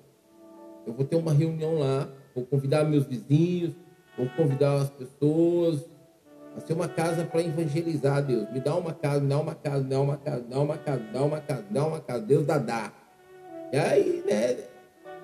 Eu 0.87 0.93
vou 0.93 1.05
ter 1.05 1.17
uma 1.17 1.33
reunião 1.33 1.77
lá. 1.77 2.09
Vou 2.33 2.47
convidar 2.47 2.85
meus 2.85 3.05
vizinhos, 3.05 3.75
vou 4.17 4.29
convidar 4.37 4.77
as 4.77 4.91
pessoas. 4.91 5.85
Vai 6.53 6.65
ser 6.65 6.73
uma 6.73 6.89
casa 6.89 7.25
para 7.25 7.43
evangelizar, 7.43 8.23
Deus. 8.25 8.49
Me 8.53 8.61
dá 8.61 8.77
uma 8.77 8.95
casa, 8.95 9.21
me 9.21 9.29
dá 9.29 9.41
uma 9.41 9.55
casa, 9.57 9.83
me 9.83 9.91
dá 9.91 10.01
uma 10.01 10.17
casa, 10.17 10.43
me 10.43 10.49
dá 10.49 10.61
uma 10.61 10.77
casa, 10.79 11.03
me 11.03 11.13
dá 11.13 11.23
uma 11.25 11.41
casa, 11.41 11.63
me 11.63 11.75
dá 11.75 11.87
uma 11.87 12.01
casa. 12.01 12.23
Deus 12.23 12.47
dá, 12.47 12.59
dá. 12.59 12.93
E 13.73 13.77
aí, 13.77 14.23
né? 14.25 14.57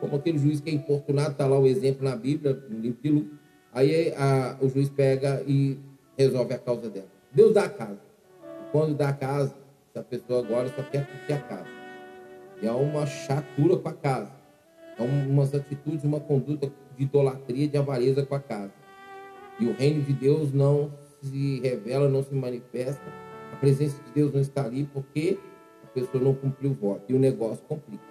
Como 0.00 0.16
aquele 0.16 0.38
juiz 0.38 0.60
que 0.60 0.70
é 0.70 0.72
importunado, 0.72 1.30
está 1.30 1.46
lá 1.46 1.56
o 1.56 1.66
exemplo 1.66 2.02
na 2.02 2.16
Bíblia, 2.16 2.60
no 2.68 2.80
livro 2.80 3.00
de 3.00 3.10
Lucas. 3.10 3.38
Aí 3.72 4.12
a, 4.16 4.56
o 4.60 4.68
juiz 4.68 4.88
pega 4.88 5.40
e 5.46 5.78
resolve 6.18 6.52
a 6.52 6.58
causa 6.58 6.90
dela. 6.90 7.06
Deus 7.30 7.54
dá 7.54 7.64
a 7.64 7.68
casa. 7.68 8.00
E 8.42 8.70
quando 8.72 8.96
dá 8.96 9.10
a 9.10 9.12
casa, 9.12 9.61
essa 9.94 10.02
pessoa 10.02 10.40
agora 10.40 10.68
só 10.70 10.82
quer 10.82 11.06
curtir 11.06 11.34
a 11.34 11.38
casa. 11.38 11.68
E 12.62 12.66
é 12.66 12.72
uma 12.72 13.04
chatura 13.04 13.76
com 13.76 13.88
a 13.88 13.92
casa. 13.92 14.32
É 14.98 15.02
umas 15.02 15.54
atitudes, 15.54 16.02
uma 16.02 16.18
conduta 16.18 16.72
de 16.96 17.04
idolatria, 17.04 17.68
de 17.68 17.76
avareza 17.76 18.24
com 18.24 18.34
a 18.34 18.40
casa. 18.40 18.72
E 19.60 19.66
o 19.66 19.72
reino 19.74 20.02
de 20.02 20.14
Deus 20.14 20.52
não 20.52 20.90
se 21.20 21.60
revela, 21.60 22.08
não 22.08 22.22
se 22.22 22.34
manifesta. 22.34 23.02
A 23.52 23.56
presença 23.56 24.02
de 24.02 24.12
Deus 24.12 24.32
não 24.32 24.40
está 24.40 24.64
ali 24.64 24.88
porque 24.92 25.38
a 25.84 25.86
pessoa 25.88 26.24
não 26.24 26.34
cumpriu 26.34 26.70
o 26.70 26.74
voto. 26.74 27.02
E 27.08 27.14
o 27.14 27.18
negócio 27.18 27.62
complica. 27.68 28.02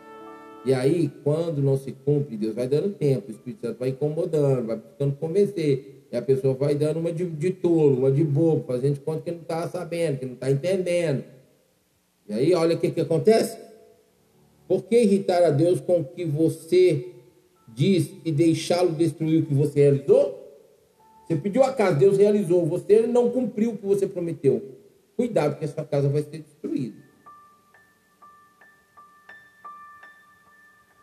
E 0.63 0.75
aí, 0.75 1.11
quando 1.23 1.63
não 1.63 1.75
se 1.75 1.91
cumpre, 1.91 2.38
Deus 2.38 2.53
vai 2.53 2.67
dando 2.67 2.93
tempo, 2.93 3.29
o 3.29 3.32
Espírito 3.32 3.65
Santo 3.65 3.79
vai 3.79 3.89
incomodando, 3.89 4.67
vai 4.67 4.75
buscando 4.75 5.15
convencer. 5.15 6.05
E 6.11 6.15
a 6.15 6.21
pessoa 6.21 6.53
vai 6.53 6.75
dando 6.75 6.99
uma 6.99 7.11
de, 7.11 7.25
de 7.25 7.49
tolo, 7.49 7.97
uma 7.97 8.11
de 8.11 8.23
bobo, 8.23 8.65
fazendo 8.67 8.95
de 8.95 8.99
conta 8.99 9.21
que 9.21 9.32
não 9.32 9.41
está 9.41 9.67
sabendo, 9.67 10.19
que 10.19 10.25
não 10.25 10.34
está 10.34 10.51
entendendo. 10.51 11.23
E 12.32 12.34
aí, 12.34 12.53
olha 12.53 12.77
o 12.77 12.79
que, 12.79 12.89
que 12.89 13.01
acontece. 13.01 13.57
Por 14.65 14.84
que 14.84 15.01
irritar 15.01 15.43
a 15.43 15.49
Deus 15.49 15.82
com 15.82 15.99
o 15.99 16.05
que 16.05 16.23
você 16.23 17.09
diz 17.67 18.09
e 18.23 18.32
deixá-lo 18.32 18.93
destruir 18.93 19.43
o 19.43 19.45
que 19.45 19.53
você 19.53 19.82
realizou? 19.82 20.39
Você 21.27 21.36
pediu 21.36 21.61
a 21.61 21.73
casa, 21.73 21.97
Deus 21.97 22.17
realizou. 22.17 22.65
Você 22.67 23.05
não 23.05 23.29
cumpriu 23.32 23.71
o 23.71 23.77
que 23.77 23.86
você 23.86 24.07
prometeu. 24.07 24.63
Cuidado, 25.17 25.51
porque 25.51 25.65
a 25.65 25.67
sua 25.67 25.84
casa 25.84 26.07
vai 26.07 26.23
ser 26.23 26.38
destruída. 26.38 26.95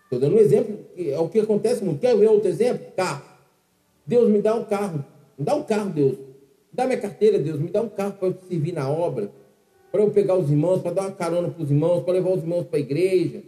Estou 0.04 0.18
dando 0.18 0.36
um 0.36 0.38
exemplo, 0.38 0.78
é 0.96 1.18
o 1.18 1.28
que 1.28 1.40
acontece 1.40 1.84
muito. 1.84 2.00
Quer 2.00 2.16
ver 2.16 2.28
outro 2.28 2.48
exemplo? 2.48 2.90
Carro. 2.96 3.22
Deus 4.06 4.30
me 4.30 4.40
dá 4.40 4.54
um 4.54 4.64
carro. 4.64 5.04
Me 5.38 5.44
dá 5.44 5.54
um 5.54 5.62
carro, 5.62 5.90
Deus. 5.90 6.16
Me 6.16 6.24
dá 6.72 6.86
minha 6.86 6.98
carteira, 6.98 7.38
Deus. 7.38 7.60
Me 7.60 7.68
dá 7.68 7.82
um 7.82 7.88
carro 7.90 8.14
para 8.14 8.28
eu 8.28 8.38
servir 8.48 8.72
na 8.72 8.88
obra 8.88 9.30
para 9.90 10.02
eu 10.02 10.10
pegar 10.10 10.36
os 10.36 10.50
irmãos, 10.50 10.82
para 10.82 10.92
dar 10.92 11.02
uma 11.02 11.12
carona 11.12 11.48
para 11.48 11.62
os 11.62 11.70
irmãos, 11.70 12.02
para 12.02 12.14
levar 12.14 12.30
os 12.30 12.42
irmãos 12.42 12.66
para 12.66 12.78
a 12.78 12.80
igreja. 12.80 13.42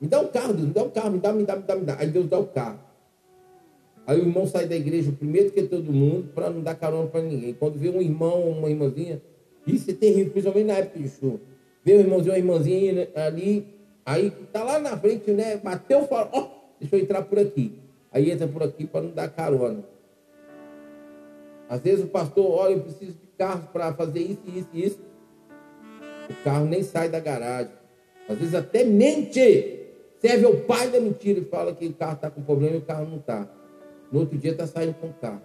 Me 0.00 0.08
dá 0.08 0.20
um 0.20 0.28
carro, 0.28 0.54
Deus, 0.54 0.68
me 0.68 0.72
dá 0.72 0.82
um 0.84 0.90
carro, 0.90 1.10
me 1.10 1.18
dá, 1.18 1.32
me 1.32 1.44
dá, 1.44 1.56
me 1.56 1.62
dá, 1.62 1.76
me 1.76 1.84
dá. 1.84 1.96
Aí 1.98 2.08
Deus 2.08 2.28
dá 2.28 2.38
o 2.38 2.46
carro. 2.46 2.78
Aí 4.06 4.18
o 4.18 4.22
irmão 4.22 4.46
sai 4.46 4.66
da 4.66 4.74
igreja 4.74 5.12
primeiro 5.12 5.50
que 5.50 5.62
todo 5.64 5.92
mundo 5.92 6.32
para 6.34 6.50
não 6.50 6.62
dar 6.62 6.74
carona 6.74 7.06
para 7.08 7.22
ninguém. 7.22 7.54
Quando 7.54 7.78
vê 7.78 7.90
um 7.90 8.00
irmão 8.00 8.48
uma 8.50 8.70
irmãzinha, 8.70 9.20
isso 9.66 9.90
é 9.90 9.94
terrível, 9.94 10.32
principalmente 10.32 10.66
na 10.66 10.74
época 10.74 10.98
de 10.98 11.08
chuva. 11.08 11.40
Vê 11.84 11.96
um 11.96 12.00
irmãozinho, 12.00 12.32
uma 12.32 12.38
irmãzinha 12.38 13.08
ali, 13.14 13.66
aí 14.04 14.30
tá 14.52 14.64
lá 14.64 14.78
na 14.78 14.96
frente, 14.96 15.30
né? 15.30 15.56
Bateu, 15.56 16.06
fala, 16.06 16.30
ó, 16.32 16.40
oh, 16.40 16.48
deixa 16.80 16.96
eu 16.96 17.00
entrar 17.00 17.22
por 17.22 17.38
aqui. 17.38 17.72
Aí 18.12 18.30
entra 18.30 18.48
por 18.48 18.62
aqui 18.62 18.86
para 18.86 19.02
não 19.02 19.10
dar 19.10 19.28
carona. 19.28 19.84
Às 21.68 21.80
vezes 21.80 22.04
o 22.04 22.08
pastor, 22.08 22.50
olha, 22.50 22.72
eu 22.72 22.80
preciso 22.80 23.12
de 23.12 23.26
carros 23.38 23.66
para 23.66 23.94
fazer 23.94 24.20
isso, 24.20 24.42
isso, 24.48 24.68
isso. 24.74 25.09
O 26.30 26.44
carro 26.44 26.64
nem 26.64 26.82
sai 26.84 27.08
da 27.08 27.18
garagem. 27.18 27.72
Às 28.28 28.38
vezes 28.38 28.54
até 28.54 28.84
mente. 28.84 29.78
Serve 30.20 30.44
ao 30.44 30.54
pai 30.54 30.88
da 30.88 31.00
mentira 31.00 31.40
e 31.40 31.44
fala 31.44 31.74
que 31.74 31.86
o 31.86 31.92
carro 31.94 32.14
está 32.14 32.30
com 32.30 32.42
problema 32.42 32.76
e 32.76 32.78
o 32.78 32.82
carro 32.82 33.06
não 33.06 33.16
está. 33.16 33.48
No 34.12 34.20
outro 34.20 34.38
dia 34.38 34.52
está 34.52 34.66
saindo 34.66 34.94
com 34.94 35.08
o 35.08 35.14
carro. 35.14 35.40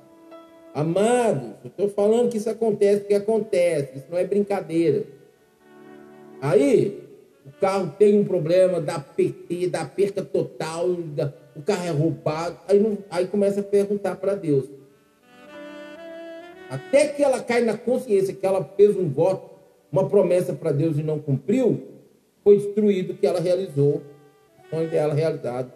Amados, 0.74 1.52
eu 1.64 1.70
estou 1.70 1.90
falando 1.90 2.30
que 2.30 2.38
isso 2.38 2.50
acontece 2.50 3.00
porque 3.00 3.14
acontece. 3.16 3.98
Isso 3.98 4.08
não 4.12 4.18
é 4.18 4.26
brincadeira. 4.26 5.06
Aí, 6.42 7.02
o 7.46 7.52
carro 7.62 7.94
tem 7.98 8.20
um 8.20 8.26
problema, 8.26 8.82
dá 8.82 9.00
PT, 9.00 9.70
dá 9.70 9.86
perca 9.86 10.22
total, 10.22 10.94
dá, 11.16 11.32
o 11.56 11.62
carro 11.62 11.88
é 11.88 11.92
roubado. 11.92 12.60
Aí, 12.68 12.78
não, 12.78 12.98
aí 13.10 13.26
começa 13.28 13.62
a 13.62 13.64
perguntar 13.64 14.18
para 14.18 14.36
Deus. 14.36 14.66
Até 16.70 17.08
que 17.08 17.24
ela 17.24 17.42
cai 17.42 17.62
na 17.62 17.78
consciência 17.78 18.34
que 18.34 18.46
ela 18.46 18.64
fez 18.76 18.98
um 18.98 19.08
voto 19.08 19.55
uma 19.96 20.10
promessa 20.10 20.52
para 20.52 20.74
Deus 20.74 20.98
e 20.98 21.04
não 21.04 21.20
cumpriu, 21.20 21.82
foi 22.44 22.58
destruído 22.58 23.14
o 23.14 23.16
que 23.16 23.26
ela 23.26 23.40
realizou, 23.40 24.04
o 24.66 24.70
sonho 24.70 24.90
dela 24.90 25.14
realizado. 25.14 25.72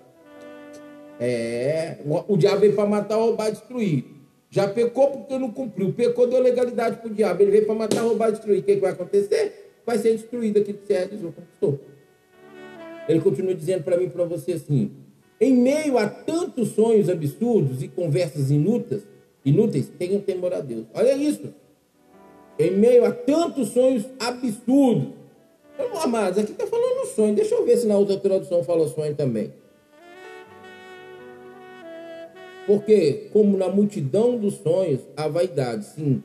É, 1.17 1.97
o, 2.05 2.33
o 2.33 2.37
diabo 2.37 2.59
veio 2.59 2.75
para 2.75 2.85
matar, 2.85 3.15
roubar, 3.15 3.49
destruir. 3.49 4.03
Já 4.49 4.67
pecou 4.67 5.11
porque 5.11 5.37
não 5.37 5.51
cumpriu. 5.51 5.93
Pecou, 5.93 6.27
deu 6.27 6.41
legalidade 6.41 6.97
para 6.97 7.07
o 7.07 7.13
diabo. 7.13 7.41
Ele 7.41 7.51
veio 7.51 7.65
para 7.65 7.75
matar, 7.75 8.01
roubar, 8.01 8.31
destruir. 8.31 8.59
O 8.59 8.63
que, 8.63 8.75
que 8.75 8.81
vai 8.81 8.91
acontecer? 8.91 9.71
Vai 9.85 9.97
ser 9.97 10.11
destruído 10.11 10.59
aquilo 10.59 10.79
que 10.79 10.87
você 10.87 10.93
realizou, 10.93 11.31
conquistou. 11.31 11.79
Ele 13.07 13.21
continua 13.21 13.55
dizendo 13.55 13.83
para 13.83 13.97
mim 13.97 14.05
e 14.05 14.09
para 14.09 14.25
você 14.25 14.53
assim: 14.53 14.91
em 15.39 15.53
meio 15.55 15.97
a 15.97 16.07
tantos 16.07 16.69
sonhos 16.69 17.09
absurdos 17.09 17.81
e 17.81 17.87
conversas 17.87 18.51
inúteis, 18.51 19.07
inúteis, 19.45 19.89
tenham 19.97 20.19
temor 20.19 20.53
a 20.53 20.59
Deus. 20.59 20.85
Olha 20.93 21.15
isso 21.15 21.53
em 22.59 22.71
meio 22.71 23.05
a 23.05 23.11
tantos 23.11 23.69
sonhos 23.69 24.05
absurdos. 24.19 25.13
Então, 25.73 26.01
amados, 26.01 26.37
aqui 26.37 26.51
está 26.51 26.67
falando 26.67 27.07
sonho. 27.07 27.33
Deixa 27.33 27.55
eu 27.55 27.65
ver 27.65 27.77
se 27.77 27.87
na 27.87 27.97
outra 27.97 28.17
tradução 28.17 28.63
fala 28.63 28.87
sonho 28.87 29.15
também. 29.15 29.53
Porque, 32.67 33.29
como 33.33 33.57
na 33.57 33.69
multidão 33.69 34.37
dos 34.37 34.55
sonhos, 34.55 34.99
há 35.15 35.27
vaidade, 35.27 35.85
sim. 35.85 36.21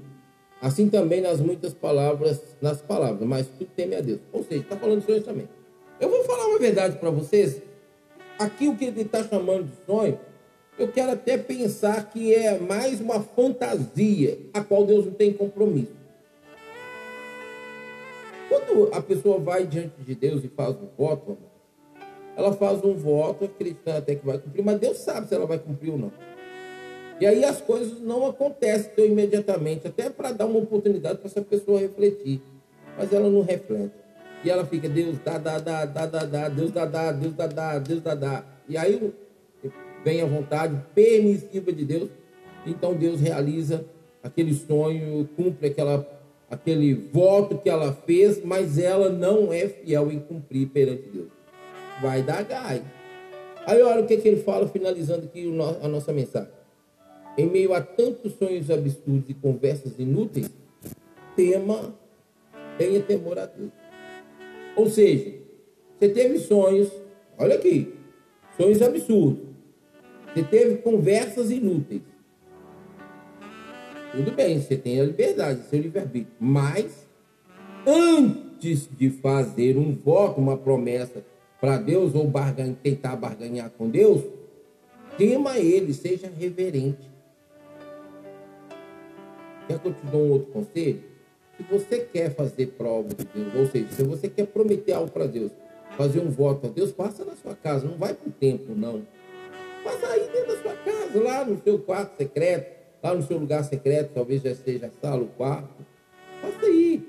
Assim 0.60 0.88
também 0.88 1.20
nas 1.20 1.40
muitas 1.40 1.72
palavras, 1.72 2.40
nas 2.60 2.82
palavras, 2.82 3.26
mas 3.26 3.46
tu 3.46 3.64
teme 3.64 3.94
a 3.94 4.00
Deus. 4.00 4.20
Ou 4.32 4.42
seja, 4.42 4.60
está 4.60 4.76
falando 4.76 5.00
de 5.00 5.06
sonhos 5.06 5.24
também. 5.24 5.48
Eu 6.00 6.08
vou 6.08 6.24
falar 6.24 6.46
uma 6.48 6.58
verdade 6.58 6.98
para 6.98 7.10
vocês. 7.10 7.62
Aqui 8.38 8.68
o 8.68 8.76
que 8.76 8.86
ele 8.86 9.02
está 9.02 9.22
chamando 9.22 9.64
de 9.64 9.86
sonho, 9.86 10.18
eu 10.78 10.88
quero 10.88 11.12
até 11.12 11.38
pensar 11.38 12.10
que 12.10 12.34
é 12.34 12.58
mais 12.58 13.00
uma 13.00 13.20
fantasia, 13.20 14.38
a 14.52 14.62
qual 14.62 14.84
Deus 14.84 15.06
não 15.06 15.12
tem 15.12 15.32
compromisso. 15.32 16.03
Quando 18.54 18.94
a 18.94 19.02
pessoa 19.02 19.40
vai 19.40 19.66
diante 19.66 20.00
de 20.00 20.14
Deus 20.14 20.44
e 20.44 20.48
faz 20.48 20.76
um 20.76 20.86
voto, 20.96 21.36
ela 22.36 22.52
faz 22.52 22.84
um 22.84 22.94
voto 22.94 23.46
acreditando 23.46 23.98
até 23.98 24.14
que 24.14 24.24
vai 24.24 24.38
cumprir, 24.38 24.64
mas 24.64 24.78
Deus 24.78 24.98
sabe 24.98 25.26
se 25.26 25.34
ela 25.34 25.44
vai 25.44 25.58
cumprir 25.58 25.90
ou 25.90 25.98
não. 25.98 26.12
E 27.20 27.26
aí 27.26 27.44
as 27.44 27.60
coisas 27.60 28.00
não 28.00 28.24
acontecem 28.26 28.92
tão 28.94 29.04
imediatamente, 29.04 29.88
até 29.88 30.08
para 30.08 30.30
dar 30.30 30.46
uma 30.46 30.60
oportunidade 30.60 31.18
para 31.18 31.26
essa 31.26 31.42
pessoa 31.42 31.80
refletir. 31.80 32.40
Mas 32.96 33.12
ela 33.12 33.28
não 33.28 33.42
reflete. 33.42 33.92
E 34.44 34.50
ela 34.50 34.64
fica, 34.64 34.88
Deus 34.88 35.18
dá, 35.24 35.36
dá, 35.36 35.58
dá, 35.58 35.84
dá, 35.84 36.06
dá, 36.06 36.24
dá, 36.24 36.48
Deus 36.48 36.70
dá, 36.70 36.84
dá, 36.84 37.10
Deus 37.10 37.34
dá, 37.34 37.46
dá, 37.48 37.78
Deus 37.80 38.02
dá, 38.02 38.14
dá. 38.14 38.44
E 38.68 38.76
aí 38.76 39.12
vem 40.04 40.22
a 40.22 40.26
vontade 40.26 40.80
permissiva 40.94 41.72
de 41.72 41.84
Deus. 41.84 42.08
Então 42.64 42.94
Deus 42.94 43.20
realiza 43.20 43.84
aquele 44.22 44.54
sonho, 44.54 45.28
cumpre 45.36 45.68
aquela 45.68 46.13
aquele 46.50 46.94
voto 46.94 47.58
que 47.58 47.68
ela 47.68 47.92
fez, 47.92 48.44
mas 48.44 48.78
ela 48.78 49.10
não 49.10 49.52
é 49.52 49.68
fiel 49.68 50.10
em 50.10 50.20
cumprir 50.20 50.68
perante 50.68 51.08
Deus. 51.08 51.28
Vai 52.00 52.22
dar 52.22 52.42
gai. 52.44 52.82
Aí 53.66 53.82
olha 53.82 54.02
o 54.02 54.06
que, 54.06 54.16
que 54.18 54.28
ele 54.28 54.42
fala, 54.42 54.68
finalizando 54.68 55.24
aqui 55.24 55.46
a 55.82 55.88
nossa 55.88 56.12
mensagem. 56.12 56.52
Em 57.36 57.46
meio 57.46 57.72
a 57.72 57.80
tantos 57.80 58.34
sonhos 58.34 58.70
absurdos 58.70 59.28
e 59.28 59.34
conversas 59.34 59.98
inúteis, 59.98 60.50
tema, 61.34 61.94
tenha 62.78 63.00
temor 63.00 63.38
a 63.38 63.46
Deus. 63.46 63.72
Ou 64.76 64.88
seja, 64.88 65.34
você 65.98 66.08
teve 66.08 66.38
sonhos, 66.38 66.90
olha 67.38 67.56
aqui, 67.56 67.94
sonhos 68.56 68.82
absurdos. 68.82 69.54
Você 70.32 70.42
teve 70.42 70.76
conversas 70.78 71.50
inúteis. 71.50 72.02
Tudo 74.16 74.30
bem, 74.32 74.60
você 74.60 74.76
tem 74.76 75.00
a 75.00 75.04
liberdade, 75.04 75.62
seu 75.68 75.80
livre-arbítrio. 75.80 76.34
Mas, 76.38 77.06
antes 77.86 78.88
de 78.96 79.10
fazer 79.10 79.76
um 79.76 79.94
voto, 79.94 80.40
uma 80.40 80.56
promessa 80.56 81.24
para 81.60 81.78
Deus, 81.78 82.14
ou 82.14 82.26
barganha, 82.26 82.76
tentar 82.82 83.16
barganhar 83.16 83.70
com 83.70 83.88
Deus, 83.88 84.22
tema 85.18 85.58
ele, 85.58 85.92
seja 85.92 86.28
reverente. 86.28 87.10
Quer 89.66 89.78
que 89.78 89.88
eu 89.88 89.94
te 89.94 90.06
dou 90.06 90.20
um 90.20 90.30
outro 90.30 90.52
conselho? 90.52 91.02
Se 91.56 91.62
você 91.62 92.00
quer 92.00 92.34
fazer 92.34 92.66
prova 92.68 93.08
de 93.08 93.24
Deus, 93.24 93.54
ou 93.54 93.66
seja, 93.66 93.88
se 93.90 94.02
você 94.02 94.28
quer 94.28 94.46
prometer 94.46 94.92
algo 94.92 95.10
para 95.10 95.26
Deus, 95.26 95.52
fazer 95.96 96.20
um 96.20 96.30
voto 96.30 96.66
a 96.66 96.70
Deus, 96.70 96.92
passa 96.92 97.24
na 97.24 97.34
sua 97.36 97.54
casa, 97.54 97.86
não 97.86 97.96
vai 97.96 98.12
para 98.12 98.28
o 98.28 98.32
templo, 98.32 98.74
não. 98.76 99.02
Passa 99.82 100.06
aí 100.08 100.28
dentro 100.32 100.54
da 100.54 100.62
sua 100.62 100.74
casa, 100.74 101.22
lá 101.22 101.44
no 101.44 101.62
seu 101.62 101.78
quarto 101.78 102.16
secreto, 102.16 102.83
lá 103.04 103.14
no 103.14 103.22
seu 103.22 103.36
lugar 103.36 103.62
secreto, 103.62 104.12
talvez 104.14 104.42
já 104.42 104.54
seja 104.54 104.86
a 104.86 104.90
sala, 104.90 105.22
o 105.22 105.26
quarto. 105.26 105.84
Passa 106.40 106.64
aí. 106.64 107.06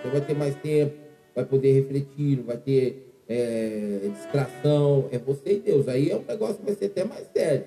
Você 0.00 0.10
vai 0.10 0.20
ter 0.20 0.34
mais 0.34 0.54
tempo, 0.54 0.94
vai 1.34 1.44
poder 1.44 1.72
refletir, 1.72 2.40
vai 2.42 2.56
ter 2.56 3.12
é, 3.28 4.08
distração. 4.14 5.08
É 5.10 5.18
você 5.18 5.54
e 5.54 5.58
Deus. 5.58 5.88
Aí 5.88 6.08
é 6.08 6.16
um 6.16 6.22
negócio 6.22 6.58
que 6.58 6.66
vai 6.66 6.74
ser 6.76 6.86
até 6.86 7.04
mais 7.04 7.26
sério. 7.34 7.66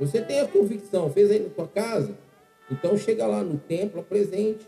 Você 0.00 0.20
tem 0.20 0.40
a 0.40 0.48
convicção, 0.48 1.08
fez 1.08 1.30
aí 1.30 1.38
na 1.38 1.48
sua 1.54 1.68
casa, 1.68 2.14
então 2.70 2.98
chega 2.98 3.26
lá 3.26 3.42
no 3.42 3.56
templo, 3.56 4.00
apresente. 4.00 4.66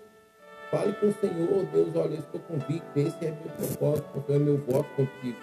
Fale 0.70 0.92
com 0.94 1.08
o 1.08 1.14
Senhor, 1.14 1.64
Deus, 1.72 1.96
olha, 1.96 2.14
eu 2.14 2.20
estou 2.20 2.40
convicto, 2.42 2.98
esse 2.98 3.24
é 3.24 3.30
meu 3.30 3.50
propósito, 3.56 4.24
é 4.28 4.38
meu 4.38 4.58
voto 4.58 4.88
contigo. 4.94 5.38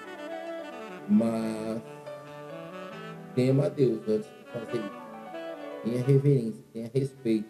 Mas 1.09 1.81
tema 3.35 3.65
a 3.65 3.69
Deus 3.69 3.99
antes 4.07 4.27
de 4.27 4.51
fazer 4.51 4.77
isso. 4.77 5.04
Tenha 5.85 6.03
reverência, 6.03 6.63
tenha 6.73 6.89
respeito. 6.91 7.47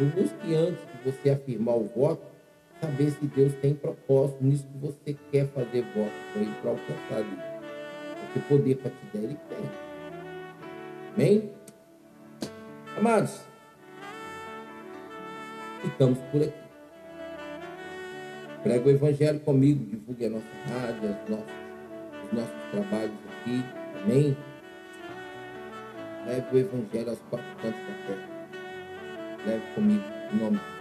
Não 0.00 0.08
busque 0.08 0.54
antes 0.54 0.84
de 0.84 1.10
você 1.10 1.30
afirmar 1.30 1.76
o 1.76 1.84
voto, 1.84 2.26
saber 2.80 3.12
se 3.12 3.24
Deus 3.24 3.54
tem 3.62 3.72
propósito 3.72 4.42
nisso 4.42 4.66
que 4.66 4.78
você 4.78 5.16
quer 5.30 5.46
fazer 5.46 5.82
voto 5.94 6.10
com 6.32 6.40
ele 6.40 6.52
para 6.60 6.70
alcançar 6.72 7.20
ele. 7.20 7.38
Porque 8.32 8.48
poder 8.48 8.76
para 8.78 8.90
te 8.90 8.96
dar, 9.14 9.22
ele 9.22 9.38
tem. 9.48 9.58
Amém? 11.14 11.52
Amados, 12.98 13.40
ficamos 15.82 16.18
por 16.32 16.42
aqui. 16.42 16.52
Prega 18.64 18.88
o 18.88 18.90
Evangelho 18.90 19.40
comigo, 19.40 19.84
divulgue 19.84 20.26
a 20.26 20.30
nossa 20.30 20.44
rádio, 20.66 21.10
os 21.10 21.30
nossos, 21.30 21.46
os 22.24 22.32
nossos 22.32 22.70
trabalhos 22.72 23.12
aqui. 23.28 23.64
Amém? 24.02 24.36
Leve 26.26 26.46
o 26.52 26.58
Evangelho 26.58 27.10
aos 27.10 27.18
quatro 27.30 27.56
cantos 27.62 27.80
da 27.80 27.94
terra. 28.06 28.28
Leve 29.46 29.74
comigo, 29.74 30.04
em 30.32 30.36
nome 30.36 30.58
de 30.58 30.79